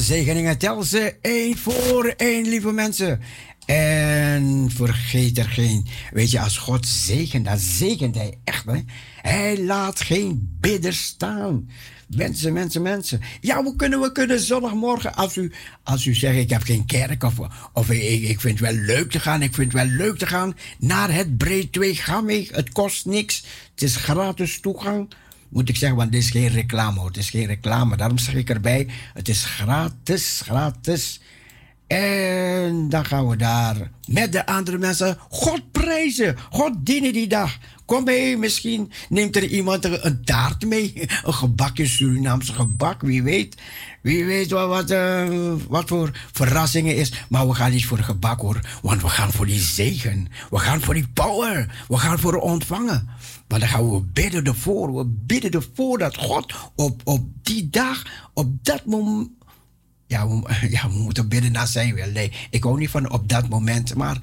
Zegeningen, 0.00 0.58
tel 0.58 0.82
ze 0.82 1.16
één 1.20 1.58
voor 1.58 2.14
één, 2.16 2.48
lieve 2.48 2.72
mensen. 2.72 3.20
En 3.66 4.70
vergeet 4.74 5.38
er 5.38 5.48
geen. 5.48 5.86
Weet 6.10 6.30
je, 6.30 6.40
als 6.40 6.58
God 6.58 6.86
zegent, 6.86 7.44
dan 7.44 7.58
zegent 7.58 8.14
hij 8.14 8.38
echt. 8.44 8.64
Hè? 8.64 8.80
Hij 9.20 9.58
laat 9.58 10.00
geen 10.00 10.56
bidder 10.60 10.92
staan. 10.92 11.68
Mensen, 12.06 12.52
mensen, 12.52 12.82
mensen. 12.82 13.20
Ja, 13.40 13.62
we 13.62 13.76
kunnen, 13.76 14.00
we 14.00 14.12
kunnen 14.12 14.40
zondagmorgen, 14.40 15.14
als 15.14 15.36
u, 15.36 15.52
als 15.82 16.04
u 16.04 16.14
zegt, 16.14 16.36
ik 16.36 16.50
heb 16.50 16.62
geen 16.62 16.86
kerk, 16.86 17.22
of, 17.22 17.34
of 17.72 17.90
ik, 17.90 18.22
ik 18.22 18.40
vind 18.40 18.58
het 18.58 18.68
wel 18.68 18.84
leuk 18.84 19.10
te 19.10 19.20
gaan, 19.20 19.42
ik 19.42 19.54
vind 19.54 19.72
het 19.72 19.82
wel 19.82 19.96
leuk 19.96 20.18
te 20.18 20.26
gaan 20.26 20.56
naar 20.78 21.14
het 21.14 21.36
Breed 21.36 21.72
2. 21.72 21.94
Ga 21.94 22.20
mee, 22.20 22.48
het 22.52 22.72
kost 22.72 23.06
niks. 23.06 23.44
Het 23.70 23.82
is 23.82 23.96
gratis 23.96 24.60
toegang. 24.60 25.14
Moet 25.52 25.68
ik 25.68 25.76
zeggen, 25.76 25.98
want 25.98 26.12
dit 26.12 26.22
is 26.22 26.30
geen 26.30 26.48
reclame. 26.48 27.04
Het 27.04 27.16
is 27.16 27.30
geen 27.30 27.46
reclame. 27.46 27.96
Daarom 27.96 28.18
zeg 28.18 28.34
ik 28.34 28.50
erbij, 28.50 28.88
het 29.14 29.28
is 29.28 29.44
gratis, 29.44 30.40
gratis. 30.44 31.20
En 31.86 32.88
dan 32.88 33.04
gaan 33.04 33.28
we 33.28 33.36
daar 33.36 33.90
met 34.06 34.32
de 34.32 34.46
andere 34.46 34.78
mensen 34.78 35.18
God 35.28 35.72
prijzen. 35.72 36.36
God 36.50 36.72
dienen 36.78 37.12
die 37.12 37.26
dag. 37.26 37.58
Kom 37.84 38.04
mee, 38.04 38.36
misschien 38.36 38.92
neemt 39.08 39.36
er 39.36 39.44
iemand 39.44 39.84
een, 39.84 40.06
een 40.06 40.24
taart 40.24 40.66
mee. 40.66 40.92
Een 41.24 41.34
gebakje, 41.34 41.86
Surinaamse 41.86 42.52
gebak, 42.52 43.00
wie 43.00 43.22
weet. 43.22 43.56
Wie 44.00 44.24
weet 44.24 44.50
wat, 44.50 44.68
wat, 44.68 44.90
eh, 44.90 45.52
wat 45.68 45.88
voor 45.88 46.10
verrassingen 46.32 46.96
is. 46.96 47.12
Maar 47.28 47.48
we 47.48 47.54
gaan 47.54 47.70
niet 47.70 47.86
voor 47.86 47.98
gebak 47.98 48.40
hoor. 48.40 48.60
Want 48.82 49.02
we 49.02 49.08
gaan 49.08 49.32
voor 49.32 49.46
die 49.46 49.60
zegen. 49.60 50.28
We 50.50 50.58
gaan 50.58 50.80
voor 50.80 50.94
die 50.94 51.08
power. 51.08 51.84
We 51.88 51.96
gaan 51.96 52.18
voor 52.18 52.34
ontvangen. 52.34 53.08
Maar 53.52 53.60
dan 53.60 53.70
gaan 53.70 53.90
we 53.90 54.00
bidden 54.00 54.44
ervoor. 54.44 54.96
We 54.96 55.04
bidden 55.06 55.50
ervoor 55.50 55.98
dat 55.98 56.16
God 56.16 56.54
op, 56.74 57.00
op 57.04 57.26
die 57.42 57.70
dag, 57.70 58.06
op 58.34 58.64
dat 58.64 58.84
moment 58.84 59.28
ja, 60.06 60.28
we, 60.28 60.42
ja, 60.70 60.88
we 60.88 60.98
moeten 60.98 61.28
bidden 61.28 61.52
naar 61.52 61.66
zijn 61.66 61.94
wil. 61.94 62.10
Nee, 62.10 62.32
ik 62.50 62.62
hou 62.62 62.78
niet 62.78 62.90
van 62.90 63.10
op 63.10 63.28
dat 63.28 63.48
moment. 63.48 63.94
Maar, 63.94 64.18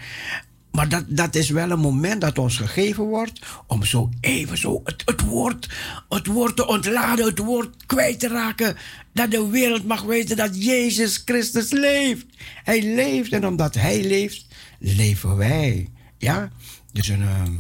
maar 0.72 0.89
dat, 0.89 1.03
dat 1.07 1.35
is 1.35 1.49
wel 1.49 1.72
een 1.72 1.80
moment 1.80 2.22
dat 2.22 2.38
ons 2.38 2.57
gegeven 2.57 3.03
wordt 3.03 3.39
om 3.68 3.84
zo 3.84 4.10
even 4.22 4.57
zo 4.57 4.81
het, 4.84 5.01
het, 5.06 5.22
woord, 5.22 5.69
het 6.10 6.27
woord 6.27 6.56
te 6.56 6.68
ontladen, 6.68 7.26
het 7.26 7.39
woord 7.39 7.85
kwijt 7.85 8.19
te 8.19 8.27
raken. 8.27 8.77
Dat 9.14 9.31
de 9.31 9.47
wereld 9.47 9.85
mag 9.85 10.01
weten 10.01 10.38
dat 10.38 10.64
Jezus 10.64 11.22
Christus 11.26 11.72
leeft. 11.72 12.26
Hij 12.64 12.81
leeft 12.81 13.31
en 13.31 13.47
omdat 13.47 13.76
Hij 13.76 14.03
leeft, 14.03 14.45
leven 14.80 15.38
wij. 15.38 15.88
Ja, 16.18 16.51
dus 16.91 17.07
een, 17.07 17.22
ehm, 17.22 17.53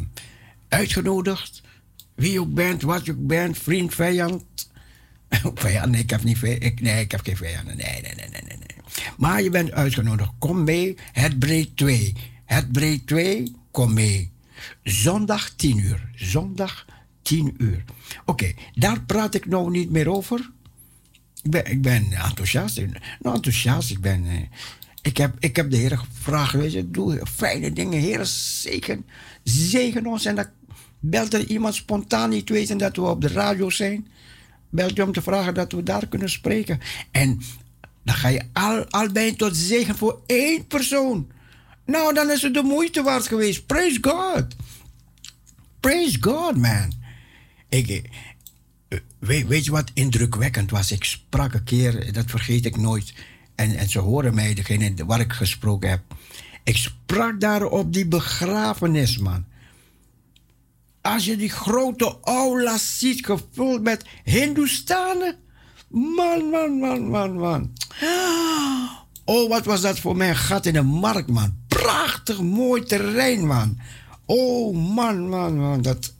uitgenodigd. 0.69 1.61
Wie 2.15 2.39
ook 2.39 2.53
bent, 2.53 2.81
wat 2.81 3.05
je 3.05 3.11
ook 3.11 3.27
bent, 3.27 3.57
vriend, 3.57 3.93
vijand, 3.95 4.43
vijand, 5.55 5.91
nee, 5.91 6.01
ik 6.01 6.09
heb 6.09 6.23
niet. 6.23 6.43
Ik, 6.43 6.81
nee, 6.81 7.01
ik 7.03 7.11
heb 7.11 7.21
geen 7.23 7.37
vijanden. 7.37 7.77
Nee, 7.77 8.01
nee, 8.01 8.13
nee, 8.15 8.29
nee, 8.29 8.41
nee. 8.41 8.57
Maar 9.17 9.41
je 9.41 9.49
bent 9.49 9.71
uitgenodigd. 9.71 10.31
Kom 10.39 10.63
mee. 10.63 10.95
Het 11.11 11.39
breed 11.39 11.77
2. 11.77 12.13
Het 12.45 12.71
breed 12.71 13.07
2, 13.07 13.55
kom 13.71 13.93
mee. 13.93 14.31
Zondag 14.83 15.49
10 15.55 15.77
uur. 15.77 16.09
Zondag 16.15 16.85
10 17.21 17.55
uur. 17.57 17.83
Oké, 18.25 18.53
daar 18.73 19.01
praat 19.01 19.35
ik 19.35 19.45
nou 19.45 19.71
niet 19.71 19.89
meer 19.89 20.09
over. 20.09 20.49
Ik 21.43 21.51
ben, 21.51 21.65
ik 21.65 21.81
ben 21.81 22.11
enthousiast. 22.11 22.77
Nou, 23.19 23.35
enthousiast. 23.35 23.89
Ik 23.89 24.01
ben... 24.01 24.25
eh, 24.25 24.41
ik 25.01 25.17
heb, 25.17 25.35
ik 25.39 25.55
heb 25.55 25.71
de 25.71 25.77
Heer 25.77 25.97
gevraagd, 25.97 26.53
weet 26.53 26.71
je, 26.71 26.91
doe 26.91 27.21
fijne 27.33 27.73
dingen. 27.73 27.99
Heer, 27.99 28.25
zegen, 28.25 29.05
zegen 29.43 30.05
ons. 30.05 30.25
En 30.25 30.35
dan 30.35 30.45
belt 30.99 31.33
er 31.33 31.45
iemand 31.45 31.75
spontaan 31.75 32.29
niet 32.29 32.49
weten 32.49 32.77
dat 32.77 32.95
we 32.95 33.01
op 33.01 33.21
de 33.21 33.27
radio 33.27 33.69
zijn 33.69 34.07
belt 34.69 34.95
je 34.95 35.03
om 35.03 35.13
te 35.13 35.21
vragen 35.21 35.53
dat 35.53 35.71
we 35.71 35.83
daar 35.83 36.07
kunnen 36.07 36.29
spreken. 36.29 36.79
En 37.11 37.41
dan 38.03 38.15
ga 38.15 38.27
je 38.27 38.43
al, 38.53 38.85
albei 38.89 39.35
tot 39.35 39.55
zegen 39.55 39.95
voor 39.95 40.21
één 40.25 40.67
persoon. 40.67 41.27
Nou, 41.85 42.13
dan 42.13 42.31
is 42.31 42.41
het 42.41 42.53
de 42.53 42.63
moeite 42.63 43.03
waard 43.03 43.27
geweest. 43.27 43.65
Praise 43.65 43.97
God. 44.01 44.45
Praise 45.79 46.17
God, 46.21 46.57
man. 46.57 46.91
Ik, 47.69 47.89
eh, 47.89 48.99
weet, 49.19 49.47
weet 49.47 49.65
je 49.65 49.71
wat 49.71 49.91
indrukwekkend 49.93 50.71
was? 50.71 50.91
Ik 50.91 51.03
sprak 51.03 51.53
een 51.53 51.63
keer, 51.63 52.13
dat 52.13 52.29
vergeet 52.29 52.65
ik 52.65 52.77
nooit. 52.77 53.13
En, 53.55 53.75
en 53.75 53.89
ze 53.89 53.99
horen 53.99 54.35
mij, 54.35 54.53
degene 54.53 55.05
waar 55.05 55.19
ik 55.19 55.33
gesproken 55.33 55.89
heb. 55.89 56.01
Ik 56.63 56.77
sprak 56.77 57.39
daar 57.39 57.63
op 57.63 57.93
die 57.93 58.07
begrafenis, 58.07 59.17
man. 59.17 59.45
Als 61.01 61.25
je 61.25 61.37
die 61.37 61.49
grote 61.49 62.17
aula's 62.21 62.99
ziet 62.99 63.25
gevuld 63.25 63.81
met 63.81 64.05
Hindoestanen. 64.23 65.35
Man, 65.89 66.49
man, 66.49 66.79
man, 66.79 67.09
man, 67.09 67.33
man. 67.37 67.73
Oh, 69.25 69.49
wat 69.49 69.65
was 69.65 69.81
dat 69.81 69.99
voor 69.99 70.15
mij 70.15 70.29
een 70.29 70.35
gat 70.35 70.65
in 70.65 70.73
de 70.73 70.81
markt, 70.81 71.29
man. 71.29 71.57
Prachtig 71.67 72.41
mooi 72.41 72.83
terrein, 72.83 73.47
man. 73.47 73.79
Oh, 74.25 74.75
man, 74.95 75.29
man, 75.29 75.57
man. 75.57 75.81
Dat, 75.81 76.13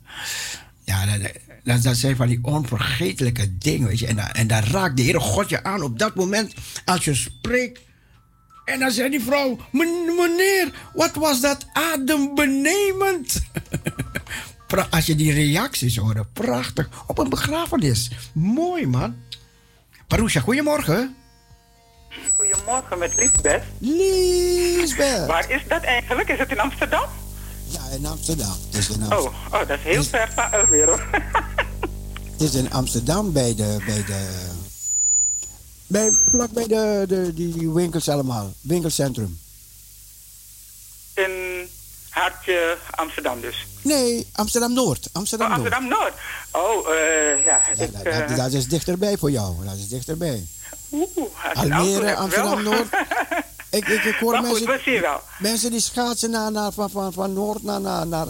ja, 0.84 1.06
dat, 1.06 1.30
dat, 1.64 1.82
dat 1.82 1.96
zijn 1.96 2.16
van 2.16 2.28
die 2.28 2.38
onvergetelijke 2.42 3.58
dingen, 3.58 3.88
weet 3.88 3.98
je. 3.98 4.06
En, 4.06 4.18
en 4.18 4.46
daar 4.46 4.68
raakt 4.68 4.96
de 4.96 5.02
Heere 5.02 5.20
God 5.20 5.48
je 5.48 5.64
aan 5.64 5.82
op 5.82 5.98
dat 5.98 6.14
moment 6.14 6.54
als 6.84 7.04
je 7.04 7.14
spreekt. 7.14 7.80
En 8.64 8.78
dan 8.78 8.90
zei 8.90 9.10
die 9.10 9.20
vrouw, 9.20 9.58
"Men- 9.72 10.14
meneer, 10.16 10.90
wat 10.94 11.14
was 11.14 11.40
dat 11.40 11.66
adembenemend? 11.72 13.40
Als 14.90 15.06
je 15.06 15.14
die 15.14 15.32
reacties 15.32 15.96
hoorde, 15.96 16.26
prachtig. 16.32 16.88
Op 17.06 17.18
een 17.18 17.28
begrafenis. 17.28 18.10
Mooi, 18.32 18.86
man. 18.86 19.16
Parousia, 20.06 20.40
goedemorgen. 20.40 21.16
Goedemorgen 22.36 22.98
met 22.98 23.14
Lisbeth. 23.16 23.62
Lisbeth. 23.78 25.26
Waar 25.26 25.50
is 25.50 25.62
dat 25.68 25.82
eigenlijk? 25.82 26.28
Is 26.28 26.38
het 26.38 26.50
in 26.50 26.60
Amsterdam? 26.60 27.08
Ja, 27.66 27.80
in 27.96 28.06
Amsterdam. 28.06 28.56
Het 28.66 28.74
is 28.74 28.88
in 28.88 29.02
Amsterdam. 29.02 29.32
Oh, 29.52 29.60
oh 29.60 29.68
dat 29.68 29.78
is 29.78 29.84
heel 29.84 30.02
ver 30.02 30.32
van 30.34 30.52
Almere. 30.52 30.98
Het 32.32 32.48
is 32.48 32.54
in 32.54 32.72
Amsterdam 32.72 33.32
bij 33.32 33.54
de. 33.54 33.76
Bij 33.86 34.04
de 34.04 34.48
bij, 35.86 36.18
vlak 36.30 36.50
bij 36.50 36.66
de, 36.66 37.04
de, 37.08 37.34
die 37.34 37.70
winkels 37.70 38.08
allemaal. 38.08 38.52
Winkelcentrum. 38.60 39.38
in 41.14 41.68
Hartje 42.20 42.78
Amsterdam 42.90 43.40
dus. 43.40 43.66
Nee, 43.82 44.26
Amsterdam 44.32 44.72
Noord. 44.72 45.08
Amsterdam 45.12 45.50
Oh, 45.50 45.56
Noord. 45.56 45.72
Amsterdam 45.72 45.98
Noord. 45.98 46.12
Oh, 46.50 46.94
eh 46.94 47.44
ja. 47.44 47.60
ik, 47.76 47.92
Dat, 47.92 48.02
eh, 48.02 48.36
dat 48.36 48.52
is 48.52 48.68
dichterbij 48.68 49.16
voor 49.18 49.30
jou. 49.30 49.64
Dat 49.64 49.76
is 49.76 49.88
dichterbij. 49.88 50.46
Oeh, 50.92 51.06
Almere, 51.54 52.14
Amsterdam. 52.16 52.62
Noord. 52.62 52.88
Ik, 53.70 53.88
ik, 53.88 54.04
ik 54.04 54.14
hoor 54.14 54.36
goed, 54.36 54.66
mensen, 54.66 55.00
wel. 55.00 55.20
mensen 55.38 55.70
die 55.70 55.80
schaatsen 55.80 56.30
naar, 56.30 56.52
naar, 56.52 56.72
van, 56.72 56.90
van, 56.90 57.12
van 57.12 57.32
Noord 57.32 57.62
naar, 57.62 57.80
naar, 57.80 58.06
naar, 58.06 58.26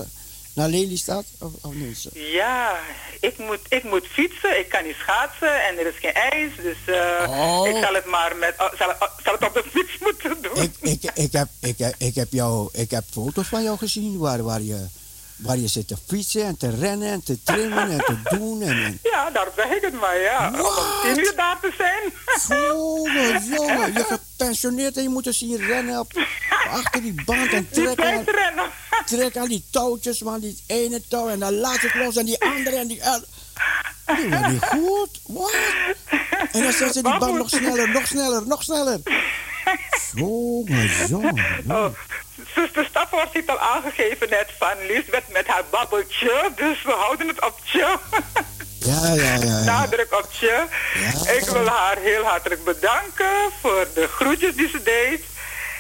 naar 0.55 0.69
Lelystad. 0.69 1.25
Of, 1.39 1.53
of 1.61 1.73
niet 1.75 1.99
zo. 1.99 2.09
Ja, 2.13 2.79
ik 3.21 3.39
moet, 3.39 3.61
ik 3.69 3.85
moet 3.85 4.07
fietsen, 4.07 4.59
ik 4.59 4.69
kan 4.69 4.85
niet 4.85 4.95
schaatsen 4.99 5.65
en 5.67 5.79
er 5.79 5.87
is 5.87 5.99
geen 6.01 6.13
ijs, 6.13 6.53
dus 6.63 6.77
eh, 6.87 7.29
Oh. 7.29 7.69
ik 7.69 7.85
zal 7.85 7.95
het 7.95 8.05
maar 8.05 8.37
met, 8.37 8.55
oh, 8.59 8.73
zal, 8.79 8.89
oh, 8.89 9.09
zal 9.25 9.33
het 9.33 9.47
op 9.47 9.55
de 9.55 9.65
fiets 9.71 9.99
moeten 10.05 10.43
doen. 10.43 10.63
Ik, 10.63 10.75
ik, 10.81 11.03
ik, 11.15 11.33
heb, 11.33 11.49
ik, 11.61 11.79
heb, 11.79 11.95
ik, 11.99 12.15
heb 12.15 12.29
jou, 12.31 12.69
ik 12.73 12.91
heb 12.91 13.05
foto's 13.11 13.49
van 13.49 13.63
jou 13.63 13.79
gezien 13.79 14.19
waar, 14.19 14.43
waar, 14.43 14.63
je, 14.63 14.87
waar 15.43 15.57
je 15.59 15.67
zit 15.69 15.89
te 15.89 15.97
fietsen 16.07 16.45
en 16.45 16.57
te 16.57 16.71
rennen 16.71 17.09
en 17.09 17.23
te 17.23 17.43
trimmen 17.43 17.91
en 17.91 17.99
te 18.05 18.17
doen. 18.37 18.63
En, 18.63 18.85
en. 18.85 18.99
Ja, 19.03 19.31
daar 19.31 19.49
zeg 19.57 19.67
ik 19.71 19.83
het 19.83 20.01
maar, 20.01 20.19
ja. 20.21 20.49
Om 20.55 20.65
tien 21.15 21.19
uur 21.25 21.33
daar 21.37 21.61
te 21.61 21.73
zijn. 21.77 22.13
Jongen, 22.69 23.45
jongen, 23.55 23.93
je 23.93 24.05
gepensioneerd 24.05 24.97
en 24.97 25.03
je 25.03 25.09
moet 25.09 25.27
er 25.27 25.33
zien 25.35 25.57
rennen 25.57 25.99
op, 26.01 26.13
achter 26.71 27.03
die 27.03 27.23
band 27.25 27.53
en 27.53 27.69
trekken. 27.73 28.05
aan- 28.07 28.25
Trek 29.07 29.37
aan 29.37 29.49
die 29.49 29.65
touwtjes, 29.71 30.23
man, 30.23 30.41
die 30.41 30.59
ene 30.67 31.03
touw 31.09 31.29
en 31.29 31.39
dan 31.39 31.55
laat 31.55 31.81
het 31.81 31.95
los 31.95 32.17
en 32.17 32.25
die 32.27 32.45
andere 32.45 32.77
en 32.77 32.87
die... 32.87 33.01
Die 34.17 34.29
was 34.29 34.47
niet 34.51 34.65
goed, 34.65 35.21
wat? 35.27 35.53
En 36.53 36.63
dan 36.63 36.73
zet 36.73 36.93
ze 36.93 37.03
die 37.03 37.19
band 37.19 37.37
nog 37.39 37.49
sneller, 37.49 37.89
nog 37.89 38.07
sneller, 38.07 38.47
nog 38.47 38.63
sneller. 38.63 39.01
Jongen, 40.15 40.91
jongen. 41.09 41.65
Oh, 41.69 41.87
zuster 42.55 42.85
Staphorst 42.85 43.33
heeft 43.33 43.51
al 43.51 43.59
aangegeven 43.59 44.29
net 44.29 44.51
van 44.59 44.87
Lisbeth 44.87 45.29
met 45.33 45.47
haar 45.47 45.65
babbeltje, 45.71 46.51
dus 46.57 46.83
we 46.83 46.93
houden 46.93 47.29
het 47.29 47.45
op 47.45 47.61
tje. 47.65 47.99
Ja, 48.81 49.15
ja, 49.15 49.35
ja. 49.35 49.45
ja. 49.45 49.65
Nadruk 49.65 50.13
op 50.13 50.33
je. 50.33 50.65
Ik 51.37 51.45
wil 51.45 51.67
haar 51.67 51.97
heel 51.99 52.25
hartelijk 52.25 52.65
bedanken 52.65 53.51
voor 53.61 53.87
de 53.95 54.09
groetjes 54.09 54.55
die 54.55 54.69
ze 54.69 54.83
deed. 54.83 55.23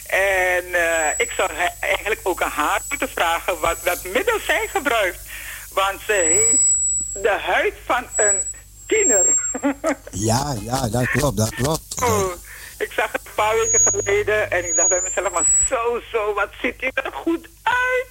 En 0.06 0.74
eh, 0.74 1.08
ik 1.16 1.30
zou 1.36 1.50
eigenlijk 1.80 2.20
ook 2.22 2.42
aan 2.42 2.50
haar 2.50 2.80
moeten 2.88 3.08
vragen 3.08 3.60
wat, 3.60 3.76
wat 3.84 4.04
middel 4.04 4.38
zij 4.46 4.68
gebruikt. 4.72 5.20
Want 5.72 6.00
ze 6.06 6.12
heeft 6.12 6.76
de 7.12 7.38
huid 7.40 7.74
van 7.86 8.06
een 8.16 8.42
tiener. 8.86 9.26
Ja, 10.10 10.56
ja, 10.60 10.88
dat 10.88 11.10
klopt, 11.10 11.36
dat 11.36 11.54
klopt. 11.54 12.02
Oh, 12.02 12.32
ik 12.80 12.92
zag 12.92 13.12
het 13.12 13.20
een 13.24 13.34
paar 13.34 13.54
weken 13.54 13.80
geleden 13.84 14.50
en 14.50 14.64
ik 14.64 14.76
dacht 14.76 14.88
bij 14.88 15.00
mezelf, 15.02 15.32
maar 15.32 15.44
zo, 15.68 16.00
zo, 16.12 16.34
wat 16.34 16.48
ziet 16.62 16.80
hij 16.80 16.90
er 16.94 17.12
goed 17.12 17.48
uit. 17.62 18.08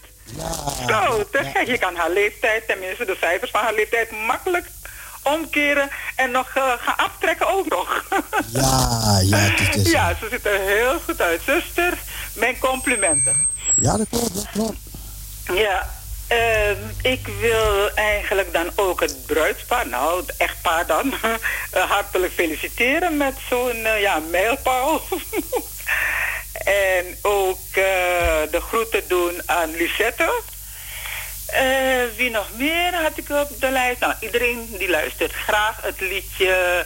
Zo, 0.88 1.30
te 1.32 1.44
gek. 1.54 1.68
Je 1.68 1.78
kan 1.78 1.96
haar 1.96 2.10
leeftijd, 2.10 2.68
tenminste 2.68 3.06
de 3.06 3.18
cijfers 3.20 3.52
van 3.52 3.62
haar 3.62 3.74
leeftijd, 3.74 4.12
makkelijk 4.12 4.66
omkeren 5.24 5.90
en 6.16 6.32
nog 6.32 6.50
eh, 6.56 6.74
gaan 6.80 6.98
aftrekken 6.98 7.48
ook 7.48 7.68
nog. 7.70 7.88
Ja, 8.52 9.20
ja, 9.24 9.38
het 9.38 9.76
is, 9.76 9.92
ja, 9.92 10.16
ze 10.20 10.28
ziet 10.32 10.46
er 10.46 10.60
heel 10.60 11.00
goed 11.00 11.22
uit. 11.22 11.42
Zuster, 11.46 11.98
mijn 12.34 12.60
complimenten. 12.60 13.48
ja, 13.76 13.98
dat 13.98 14.08
klopt, 14.10 14.36
dat 14.36 14.48
klopt. 14.52 14.78
Ja, 15.54 15.90
ehm, 16.30 16.78
ik 17.02 17.28
wil 17.40 17.90
eigenlijk 17.90 18.54
dan 18.54 18.72
ook 18.76 19.00
het 19.00 19.26
bruidspaar, 19.26 19.88
nou, 19.88 20.22
het 20.22 20.38
echtpaar 20.38 20.86
dan, 20.88 21.14
eh, 21.72 21.90
hartelijk 21.90 22.34
feliciteren 22.34 23.18
met 23.18 23.36
zo'n 23.50 23.86
eh, 23.86 24.02
ja, 24.02 24.20
mijlpaal. 24.20 25.02
en 26.64 27.18
ook 27.22 27.60
eh, 27.72 28.52
de 28.52 28.62
groeten 28.62 29.04
doen 29.08 29.42
aan 29.46 29.72
Lisette. 29.72 30.42
Eh, 31.46 32.04
wie 32.16 32.30
nog 32.30 32.48
meer 32.58 32.96
had 32.96 33.18
ik 33.18 33.30
op 33.30 33.60
de 33.60 33.70
lijst? 33.72 34.00
Nou, 34.00 34.14
iedereen 34.20 34.76
die 34.78 34.90
luistert 34.90 35.32
graag 35.34 35.82
het 35.82 36.00
liedje 36.00 36.86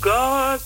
God 0.00 0.60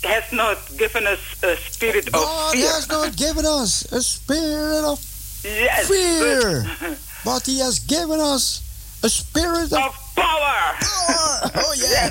has 0.00 0.30
not 0.30 0.56
given 0.76 1.06
us 1.06 1.18
a 1.42 1.54
spirit 1.70 2.12
of 2.12 2.20
God 2.20 2.50
fear. 2.50 2.72
has 2.72 2.86
not 2.86 3.10
given 3.16 3.44
us 3.44 3.84
a 3.92 4.00
spirit 4.00 4.84
of 4.84 4.98
Yes. 5.42 5.86
fear, 5.86 6.76
but 7.24 7.46
He 7.46 7.62
has 7.62 7.80
given 7.86 8.20
us 8.20 8.60
a 9.04 9.08
spirit 9.08 9.72
of, 9.72 9.94
power. 10.14 10.76
Power. 10.78 11.50
Oh 11.64 11.74
yeah. 11.74 12.10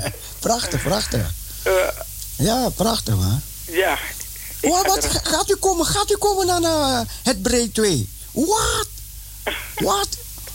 prachtig, 0.46 0.82
prachtig. 0.82 1.26
Ja, 2.36 2.68
prachtig 2.68 3.14
man. 3.14 3.40
Ja. 3.64 3.98
Wat, 4.60 4.86
wat, 4.86 5.04
ga- 5.04 5.20
gaat 5.22 5.50
u 5.50 5.54
komen, 5.56 5.86
gaat 5.86 6.10
u 6.10 6.16
komen 6.16 6.46
naar 6.46 6.62
eh, 6.62 7.00
het 7.22 7.42
breed 7.42 7.74
2? 7.74 8.08
Wat? 8.32 8.86
Wat? 9.74 10.08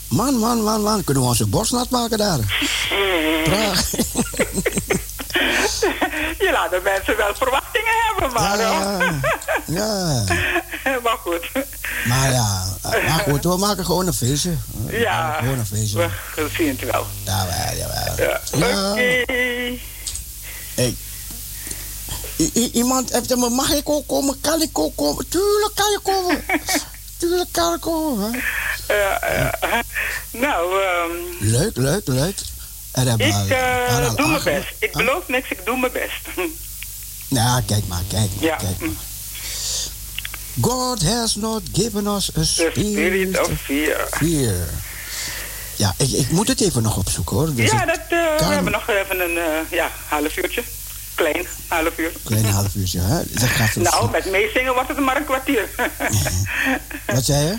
Man, 0.08 0.34
man, 0.38 0.62
man, 0.62 0.82
man, 0.82 1.04
kunnen 1.04 1.22
we 1.22 1.28
onze 1.28 1.46
borst 1.46 1.72
nat 1.72 1.90
maken 1.90 2.18
daar? 2.18 2.38
Prachtig. 3.44 4.06
Je 6.44 6.48
laat 6.52 6.70
de 6.70 6.80
mensen 6.84 7.16
wel 7.16 7.34
verwachtingen 7.34 7.92
hebben, 8.06 8.32
maar... 8.32 8.58
Ja, 8.58 8.98
ja. 9.66 10.24
maar 11.04 11.16
goed. 11.20 11.50
Maar 12.06 12.30
ja, 12.32 12.64
maar 12.82 13.24
goed, 13.28 13.44
we 13.44 13.56
maken 13.56 13.84
gewoon 13.84 14.06
een 14.06 14.12
feestje. 14.12 14.54
We 14.86 14.98
Ja. 14.98 15.32
Gewoon 15.32 15.58
een 15.58 15.66
feestje. 15.66 16.08
We 16.34 16.48
zien 16.56 16.68
het 16.68 16.90
wel. 16.90 17.06
Jawel, 17.24 17.76
jawel. 17.76 18.16
Ja. 18.16 18.40
Ja. 18.52 18.90
Oké. 18.90 19.22
Hey. 20.74 20.96
I- 22.38 22.70
iemand 22.72 23.12
heeft 23.12 23.28
hem, 23.30 23.38
mag 23.54 23.72
ik 23.72 23.88
ook 23.88 24.06
komen? 24.06 24.40
Kan 24.40 24.62
ik 24.62 24.78
ook 24.78 24.96
komen? 24.96 25.28
Tuurlijk 25.28 25.74
kan 25.74 25.90
je 25.90 25.98
komen. 26.02 26.44
Tuurlijk 27.18 27.52
kan 27.52 27.74
ik 27.74 27.80
komen. 27.80 28.42
Ja, 28.88 29.20
ja. 29.36 29.82
Nou, 30.30 30.82
ehm, 30.82 31.10
Leuk, 31.38 31.76
leuk, 31.76 32.06
leuk. 32.06 32.36
Ik 32.96 33.50
eh, 33.50 34.08
al 34.08 34.16
doe 34.16 34.26
mijn 34.28 34.42
best. 34.44 34.66
Ik 34.78 34.92
beloof 34.92 35.28
niks, 35.28 35.50
ik 35.50 35.58
doe 35.64 35.78
mijn 35.78 35.92
best. 35.92 36.28
Nou, 37.28 37.62
kijk 37.62 37.86
maar, 37.86 38.02
kijk 38.08 38.28
maar, 38.34 38.44
Ja. 38.44 38.56
kijk 38.56 38.78
maar. 38.80 38.88
God 40.60 41.02
has 41.02 41.34
not 41.34 41.62
given 41.72 42.06
us 42.06 42.30
a 42.38 42.42
spirit, 42.44 42.72
spirit 42.74 43.40
of 43.40 43.48
fear. 43.64 44.08
fear. 44.10 44.54
Ja, 45.76 45.94
ik, 45.96 46.10
ik 46.10 46.30
moet 46.30 46.48
het 46.48 46.60
even 46.60 46.82
nog 46.82 46.96
opzoeken 46.96 47.36
hoor. 47.36 47.54
Dus 47.54 47.70
ja, 47.70 47.84
dat, 47.86 47.98
eh, 48.08 48.36
kan- 48.36 48.48
we 48.48 48.54
hebben 48.54 48.72
nog 48.72 48.88
even 48.88 49.20
een 49.20 49.36
eh, 49.36 49.70
ja, 49.70 49.90
half 50.08 50.36
uurtje. 50.36 50.62
Klein 51.14 51.46
half 51.68 51.98
uur. 51.98 52.12
Klein 52.24 52.44
half 52.44 52.74
uurtje, 52.74 53.00
hè? 53.00 53.22
Dat 53.30 53.48
gaat 53.48 53.74
Nou, 53.76 54.10
met 54.10 54.30
meezingen 54.30 54.74
wordt 54.74 54.88
het 54.88 54.98
maar 54.98 55.16
een 55.16 55.24
kwartier. 55.24 55.68
Wat 57.14 57.24
zei 57.24 57.44
je? 57.46 57.56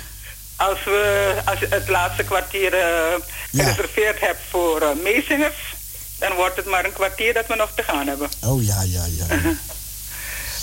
Als 0.58 0.84
we 0.84 1.34
als 1.46 1.60
je 1.60 1.68
het 1.70 1.88
laatste 1.90 2.24
kwartier 2.24 2.74
eh, 2.74 2.88
gereserveerd 3.54 4.20
hebt 4.20 4.40
voor 4.50 4.82
eh, 4.82 4.90
meezingers, 5.04 5.56
dan 6.20 6.34
wordt 6.34 6.56
het 6.56 6.66
maar 6.66 6.86
een 6.86 6.94
kwartier 6.94 7.34
dat 7.34 7.48
we 7.48 7.56
nog 7.56 7.70
te 7.76 7.84
gaan 7.84 8.08
hebben. 8.08 8.30
Oh 8.46 8.64
ja, 8.66 8.82
ja, 8.82 9.06
ja. 9.06 9.26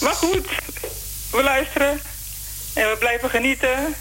Maar 0.05 0.15
goed, 0.15 0.47
we 1.31 1.43
luisteren 1.43 2.01
en 2.75 2.91
we 2.91 2.97
blijven 2.99 3.31
genieten 3.31 3.95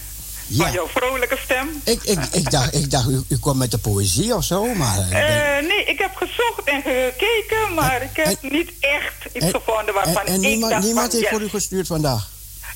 Ja. 0.47 0.63
van 0.63 0.71
jouw 0.73 0.87
vrolijke 0.87 1.37
stem. 1.43 1.81
Ik, 1.83 2.03
ik, 2.03 2.19
ik 2.31 2.51
dacht, 2.51 2.73
ik 2.75 2.91
dacht 2.91 3.09
u, 3.09 3.23
u 3.27 3.39
kwam 3.39 3.57
met 3.57 3.71
de 3.71 3.77
poëzie 3.77 4.35
of 4.35 4.43
zo, 4.43 4.65
maar... 4.73 4.97
eh, 4.99 5.67
nee, 5.67 5.83
ik 5.85 5.99
heb 5.99 6.15
gezocht 6.15 6.61
en 6.65 6.81
gekeken, 6.81 7.73
maar 7.73 8.01
ik 8.01 8.09
heb 8.13 8.37
niet 8.41 8.71
echt 8.79 9.13
iets 9.33 9.45
en- 9.45 9.51
gevonden 9.51 9.93
waarvan 9.93 10.25
ik 10.27 10.37
niemand, 10.37 10.71
dacht 10.71 10.83
niemand 10.83 11.11
van, 11.11 11.19
heeft 11.19 11.29
yes. 11.31 11.39
voor 11.39 11.47
u 11.47 11.49
gestuurd 11.49 11.87
vandaag. 11.87 12.29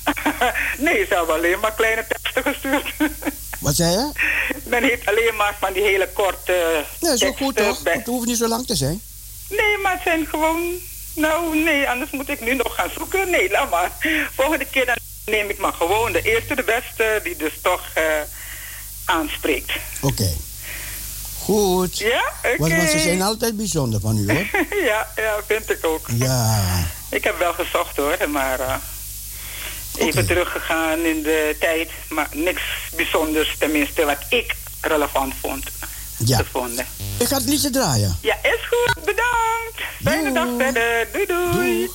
nee, 0.86 1.06
ze 1.06 1.14
hebben 1.14 1.34
alleen 1.34 1.60
maar 1.60 1.72
kleine 1.74 2.06
teksten 2.08 2.42
gestuurd. 2.42 2.92
Wat 3.60 3.74
zei 3.74 3.90
je? 3.90 4.10
Men 4.64 4.82
heeft 4.82 5.06
alleen 5.06 5.36
maar 5.36 5.56
van 5.60 5.72
die 5.72 5.82
hele 5.82 6.08
korte 6.12 6.84
Nee, 7.00 7.16
teksten 7.16 7.36
goed 7.46 7.56
toch? 7.56 7.82
bij- 7.82 7.92
Het 7.92 8.06
hoeft 8.06 8.26
niet 8.26 8.36
zo 8.38 8.48
lang 8.48 8.66
te 8.66 8.74
zijn. 8.76 9.00
Nee, 9.48 9.78
maar 9.82 9.92
het 9.92 10.02
zijn 10.04 10.26
gewoon... 10.26 10.72
Nou, 11.14 11.56
nee, 11.62 11.88
anders 11.88 12.10
moet 12.10 12.28
ik 12.28 12.40
nu 12.40 12.54
nog 12.54 12.74
gaan 12.74 12.90
zoeken. 12.96 13.30
Nee, 13.30 13.50
laat 13.50 13.70
maar. 13.70 13.90
Volgende 14.34 14.64
keer 14.64 14.86
dan 14.86 14.96
neem 15.24 15.48
ik 15.50 15.58
maar 15.58 15.72
gewoon 15.72 16.12
de 16.12 16.22
eerste, 16.22 16.54
de 16.54 16.62
beste, 16.62 17.20
die 17.22 17.36
dus 17.36 17.52
toch 17.62 17.82
eh, 17.94 18.02
aanspreekt. 19.04 19.72
Oké. 20.00 20.30
Goed. 21.42 21.98
Ja, 21.98 22.32
oké. 22.44 22.56
Want, 22.58 22.72
want 22.76 22.90
ze 22.90 22.98
zijn 22.98 23.22
altijd 23.22 23.56
bijzonder 23.56 24.00
van 24.00 24.16
u, 24.18 24.32
hoor. 24.32 24.46
ja, 24.90 25.08
ja, 25.16 25.34
vind 25.46 25.70
ik 25.70 25.86
ook. 25.86 26.06
Ja. 26.12 26.64
Ik 27.10 27.24
heb 27.24 27.38
wel 27.38 27.52
gezocht 27.52 27.96
hoor, 27.96 28.16
maar 28.30 28.60
eh, 28.60 28.74
even 29.98 30.26
teruggegaan 30.26 30.98
in 30.98 31.22
de 31.22 31.56
tijd. 31.60 31.90
Maar 32.08 32.28
niks 32.32 32.62
bijzonders, 32.96 33.56
tenminste 33.58 34.04
wat 34.04 34.18
ik 34.28 34.54
relevant 34.80 35.34
vond. 35.40 35.64
Ja. 36.24 36.36
Gevonden. 36.36 36.86
Ik 37.18 37.26
ga 37.26 37.36
het 37.36 37.48
liedje 37.48 37.70
draaien. 37.70 38.18
Ja, 38.22 38.36
is 38.42 38.68
goed. 38.68 39.04
Bedankt. 39.04 39.80
Fijne 40.02 40.32
dag 40.32 40.48
verder. 40.58 41.08
Doei 41.12 41.26
doei. 41.26 41.90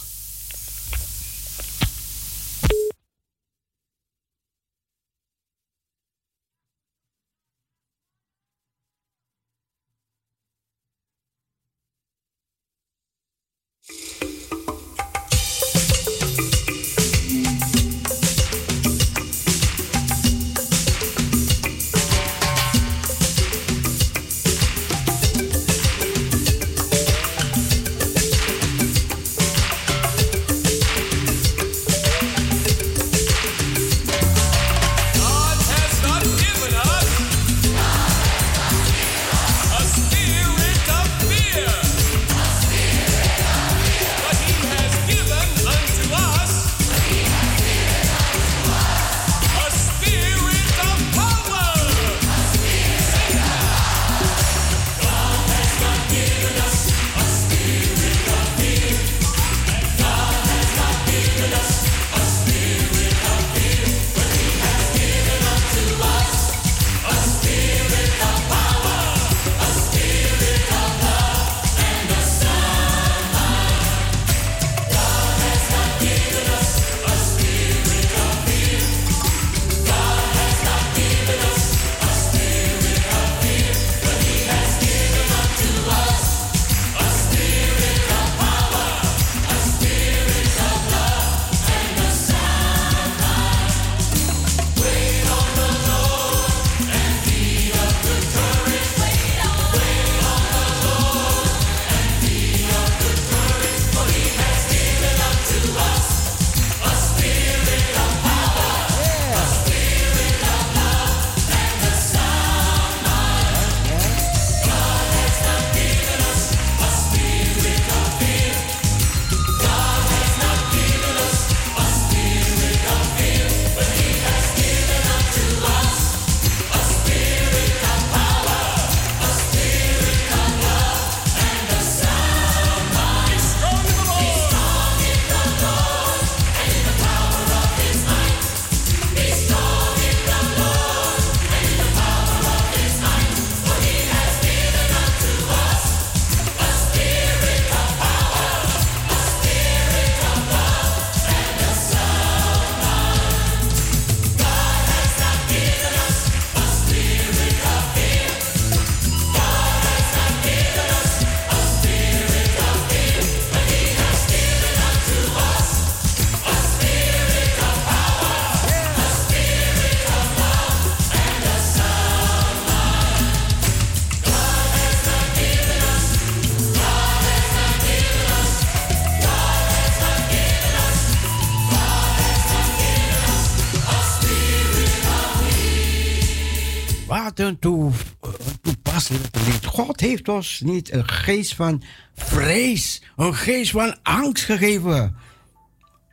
Heeft 190.26 190.44
ons 190.44 190.60
niet 190.60 190.91
een 190.91 191.08
geest 191.08 191.56
van 191.56 191.84
vrees, 192.16 193.02
een 193.16 193.36
geest 193.36 193.72
van 193.72 193.98
angst 194.04 194.44
gegeven. 194.44 195.16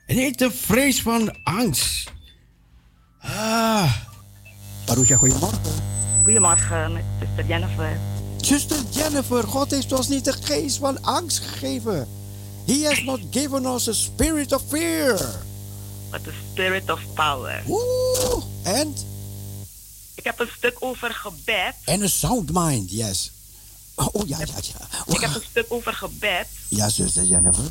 Niet 0.07 0.41
een 0.41 0.53
vrees 0.53 1.03
van 1.03 1.37
angst. 1.45 2.13
Ah. 3.21 3.95
Parousia, 4.85 5.17
goedemorgen. 5.17 5.61
Goedemorgen, 6.25 6.93
met 6.93 7.05
zuster 7.21 7.47
Jennifer. 7.47 7.99
Zuster 8.41 8.79
Jennifer, 8.91 9.43
God 9.43 9.71
heeft 9.71 9.93
ons 9.93 10.09
niet 10.09 10.27
een 10.27 10.43
geest 10.43 10.79
van 10.79 11.03
angst 11.03 11.39
gegeven. 11.39 12.09
He 12.67 12.85
has 12.87 13.03
not 13.03 13.21
given 13.31 13.67
us 13.67 13.89
a 13.89 13.93
spirit 13.93 14.53
of 14.53 14.63
fear. 14.69 15.19
But 16.11 16.25
the 16.25 16.33
spirit 16.53 16.91
of 16.91 17.01
power. 17.15 17.63
Oeh, 17.69 18.45
en? 18.63 18.95
Ik 20.15 20.25
heb 20.25 20.41
een 20.41 20.51
stuk 20.57 20.77
over 20.79 21.15
gebed. 21.15 21.75
En 21.85 22.03
een 22.03 22.09
sound 22.09 22.51
mind, 22.53 22.91
yes. 22.91 23.33
Oh 24.13 24.29
ja, 24.29 24.39
ja, 24.39 24.45
ja. 24.47 25.15
Ik 25.15 25.21
heb 25.21 25.35
een 25.35 25.43
stuk 25.51 25.67
over 25.69 25.93
gebed. 25.93 26.47
Ja, 26.69 26.89
zuster 26.89 27.25
Jennifer. 27.25 27.65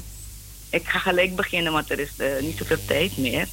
Ik 0.70 0.88
ga 0.88 1.00
gelijk 1.00 1.36
beginnen, 1.36 1.72
want 1.72 1.90
er 1.90 2.00
is 2.00 2.10
eh, 2.18 2.42
niet 2.42 2.58
zoveel 2.58 2.86
tijd 2.86 3.18
meer. 3.18 3.48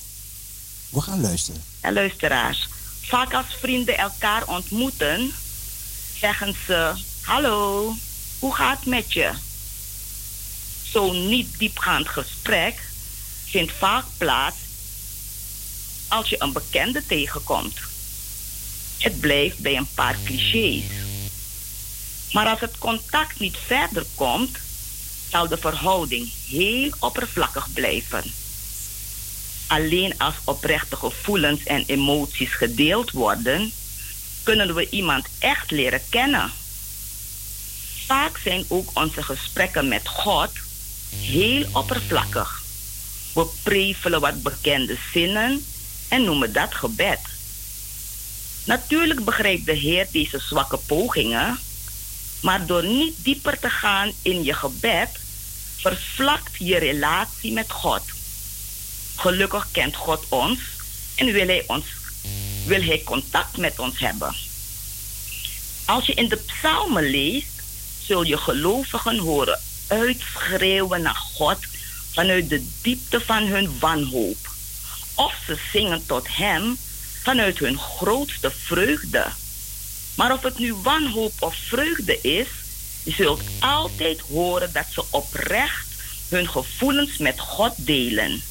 We 0.89 1.01
gaan 1.01 1.21
luisteren. 1.21 1.63
En 1.81 1.93
luisteraars, 1.93 2.69
vaak 3.03 3.35
als 3.35 3.47
vrienden 3.61 3.99
elkaar 3.99 4.47
ontmoeten, 4.47 5.33
zeggen 6.19 6.55
ze: 6.67 6.93
Hallo, 7.23 7.95
hoe 8.39 8.55
gaat 8.55 8.79
het 8.79 8.89
met 8.89 9.13
je? 9.13 9.31
Zo'n 10.83 11.29
niet 11.29 11.59
diepgaand 11.59 12.09
gesprek 12.09 12.81
vindt 13.45 13.73
vaak 13.73 14.05
plaats 14.19 14.57
als 16.09 16.29
je 16.29 16.37
een 16.39 16.53
bekende 16.53 17.07
tegenkomt. 17.07 17.79
Het 18.99 19.21
blijft 19.21 19.59
bij 19.59 19.77
een 19.77 19.89
paar 19.95 20.17
clichés. 20.25 20.85
Maar 22.37 22.47
als 22.47 22.61
het 22.61 22.79
contact 22.79 23.41
niet 23.41 23.57
verder 23.67 24.05
komt, 24.15 24.59
zal 25.31 25.49
de 25.49 25.57
verhouding 25.57 26.33
heel 26.49 26.91
oppervlakkig 26.99 27.73
blijven. 27.73 28.23
Alleen 29.67 30.19
als 30.19 30.35
oprechte 30.45 30.97
gevoelens 30.97 31.65
en 31.65 31.85
emoties 31.87 32.55
gedeeld 32.55 33.11
worden, 33.11 33.73
kunnen 34.43 34.75
we 34.75 34.89
iemand 34.91 35.27
echt 35.39 35.71
leren 35.71 36.01
kennen. 36.09 36.53
Vaak 38.07 38.39
zijn 38.39 38.65
ook 38.69 38.91
onze 38.95 39.23
gesprekken 39.23 39.89
met 39.89 40.09
God 40.09 40.51
heel 41.15 41.67
oppervlakkig. 41.73 42.63
We 43.33 43.47
prevelen 43.63 44.21
wat 44.21 44.43
bekende 44.43 44.97
zinnen 45.13 45.65
en 46.09 46.25
noemen 46.25 46.53
dat 46.53 46.75
gebed. 46.75 47.21
Natuurlijk 48.65 49.25
begrijpt 49.25 49.67
de 49.67 49.73
Heer 49.73 50.07
deze 50.11 50.39
zwakke 50.39 50.79
pogingen, 50.87 51.59
maar 52.41 52.67
door 52.67 52.85
niet 52.85 53.15
dieper 53.25 53.59
te 53.59 53.71
gaan 53.71 54.13
in 54.23 54.45
je 54.45 54.53
gebed, 54.53 55.09
vervlakt 55.77 56.57
je 56.59 56.79
relatie 56.79 57.53
met 57.53 57.71
God. 57.71 58.03
Gelukkig 59.17 59.69
kent 59.71 59.97
God 59.97 60.25
ons 60.29 60.59
en 61.15 61.33
wil 61.33 61.47
hij, 61.47 61.65
ons, 61.67 61.85
wil 62.67 62.83
hij 62.83 63.03
contact 63.05 63.57
met 63.57 63.79
ons 63.79 63.99
hebben. 63.99 64.35
Als 65.85 66.07
je 66.07 66.15
in 66.15 66.29
de 66.29 66.37
psalmen 66.37 67.11
leest, 67.11 67.63
zul 68.03 68.23
je 68.23 68.37
gelovigen 68.37 69.19
horen 69.19 69.61
uitschreeuwen 69.87 71.03
naar 71.03 71.23
God 71.35 71.59
vanuit 72.13 72.49
de 72.49 72.67
diepte 72.83 73.21
van 73.21 73.47
hun 73.47 73.79
wanhoop. 73.79 74.37
Of 75.15 75.35
ze 75.47 75.59
zingen 75.73 76.07
tot 76.07 76.27
Hem 76.37 76.77
vanuit 77.23 77.59
hun 77.59 77.79
grootste 77.79 78.51
vreugde. 78.51 79.27
Maar 80.17 80.33
of 80.33 80.43
het 80.43 80.59
nu 80.59 80.75
wanhoop 80.75 81.33
of 81.39 81.57
vreugde 81.57 82.21
is, 82.21 82.49
je 83.03 83.11
zult 83.13 83.41
altijd 83.61 84.21
horen 84.21 84.73
dat 84.73 84.87
ze 84.93 85.05
oprecht 85.11 85.87
hun 86.29 86.49
gevoelens 86.49 87.19
met 87.19 87.41
God 87.41 87.73
delen. 87.77 88.43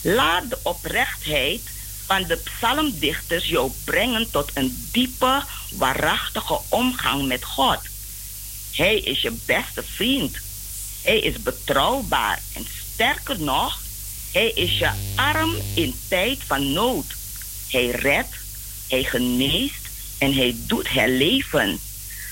Laat 0.00 0.50
de 0.50 0.58
oprechtheid 0.62 1.60
van 2.06 2.22
de 2.22 2.36
psalmdichters 2.36 3.48
jou 3.48 3.70
brengen 3.84 4.30
tot 4.30 4.50
een 4.54 4.88
diepe, 4.92 5.42
waarachtige 5.72 6.60
omgang 6.68 7.26
met 7.26 7.44
God. 7.44 7.78
Hij 8.74 8.98
is 8.98 9.22
je 9.22 9.32
beste 9.46 9.82
vriend. 9.82 10.36
Hij 11.02 11.18
is 11.18 11.42
betrouwbaar 11.42 12.42
en 12.54 12.66
sterker 12.92 13.40
nog, 13.40 13.80
hij 14.32 14.50
is 14.50 14.78
je 14.78 14.90
arm 15.14 15.54
in 15.74 15.94
tijd 16.08 16.38
van 16.46 16.72
nood. 16.72 17.04
Hij 17.70 17.90
redt, 17.90 18.34
hij 18.88 19.04
geneest 19.04 19.79
en 20.20 20.34
hij 20.34 20.56
doet 20.66 20.88
herleven. 20.88 21.80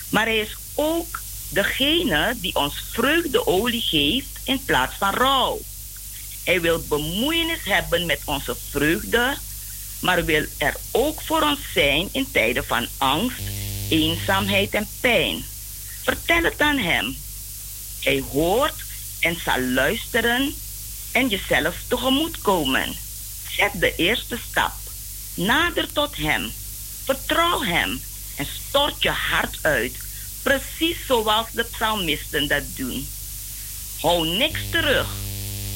Maar 0.08 0.24
hij 0.24 0.38
is 0.38 0.56
ook 0.74 1.20
degene 1.48 2.36
die 2.40 2.54
ons 2.54 2.74
vreugdeolie 2.92 3.82
geeft 3.82 4.38
in 4.44 4.64
plaats 4.64 4.94
van 4.98 5.14
rouw. 5.14 5.60
Hij 6.44 6.60
wil 6.60 6.84
bemoeienis 6.88 7.64
hebben 7.64 8.06
met 8.06 8.20
onze 8.24 8.56
vreugde, 8.70 9.36
maar 10.00 10.24
wil 10.24 10.44
er 10.58 10.76
ook 10.90 11.22
voor 11.22 11.42
ons 11.42 11.58
zijn 11.72 12.08
in 12.12 12.30
tijden 12.30 12.64
van 12.64 12.86
angst, 12.98 13.40
eenzaamheid 13.88 14.74
en 14.74 14.88
pijn. 15.00 15.44
Vertel 16.02 16.42
het 16.42 16.60
aan 16.60 16.78
hem. 16.78 17.16
Hij 18.02 18.24
hoort 18.32 18.82
en 19.20 19.36
zal 19.44 19.60
luisteren 19.60 20.54
en 21.12 21.28
jezelf 21.28 21.76
tegemoet 21.88 22.40
komen. 22.40 22.96
Zet 23.50 23.72
de 23.74 23.94
eerste 23.96 24.38
stap. 24.50 24.72
Nader 25.34 25.92
tot 25.92 26.16
hem. 26.16 26.52
Vertrouw 27.08 27.62
hem 27.62 28.00
en 28.36 28.46
stort 28.46 29.02
je 29.02 29.10
hart 29.10 29.58
uit, 29.62 29.92
precies 30.42 31.06
zoals 31.06 31.46
de 31.52 31.64
psalmisten 31.64 32.48
dat 32.48 32.62
doen. 32.76 33.08
Hou 34.00 34.28
niks 34.28 34.60
terug, 34.70 35.06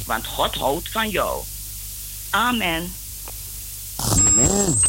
want 0.07 0.27
God 0.27 0.55
houdt 0.55 0.89
van 0.89 1.11
jou. 1.11 1.43
Amen. 2.31 2.93
Amen. 3.97 4.81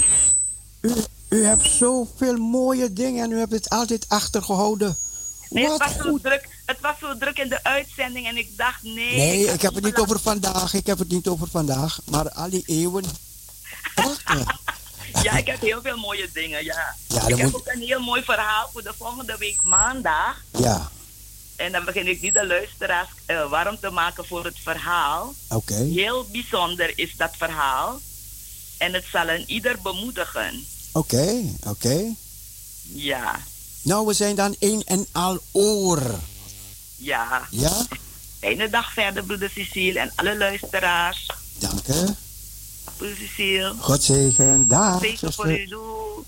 U, 0.82 0.94
u 1.30 1.45
hebt 1.45 1.70
zoveel 1.70 2.38
mooie 2.38 2.94
dingen 2.94 3.24
en 3.24 3.32
u 3.32 3.38
hebt 3.38 3.52
het 3.52 3.70
altijd 3.70 4.06
achtergehouden. 4.07 4.98
Nee, 5.49 5.70
het 5.70 5.78
was, 5.78 5.95
zo 5.95 6.18
druk, 6.18 6.48
het 6.65 6.80
was 6.82 6.95
zo 6.99 7.18
druk 7.18 7.38
in 7.38 7.49
de 7.49 7.64
uitzending 7.64 8.28
en 8.28 8.38
ik 8.38 8.57
dacht, 8.57 8.84
nee. 8.84 9.15
Nee, 9.15 9.53
ik 9.53 9.61
heb 9.61 9.74
het 9.74 9.84
niet 9.84 9.98
over 9.98 10.20
vandaag. 10.20 10.74
Ik 10.74 10.86
heb 10.86 10.99
het 10.99 11.10
niet 11.10 11.28
over 11.28 11.48
vandaag. 11.48 11.99
Maar 12.10 12.32
al 12.32 12.49
die 12.49 12.64
eeuwen. 12.65 13.06
Prachtig. 13.95 14.45
Ja, 15.22 15.38
ik 15.38 15.48
heb 15.48 15.61
heel 15.61 15.81
veel 15.81 15.98
mooie 15.98 16.30
dingen, 16.34 16.64
ja. 16.64 16.95
Ja, 17.07 17.27
ik 17.27 17.38
heb 17.38 17.45
moet- 17.52 17.56
ook 17.56 17.68
een 17.68 17.81
heel 17.81 17.99
mooi 17.99 18.23
verhaal 18.23 18.69
voor 18.73 18.84
de 18.84 18.94
volgende 18.98 19.35
week 19.40 19.60
maandag. 19.64 20.44
Ja, 20.57 20.91
En 21.56 21.72
dan 21.72 21.85
begin 21.85 22.07
ik 22.07 22.22
nu 22.22 22.31
de 22.31 22.45
luisteraars 22.48 23.10
eh, 23.26 23.49
warm 23.49 23.80
te 23.80 23.90
maken 23.90 24.26
voor 24.27 24.45
het 24.45 24.57
verhaal. 24.64 25.34
oké. 25.49 25.73
Heel 25.73 26.27
bijzonder 26.31 26.91
is 26.95 27.14
dat 27.18 27.31
verhaal. 27.38 27.99
En 28.77 28.94
het 28.94 29.06
zal 29.11 29.27
een 29.30 29.44
ieder 29.48 29.81
bemoedigen. 29.81 30.65
Oké, 30.91 31.41
oké. 31.68 32.03
Ja, 32.94 33.40
Nou, 33.81 34.06
we 34.07 34.14
zijn 34.14 34.35
dan 34.35 34.56
één 34.60 34.84
en 34.84 35.07
al 35.11 35.40
oor. 35.52 36.02
ja. 36.95 37.48
Ja? 37.49 37.85
Fijne 38.40 38.69
dag 38.69 38.94
verder, 38.94 39.23
broeder 39.23 39.49
Cecile 39.49 39.99
en 39.99 40.11
alle 40.15 40.38
luisteraars. 40.38 41.30
Dank 41.60 41.88
u. 41.88 42.15
God 43.80 44.03
zegen. 44.03 44.67
Dag, 44.67 44.99
Zegen 45.01 45.34
voor 45.34 45.47
zuster. 45.47 45.77
u. 45.77 46.23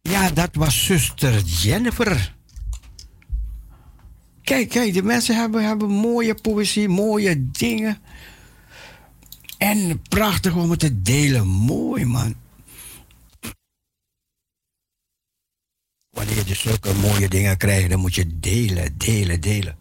Ja, 0.00 0.30
dat 0.30 0.50
was 0.52 0.84
zuster 0.84 1.40
Jennifer. 1.40 2.34
Kijk, 4.42 4.68
kijk, 4.68 4.94
de 4.94 5.02
mensen 5.02 5.36
hebben, 5.36 5.64
hebben 5.64 5.88
mooie 5.90 6.34
poëzie, 6.34 6.88
mooie 6.88 7.50
dingen. 7.50 7.98
En 9.58 10.02
prachtig 10.08 10.54
om 10.54 10.70
het 10.70 10.80
te 10.80 11.02
delen. 11.02 11.46
Mooi, 11.46 12.04
man. 12.04 12.34
Wanneer 16.10 16.48
je 16.48 16.54
zulke 16.54 16.94
mooie 16.94 17.28
dingen 17.28 17.56
krijgt, 17.56 17.90
dan 17.90 18.00
moet 18.00 18.14
je 18.14 18.40
delen, 18.40 18.98
delen, 18.98 19.40
delen. 19.40 19.76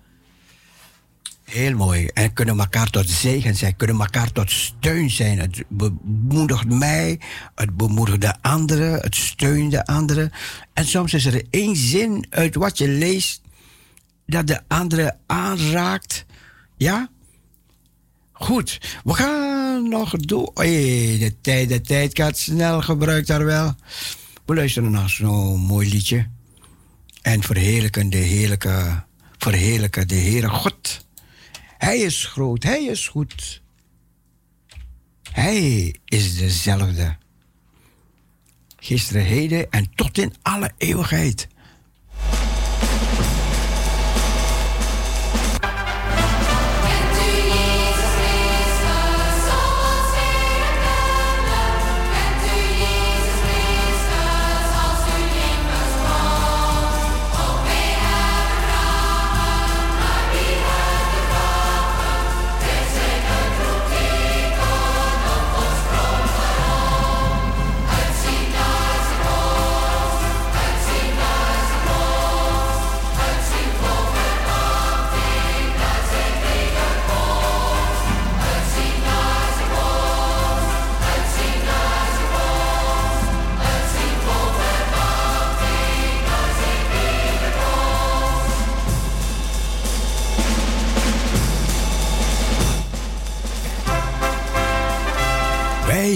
Heel 1.43 1.75
mooi. 1.75 2.07
En 2.07 2.33
kunnen 2.33 2.59
elkaar 2.59 2.89
tot 2.89 3.09
zegen 3.09 3.55
zijn, 3.55 3.75
kunnen 3.75 3.99
elkaar 3.99 4.31
tot 4.31 4.51
steun 4.51 5.09
zijn. 5.09 5.39
Het 5.39 5.63
bemoedigt 5.67 6.69
mij, 6.69 7.19
het 7.55 7.77
bemoedigt 7.77 8.21
de 8.21 8.33
anderen, 8.41 8.99
het 8.99 9.15
steunt 9.15 9.71
de 9.71 9.85
anderen. 9.85 10.31
En 10.73 10.85
soms 10.85 11.13
is 11.13 11.25
er 11.25 11.43
één 11.49 11.75
zin 11.75 12.25
uit 12.29 12.55
wat 12.55 12.77
je 12.77 12.87
leest 12.87 13.41
dat 14.25 14.47
de 14.47 14.61
andere 14.67 15.17
aanraakt. 15.25 16.25
Ja? 16.77 17.09
Goed, 18.31 18.99
we 19.03 19.13
gaan 19.13 19.89
nog 19.89 20.11
door. 20.11 20.51
Hey, 20.53 21.17
de 21.19 21.35
tijd, 21.41 21.69
de 21.69 21.81
tijd 21.81 22.17
gaat 22.17 22.37
snel 22.37 22.81
gebruikt 22.81 23.27
daar 23.27 23.45
wel. 23.45 23.75
We 24.45 24.55
luisteren 24.55 24.91
naar 24.91 25.09
zo'n 25.09 25.59
mooi 25.59 25.89
liedje. 25.89 26.27
En 27.21 27.43
verheerlijken 27.43 28.09
de 28.09 28.17
heerlijke, 28.17 29.03
verheerlijken 29.37 30.07
de 30.07 30.15
Heere 30.15 30.49
God. 30.49 31.02
Hij 31.83 31.97
is 31.97 32.25
groot, 32.25 32.63
hij 32.63 32.83
is 32.83 33.07
goed. 33.07 33.61
Hij 35.31 35.95
is 36.05 36.37
dezelfde. 36.37 37.17
gisteren, 38.77 39.23
heden 39.23 39.71
en 39.71 39.95
tot 39.95 40.17
in 40.17 40.33
alle 40.41 40.71
eeuwigheid. 40.77 41.47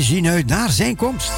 Zien 0.07 0.27
uit 0.27 0.47
naar 0.47 0.71
zijn 0.71 0.95
komst. 0.95 1.31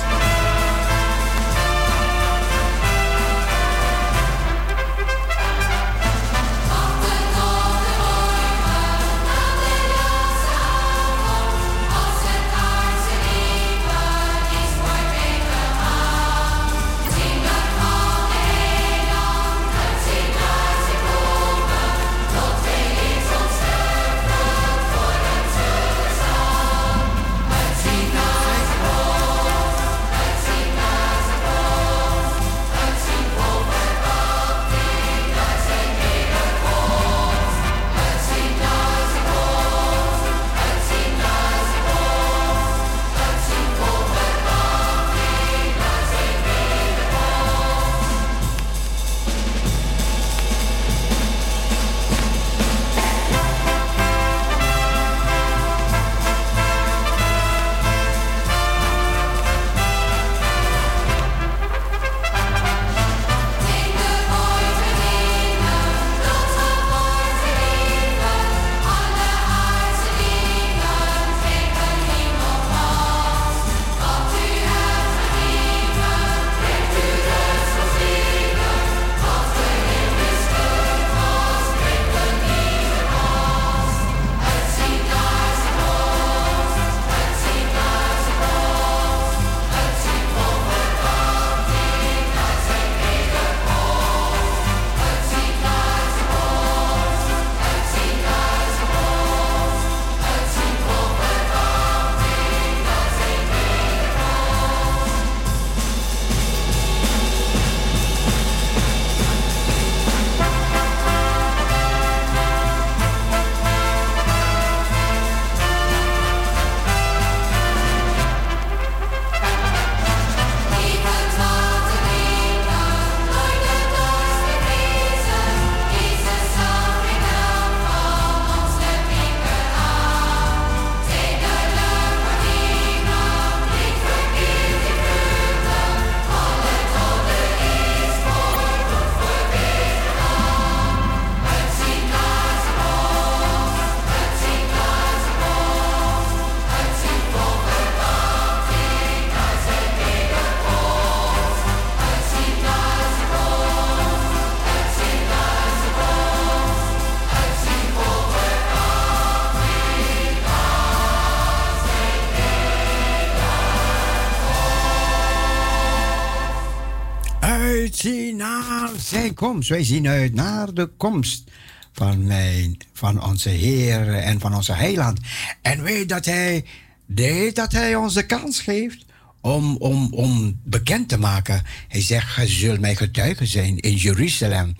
Zijn 169.09 169.33
komst. 169.33 169.69
Wij 169.69 169.83
zien 169.83 170.07
uit 170.07 170.33
naar 170.33 170.73
de 170.73 170.89
komst 170.97 171.51
van, 171.93 172.25
mijn, 172.25 172.77
van 172.93 173.23
onze 173.23 173.49
Heer 173.49 174.13
en 174.13 174.39
van 174.39 174.55
onze 174.55 174.73
Heiland. 174.73 175.19
En 175.61 175.83
weet 175.83 176.09
dat 176.09 176.25
Hij, 176.25 176.65
weet 177.05 177.55
dat 177.55 177.71
hij 177.71 177.95
ons 177.95 178.13
de 178.13 178.25
kans 178.25 178.61
geeft 178.61 179.05
om, 179.41 179.75
om, 179.75 180.13
om 180.13 180.59
bekend 180.63 181.09
te 181.09 181.17
maken. 181.17 181.61
Hij 181.87 182.01
zegt, 182.01 182.35
je 182.35 182.47
zult 182.47 182.79
mij 182.79 182.95
getuigen 182.95 183.47
zijn 183.47 183.77
in 183.79 183.95
Jeruzalem. 183.95 184.75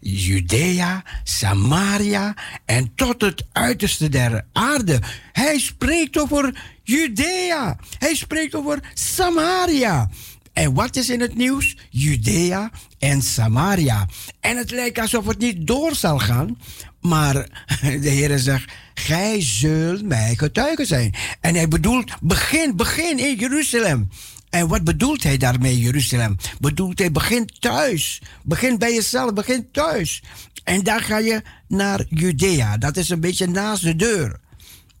Judea, 0.00 1.04
Samaria 1.22 2.34
en 2.64 2.92
tot 2.94 3.20
het 3.20 3.46
uiterste 3.52 4.08
der 4.08 4.46
aarde. 4.52 5.00
Hij 5.32 5.58
spreekt 5.58 6.18
over 6.18 6.62
Judea. 6.82 7.76
Hij 7.98 8.14
spreekt 8.14 8.54
over 8.54 8.90
Samaria. 8.94 10.10
En 10.54 10.74
wat 10.74 10.96
is 10.96 11.10
in 11.10 11.20
het 11.20 11.34
nieuws? 11.34 11.76
Judea 11.90 12.70
en 12.98 13.22
Samaria. 13.22 14.08
En 14.40 14.56
het 14.56 14.70
lijkt 14.70 14.98
alsof 14.98 15.26
het 15.26 15.38
niet 15.38 15.66
door 15.66 15.94
zal 15.94 16.18
gaan. 16.18 16.58
Maar 17.00 17.34
de 17.80 18.08
Heer 18.08 18.38
zegt, 18.38 18.72
gij 18.94 19.42
zult 19.42 20.02
mij 20.02 20.34
getuigen 20.36 20.86
zijn. 20.86 21.14
En 21.40 21.54
hij 21.54 21.68
bedoelt, 21.68 22.12
begin, 22.20 22.76
begin 22.76 23.18
in 23.18 23.36
Jeruzalem. 23.36 24.08
En 24.50 24.68
wat 24.68 24.84
bedoelt 24.84 25.22
hij 25.22 25.36
daarmee, 25.36 25.78
Jeruzalem? 25.78 26.36
Bedoelt 26.60 26.98
hij, 26.98 27.12
begin 27.12 27.46
thuis. 27.58 28.22
Begin 28.42 28.78
bij 28.78 28.94
jezelf, 28.94 29.32
begin 29.32 29.68
thuis. 29.72 30.22
En 30.64 30.82
dan 30.82 31.00
ga 31.00 31.18
je 31.18 31.42
naar 31.68 32.04
Judea. 32.08 32.78
Dat 32.78 32.96
is 32.96 33.08
een 33.08 33.20
beetje 33.20 33.46
naast 33.46 33.82
de 33.82 33.96
deur. 33.96 34.40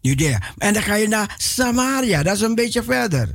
Judea. 0.00 0.42
En 0.58 0.72
dan 0.72 0.82
ga 0.82 0.94
je 0.94 1.08
naar 1.08 1.34
Samaria. 1.38 2.22
Dat 2.22 2.34
is 2.34 2.40
een 2.40 2.54
beetje 2.54 2.82
verder. 2.82 3.28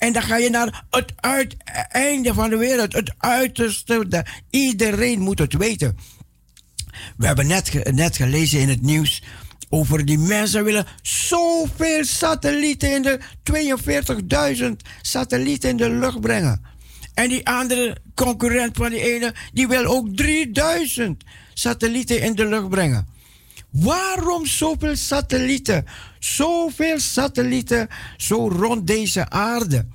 En 0.00 0.12
dan 0.12 0.22
ga 0.22 0.36
je 0.36 0.50
naar 0.50 0.84
het 0.90 1.12
uiteinde 1.16 2.34
van 2.34 2.50
de 2.50 2.56
wereld. 2.56 2.92
Het 2.92 3.14
uiterste. 3.18 4.08
De, 4.08 4.24
iedereen 4.50 5.20
moet 5.20 5.38
het 5.38 5.52
weten. 5.52 5.96
We 7.16 7.26
hebben 7.26 7.46
net, 7.46 7.92
net 7.92 8.16
gelezen 8.16 8.60
in 8.60 8.68
het 8.68 8.82
nieuws 8.82 9.22
over 9.68 10.04
die 10.04 10.18
mensen 10.18 10.64
willen 10.64 10.86
zoveel 11.02 12.04
satellieten 12.04 12.94
in 12.94 13.02
de 13.02 13.20
42.000 14.62 14.70
satellieten 15.02 15.70
in 15.70 15.76
de 15.76 15.90
lucht 15.90 16.20
brengen. 16.20 16.64
En 17.14 17.28
die 17.28 17.46
andere 17.46 17.96
concurrent 18.14 18.76
van 18.76 18.90
die 18.90 19.14
ene, 19.14 19.34
die 19.52 19.68
wil 19.68 19.84
ook 19.84 20.16
3000 20.16 21.24
satellieten 21.54 22.20
in 22.20 22.34
de 22.34 22.46
lucht 22.46 22.68
brengen. 22.68 23.06
Waarom 23.70 24.46
zoveel 24.46 24.96
satellieten? 24.96 25.86
Zoveel 26.18 27.00
satellieten 27.00 27.88
zo 28.16 28.48
rond 28.48 28.86
deze 28.86 29.30
aarde. 29.30 29.86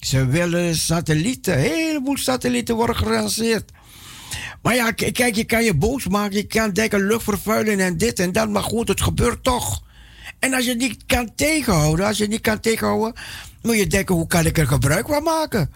Ze 0.00 0.26
willen 0.26 0.76
satellieten, 0.76 1.54
een 1.54 1.60
heleboel 1.60 2.16
satellieten 2.16 2.74
worden 2.74 2.96
geranceerd. 2.96 3.70
Maar 4.62 4.74
ja, 4.74 4.90
kijk, 4.90 5.34
je 5.34 5.44
kan 5.44 5.64
je 5.64 5.74
boos 5.74 6.08
maken, 6.08 6.36
je 6.36 6.46
kan 6.46 6.72
denken 6.72 7.06
luchtvervuiling 7.06 7.80
en 7.80 7.96
dit 7.96 8.18
en 8.18 8.32
dat, 8.32 8.48
maar 8.48 8.62
goed, 8.62 8.88
het 8.88 9.00
gebeurt 9.00 9.44
toch. 9.44 9.82
En 10.38 10.54
als 10.54 10.64
je 10.64 10.74
niet 10.74 11.06
kan 11.06 11.34
tegenhouden, 11.34 12.06
als 12.06 12.18
je 12.18 12.26
niet 12.26 12.40
kan 12.40 12.60
tegenhouden, 12.60 13.22
moet 13.62 13.76
je 13.76 13.86
denken, 13.86 14.14
hoe 14.14 14.26
kan 14.26 14.46
ik 14.46 14.58
er 14.58 14.66
gebruik 14.66 15.06
van 15.06 15.22
maken? 15.22 15.70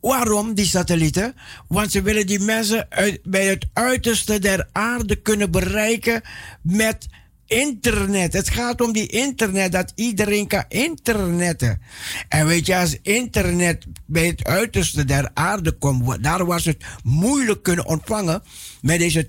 Waarom 0.00 0.54
die 0.54 0.66
satellieten? 0.66 1.34
Want 1.68 1.92
ze 1.92 2.02
willen 2.02 2.26
die 2.26 2.40
mensen 2.40 2.86
uit, 2.88 3.20
bij 3.22 3.46
het 3.46 3.66
uiterste 3.72 4.38
der 4.38 4.68
aarde 4.72 5.16
kunnen 5.16 5.50
bereiken 5.50 6.22
met 6.62 7.06
internet. 7.46 8.32
Het 8.32 8.50
gaat 8.50 8.80
om 8.80 8.92
die 8.92 9.06
internet, 9.06 9.72
dat 9.72 9.92
iedereen 9.94 10.46
kan 10.46 10.64
internetten. 10.68 11.80
En 12.28 12.46
weet 12.46 12.66
je, 12.66 12.76
als 12.76 12.98
internet 13.02 13.86
bij 14.06 14.26
het 14.26 14.44
uiterste 14.44 15.04
der 15.04 15.30
aarde 15.34 15.72
komt, 15.72 16.22
daar 16.22 16.46
was 16.46 16.64
het 16.64 16.84
moeilijk 17.02 17.62
kunnen 17.62 17.86
ontvangen 17.86 18.42
met 18.80 18.98
deze 18.98 19.28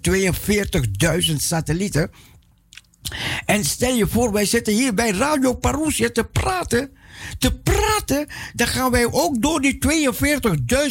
42.000 1.29 1.35
satellieten. 1.35 2.11
En 3.45 3.65
stel 3.65 3.95
je 3.95 4.07
voor, 4.07 4.31
wij 4.31 4.45
zitten 4.45 4.73
hier 4.73 4.93
bij 4.93 5.11
Radio 5.11 5.53
Parousia 5.53 6.09
te 6.09 6.23
praten. 6.23 6.91
Te 7.37 7.59
praten, 7.59 8.27
dan 8.53 8.67
gaan 8.67 8.91
wij 8.91 9.11
ook 9.11 9.41
door 9.41 9.61
die 9.61 9.77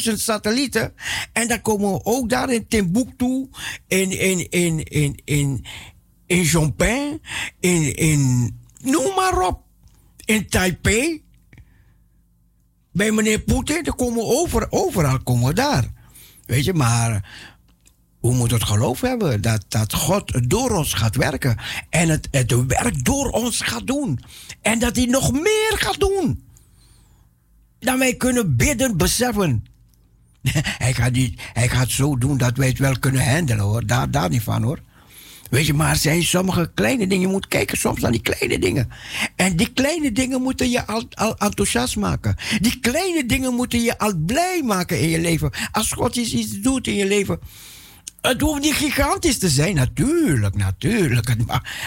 42.000 0.07 0.13
satellieten. 0.13 0.93
En 1.33 1.47
dan 1.47 1.61
komen 1.61 1.91
we 1.91 2.05
ook 2.05 2.29
daar 2.29 2.53
in 2.53 2.67
Timbuktu, 2.67 3.49
in, 3.87 4.11
in, 4.19 4.49
in, 4.49 4.83
in, 4.83 5.21
in, 5.23 5.65
in 6.25 6.45
Chongping, 6.45 7.21
in, 7.59 7.95
in, 7.95 8.51
noem 8.81 9.15
maar 9.15 9.39
op. 9.47 9.63
In 10.25 10.47
Taipei. 10.47 11.23
Bij 12.91 13.11
meneer 13.11 13.39
Poetin, 13.39 13.83
dan 13.83 13.95
komen 13.95 14.17
we 14.17 14.23
over, 14.23 14.67
overal 14.69 15.23
komen 15.23 15.47
we 15.47 15.53
daar. 15.53 15.91
Weet 16.45 16.65
je, 16.65 16.73
maar 16.73 17.29
we 18.21 18.33
moeten 18.33 18.57
het 18.57 18.67
geloof 18.67 19.01
hebben 19.01 19.41
dat, 19.41 19.65
dat 19.67 19.93
God 19.93 20.49
door 20.49 20.69
ons 20.69 20.93
gaat 20.93 21.15
werken. 21.15 21.57
En 21.89 22.09
het, 22.09 22.27
het 22.31 22.65
werk 22.65 23.05
door 23.05 23.29
ons 23.29 23.61
gaat 23.61 23.87
doen. 23.87 24.19
En 24.61 24.79
dat 24.79 24.95
hij 24.95 25.05
nog 25.05 25.31
meer 25.31 25.73
gaat 25.75 25.99
doen. 25.99 26.43
Dan 27.79 27.99
wij 27.99 28.15
kunnen 28.15 28.55
bidden, 28.55 28.97
beseffen. 28.97 29.65
hij, 30.83 30.93
gaat 30.93 31.11
niet, 31.11 31.41
hij 31.53 31.69
gaat 31.69 31.89
zo 31.89 32.17
doen 32.17 32.37
dat 32.37 32.57
wij 32.57 32.67
het 32.67 32.79
wel 32.79 32.99
kunnen 32.99 33.31
handelen 33.33 33.65
hoor. 33.65 33.85
Daar, 33.85 34.11
daar 34.11 34.29
niet 34.29 34.43
van 34.43 34.63
hoor. 34.63 34.79
Weet 35.49 35.65
je, 35.65 35.73
maar 35.73 35.95
zijn 35.95 36.23
sommige 36.23 36.71
kleine 36.73 37.07
dingen. 37.07 37.27
Je 37.27 37.33
moet 37.33 37.47
kijken 37.47 37.77
soms 37.77 37.99
naar 37.99 38.11
die 38.11 38.21
kleine 38.21 38.59
dingen. 38.59 38.89
En 39.35 39.55
die 39.55 39.73
kleine 39.73 40.11
dingen 40.11 40.41
moeten 40.41 40.69
je 40.69 40.85
al, 40.85 41.03
al 41.13 41.37
enthousiast 41.37 41.95
maken. 41.95 42.35
Die 42.59 42.79
kleine 42.79 43.25
dingen 43.25 43.53
moeten 43.53 43.81
je 43.81 43.97
al 43.97 44.15
blij 44.15 44.61
maken 44.63 44.99
in 44.99 45.09
je 45.09 45.19
leven. 45.19 45.51
Als 45.71 45.91
God 45.91 46.15
iets 46.15 46.61
doet 46.61 46.87
in 46.87 46.95
je 46.95 47.05
leven. 47.05 47.39
Het 48.21 48.41
hoeft 48.41 48.61
niet 48.61 48.73
gigantisch 48.73 49.37
te 49.37 49.49
zijn, 49.49 49.75
natuurlijk, 49.75 50.55
natuurlijk. 50.55 51.35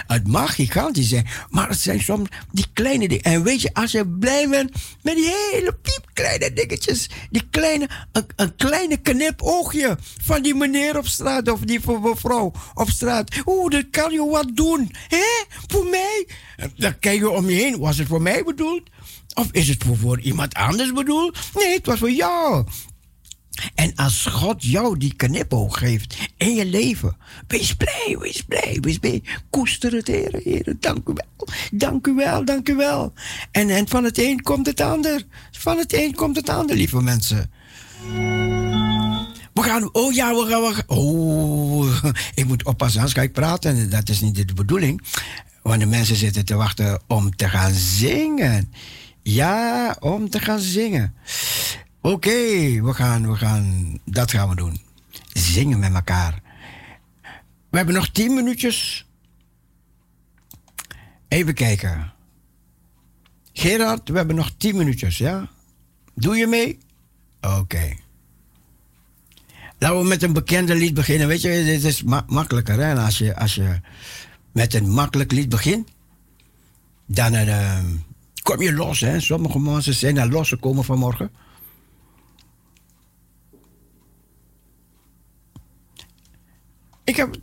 Het 0.07 0.27
mag, 0.27 0.55
gigantisch 0.55 1.09
zijn, 1.09 1.27
maar 1.51 1.69
het 1.69 1.79
zijn 1.79 2.01
soms 2.01 2.29
die 2.53 2.67
kleine 2.73 3.09
dingen. 3.09 3.25
En 3.25 3.43
weet 3.43 3.63
je, 3.63 3.75
als 3.75 3.93
je 3.93 4.09
blij 4.09 4.49
bent 4.49 4.73
met 5.03 5.15
die 5.15 5.33
hele 5.53 5.77
piepkleine 5.83 6.53
dingetjes, 6.53 7.11
die 7.31 7.49
kleine, 7.51 7.89
een, 8.13 8.27
een 8.37 8.57
kleine 8.57 8.97
knipoogje 8.97 9.99
van 10.23 10.43
die 10.43 10.55
meneer 10.55 10.99
op 10.99 11.07
straat 11.07 11.49
of 11.49 11.61
die 11.61 11.81
mevrouw 12.01 12.53
op 12.75 12.91
straat. 12.91 13.31
Oeh, 13.47 13.71
dat 13.71 13.85
kan 13.91 14.13
je 14.13 14.27
wat 14.27 14.51
doen. 14.55 14.91
Hè? 15.09 15.57
Voor 15.67 15.85
mij? 15.85 16.29
Dan 16.77 16.99
kijk 16.99 17.19
je 17.19 17.31
om 17.31 17.51
je 17.51 17.57
heen. 17.57 17.79
Was 17.79 17.99
het 17.99 18.09
voor 18.09 18.23
mij 18.23 18.45
bedoeld? 18.45 18.83
Of 19.35 19.49
is 19.51 19.69
het 19.69 19.85
voor, 19.85 19.97
voor 19.97 20.21
iemand 20.21 20.55
anders 20.55 20.93
bedoeld? 20.93 21.39
Nee, 21.55 21.75
het 21.75 21.87
was 21.87 21.99
voor 21.99 22.11
jou. 22.11 22.65
En 23.75 23.95
als 23.95 24.27
God 24.27 24.65
jou 24.65 24.99
die 24.99 25.15
knipoog 25.15 25.79
geeft 25.79 26.17
in 26.37 26.55
je 26.55 26.67
leven, 26.67 27.17
wees 27.47 27.75
blij, 27.75 28.17
wees 28.21 28.43
blij, 28.43 28.79
wees 28.81 28.99
blij. 28.99 29.23
Koester 29.51 29.93
het, 29.93 30.07
Heer, 30.07 30.41
Heer, 30.45 30.77
dank 30.81 31.09
u 31.09 31.13
wel, 31.13 31.49
dank 31.73 32.07
u 32.07 32.15
wel, 32.15 32.45
dank 32.45 32.69
u 32.69 32.75
wel. 32.75 33.13
En, 33.51 33.71
en 33.71 33.89
van 33.89 34.05
het 34.05 34.19
een 34.19 34.43
komt 34.43 34.67
het 34.67 34.81
ander, 34.81 35.23
van 35.51 35.79
het 35.79 35.93
een 35.93 36.15
komt 36.15 36.37
het 36.37 36.49
ander, 36.49 36.77
lieve 36.77 37.03
mensen. 37.03 37.51
We 39.55 39.63
gaan, 39.63 39.89
oh 39.95 40.13
ja, 40.13 40.35
we 40.35 40.47
gaan, 40.49 40.63
we 40.63 40.75
gaan- 40.75 40.99
oh, 40.99 42.05
ik 42.35 42.45
moet 42.47 42.65
oppassen, 42.65 43.01
anders 43.01 43.19
ga 43.19 43.25
ik 43.25 43.33
praten 43.33 43.77
en 43.77 43.89
dat 43.89 44.09
is 44.09 44.21
niet 44.21 44.49
de 44.49 44.55
bedoeling. 44.55 45.03
Want 45.63 45.81
de 45.81 45.87
mensen 45.87 46.17
zitten 46.17 46.45
te 46.45 46.55
wachten 46.55 47.01
om 47.07 47.37
te 47.37 47.49
gaan 47.49 47.73
zingen. 47.73 48.73
Ja, 49.23 49.97
om 50.01 50.31
te 50.31 50.39
gaan 50.39 50.59
zingen. 50.61 51.15
Oké, 52.05 52.31
we, 52.83 52.95
gaan, 52.95 53.31
we 53.31 53.37
gaan, 53.37 53.99
dat 54.05 54.31
gaan 54.31 54.49
we 54.49 54.55
doen. 54.55 54.81
Zingen 55.33 55.79
met 55.79 55.95
elkaar. 55.95 56.43
We 57.71 57.77
hebben 57.77 57.95
nog 57.95 58.09
tien 58.09 58.35
minuutjes. 58.35 59.07
Even 61.29 61.55
kijken. 61.55 62.13
Gerard, 63.53 64.09
we 64.09 64.17
hebben 64.17 64.37
nog 64.37 64.51
tien 64.57 64.77
minuutjes, 64.77 65.19
ja? 65.19 65.49
Doe 66.15 66.37
je 66.37 66.47
mee? 66.47 66.79
Oké. 67.41 67.97
Laten 69.79 69.99
we 69.99 70.05
met 70.05 70.23
een 70.23 70.33
bekende 70.33 70.75
lied 70.75 70.95
beginnen. 70.95 71.29
Weet 71.29 71.41
je, 71.41 71.65
dit 71.65 71.85
is 71.85 72.03
ma- 72.03 72.25
makkelijker. 72.29 72.79
Hè? 72.81 72.95
Als 72.95 73.19
je, 73.19 73.37
als 73.37 73.55
je 73.55 73.81
met 74.53 74.75
een 74.75 74.91
makkelijk 74.91 75.33
lied 75.33 75.49
begint, 75.49 75.89
dan 77.07 77.35
eh, 77.35 77.79
kom 78.43 78.63
je 78.63 78.73
los. 78.73 79.01
Hè? 79.01 79.21
Sommige 79.21 79.59
mensen 79.59 79.95
zijn 79.95 80.17
er 80.17 80.29
losgekomen 80.29 80.85
vanmorgen. 80.85 81.31
Ik 87.05 87.17
heb. 87.17 87.37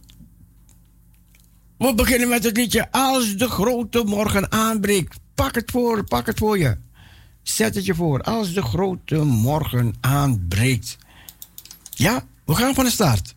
We 1.77 1.93
beginnen 1.93 2.29
met 2.29 2.43
het 2.43 2.57
liedje 2.57 2.91
Als 2.91 3.37
de 3.37 3.49
grote 3.49 4.03
morgen 4.03 4.51
aanbreekt. 4.51 5.19
Pak 5.35 5.55
het 5.55 5.71
voor, 5.71 6.03
pak 6.03 6.25
het 6.25 6.37
voor 6.37 6.57
je. 6.57 6.77
Zet 7.43 7.75
het 7.75 7.85
je 7.85 7.95
voor. 7.95 8.21
Als 8.21 8.53
de 8.53 8.61
grote 8.61 9.15
morgen 9.23 9.93
aanbreekt. 10.01 10.97
Ja, 11.89 12.25
we 12.45 12.55
gaan 12.55 12.73
van 12.73 12.85
de 12.85 12.91
start. 12.91 13.33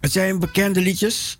Het 0.00 0.12
zijn 0.12 0.38
bekende 0.38 0.80
liedjes. 0.80 1.38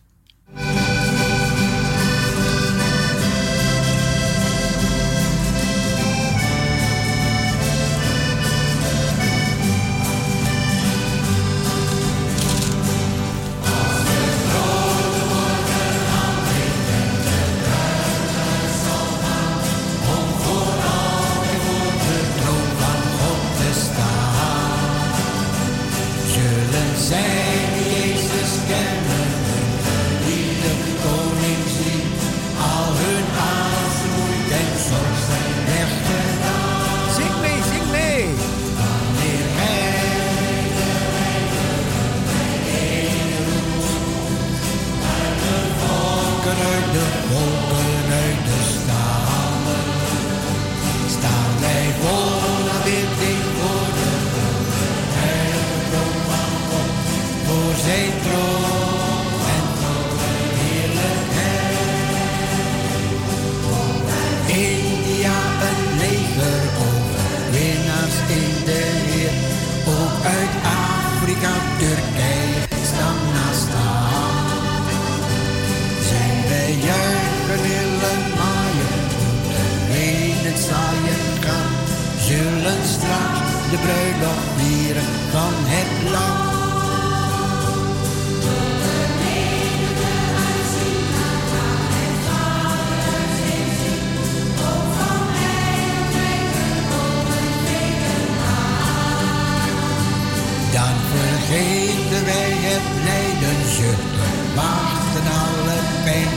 Wij 102.40 102.56
het 102.70 102.86
lijden, 103.08 103.58
zuchten, 103.76 104.38
wachten 104.54 105.26
alle 105.44 105.78
pijn. 106.04 106.32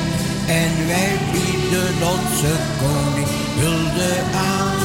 En 0.62 0.88
wij 0.88 1.14
bieden 1.32 1.96
onze 2.14 2.54
koning 2.82 3.30
hulde 3.62 4.14
aan. 4.52 4.80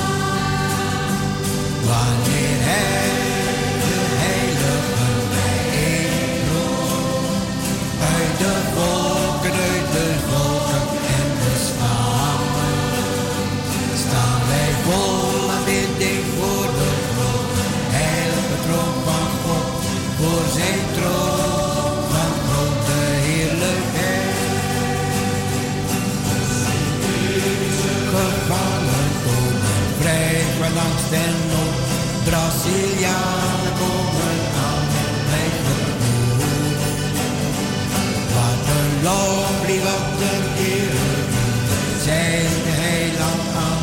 Wanneer 1.89 2.59
hij 2.69 3.58
Brazilianen 32.99 33.75
komen 33.79 34.39
aan 34.67 34.87
en 35.03 35.15
blijven 35.27 35.83
goed. 36.39 36.81
Wat 38.35 38.63
een 38.77 39.03
lovely, 39.03 39.79
wat 39.89 40.21
een 40.33 40.47
eer, 40.73 40.95
zij 42.05 42.43
de 42.65 42.75
heiland 42.85 43.43
aan, 43.67 43.83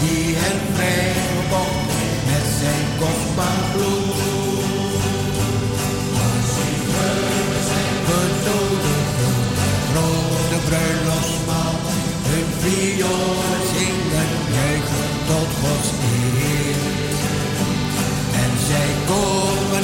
die 0.00 0.36
hen 0.36 0.60
vrij 0.74 1.12
verkocht 1.28 1.92
met 2.30 2.46
zijn 2.60 2.86
kostbaar 3.00 3.64
bloed. 3.72 4.32
Benodigden 8.06 9.04
de 9.20 9.70
grote 9.90 10.58
bruiloftsmaal, 10.68 11.74
hun 12.28 12.48
violen 12.60 13.63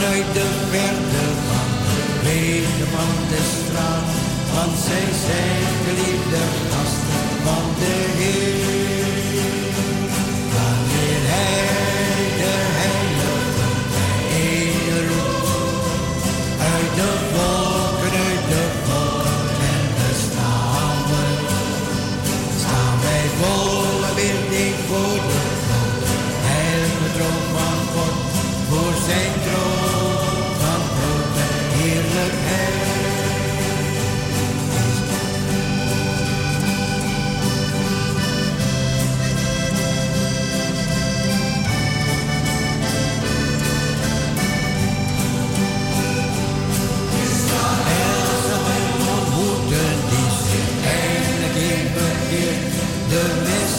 komen 0.01 0.17
uit 0.17 0.35
de 0.35 0.49
verte 0.71 1.25
van 1.49 1.69
de 1.85 2.23
wegen 2.23 2.87
van 2.95 3.15
de 3.29 3.41
straat, 3.55 4.09
want 4.55 4.79
zij 4.79 5.09
zijn 5.25 5.75
geliefde 5.85 6.43
gasten 6.71 7.27
van 7.45 7.65
de 7.79 7.95
Heer. 8.19 9.70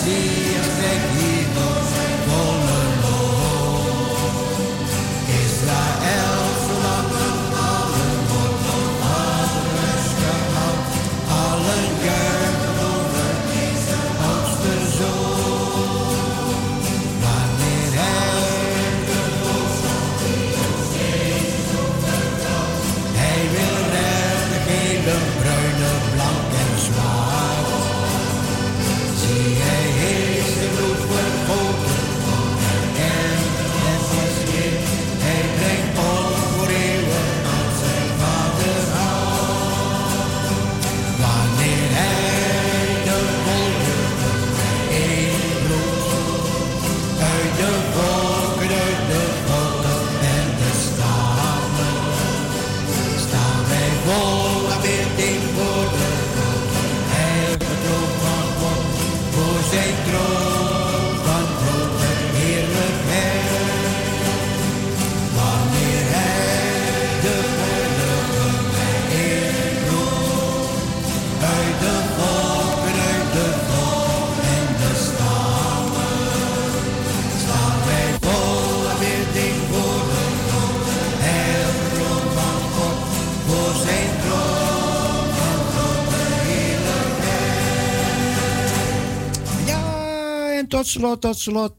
see. 0.03 0.40
Tot 90.71 90.87
slot, 90.87 91.21
tot 91.21 91.39
slot, 91.39 91.73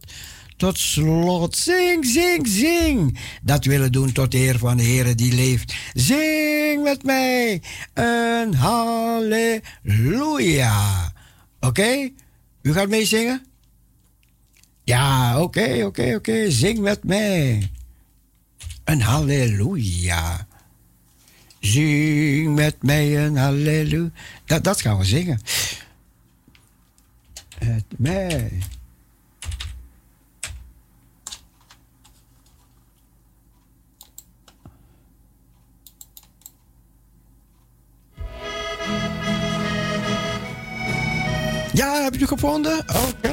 tot 0.57 0.79
slot, 0.79 1.57
zing, 1.57 2.07
zing, 2.07 2.49
zing. 2.49 3.19
Dat 3.43 3.65
willen 3.65 3.93
doen 3.93 4.13
tot 4.13 4.35
eer 4.35 4.59
van 4.59 4.77
de 4.77 4.83
Heer 4.83 5.17
die 5.17 5.35
leeft. 5.35 5.75
Zing 5.95 6.83
met 6.83 7.03
mij 7.03 7.63
een 7.95 8.55
halleluja. 8.55 9.63
Oké? 11.61 12.11
U 12.63 12.73
gaat 12.73 12.89
meezingen? 12.89 13.47
Ja, 14.85 15.41
oké, 15.41 15.85
oké, 15.85 16.15
oké. 16.15 16.51
Zing 16.51 16.79
met 16.79 17.05
mij. 17.05 17.71
Een 18.85 19.01
halleluja. 19.01 20.47
Zing 21.61 22.55
met 22.55 22.83
mij 22.83 23.25
een 23.25 23.37
halleluja. 23.37 24.11
Dat, 24.45 24.65
dat 24.65 24.81
gaan 24.81 24.99
we 24.99 25.05
zingen. 25.05 25.41
Met 27.59 27.85
mij. 27.97 28.51
Ja, 41.73 42.03
heb 42.03 42.15
je 42.15 42.27
gevonden? 42.27 42.79
Oké. 42.79 43.33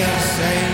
Die 0.00 0.06
er 0.06 0.69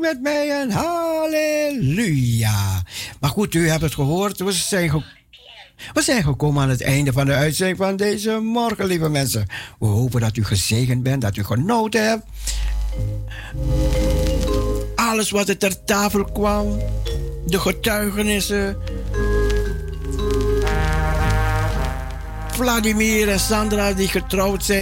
met 0.00 0.22
mij 0.22 0.60
een 0.62 0.70
halleluja. 0.70 2.52
Maar 3.20 3.30
goed, 3.30 3.54
u 3.54 3.68
hebt 3.68 3.82
het 3.82 3.94
gehoord. 3.94 4.38
We 4.38 4.52
zijn, 4.52 4.90
ge- 4.90 5.04
we 5.92 6.02
zijn 6.02 6.22
gekomen 6.22 6.62
aan 6.62 6.68
het 6.68 6.82
einde 6.82 7.12
van 7.12 7.26
de 7.26 7.32
uitzending 7.34 7.78
van 7.78 7.96
deze 7.96 8.30
morgen, 8.38 8.86
lieve 8.86 9.08
mensen. 9.08 9.46
We 9.78 9.86
hopen 9.86 10.20
dat 10.20 10.36
u 10.36 10.44
gezegend 10.44 11.02
bent, 11.02 11.22
dat 11.22 11.36
u 11.36 11.44
genoten 11.44 12.08
hebt. 12.08 12.24
Alles 14.94 15.30
wat 15.30 15.48
er 15.48 15.56
ter 15.58 15.84
tafel 15.84 16.24
kwam, 16.24 16.78
de 17.46 17.60
getuigenissen. 17.60 18.76
Vladimir 22.52 23.28
en 23.28 23.40
Sandra 23.40 23.92
die 23.92 24.08
getrouwd 24.08 24.64
zijn. 24.64 24.78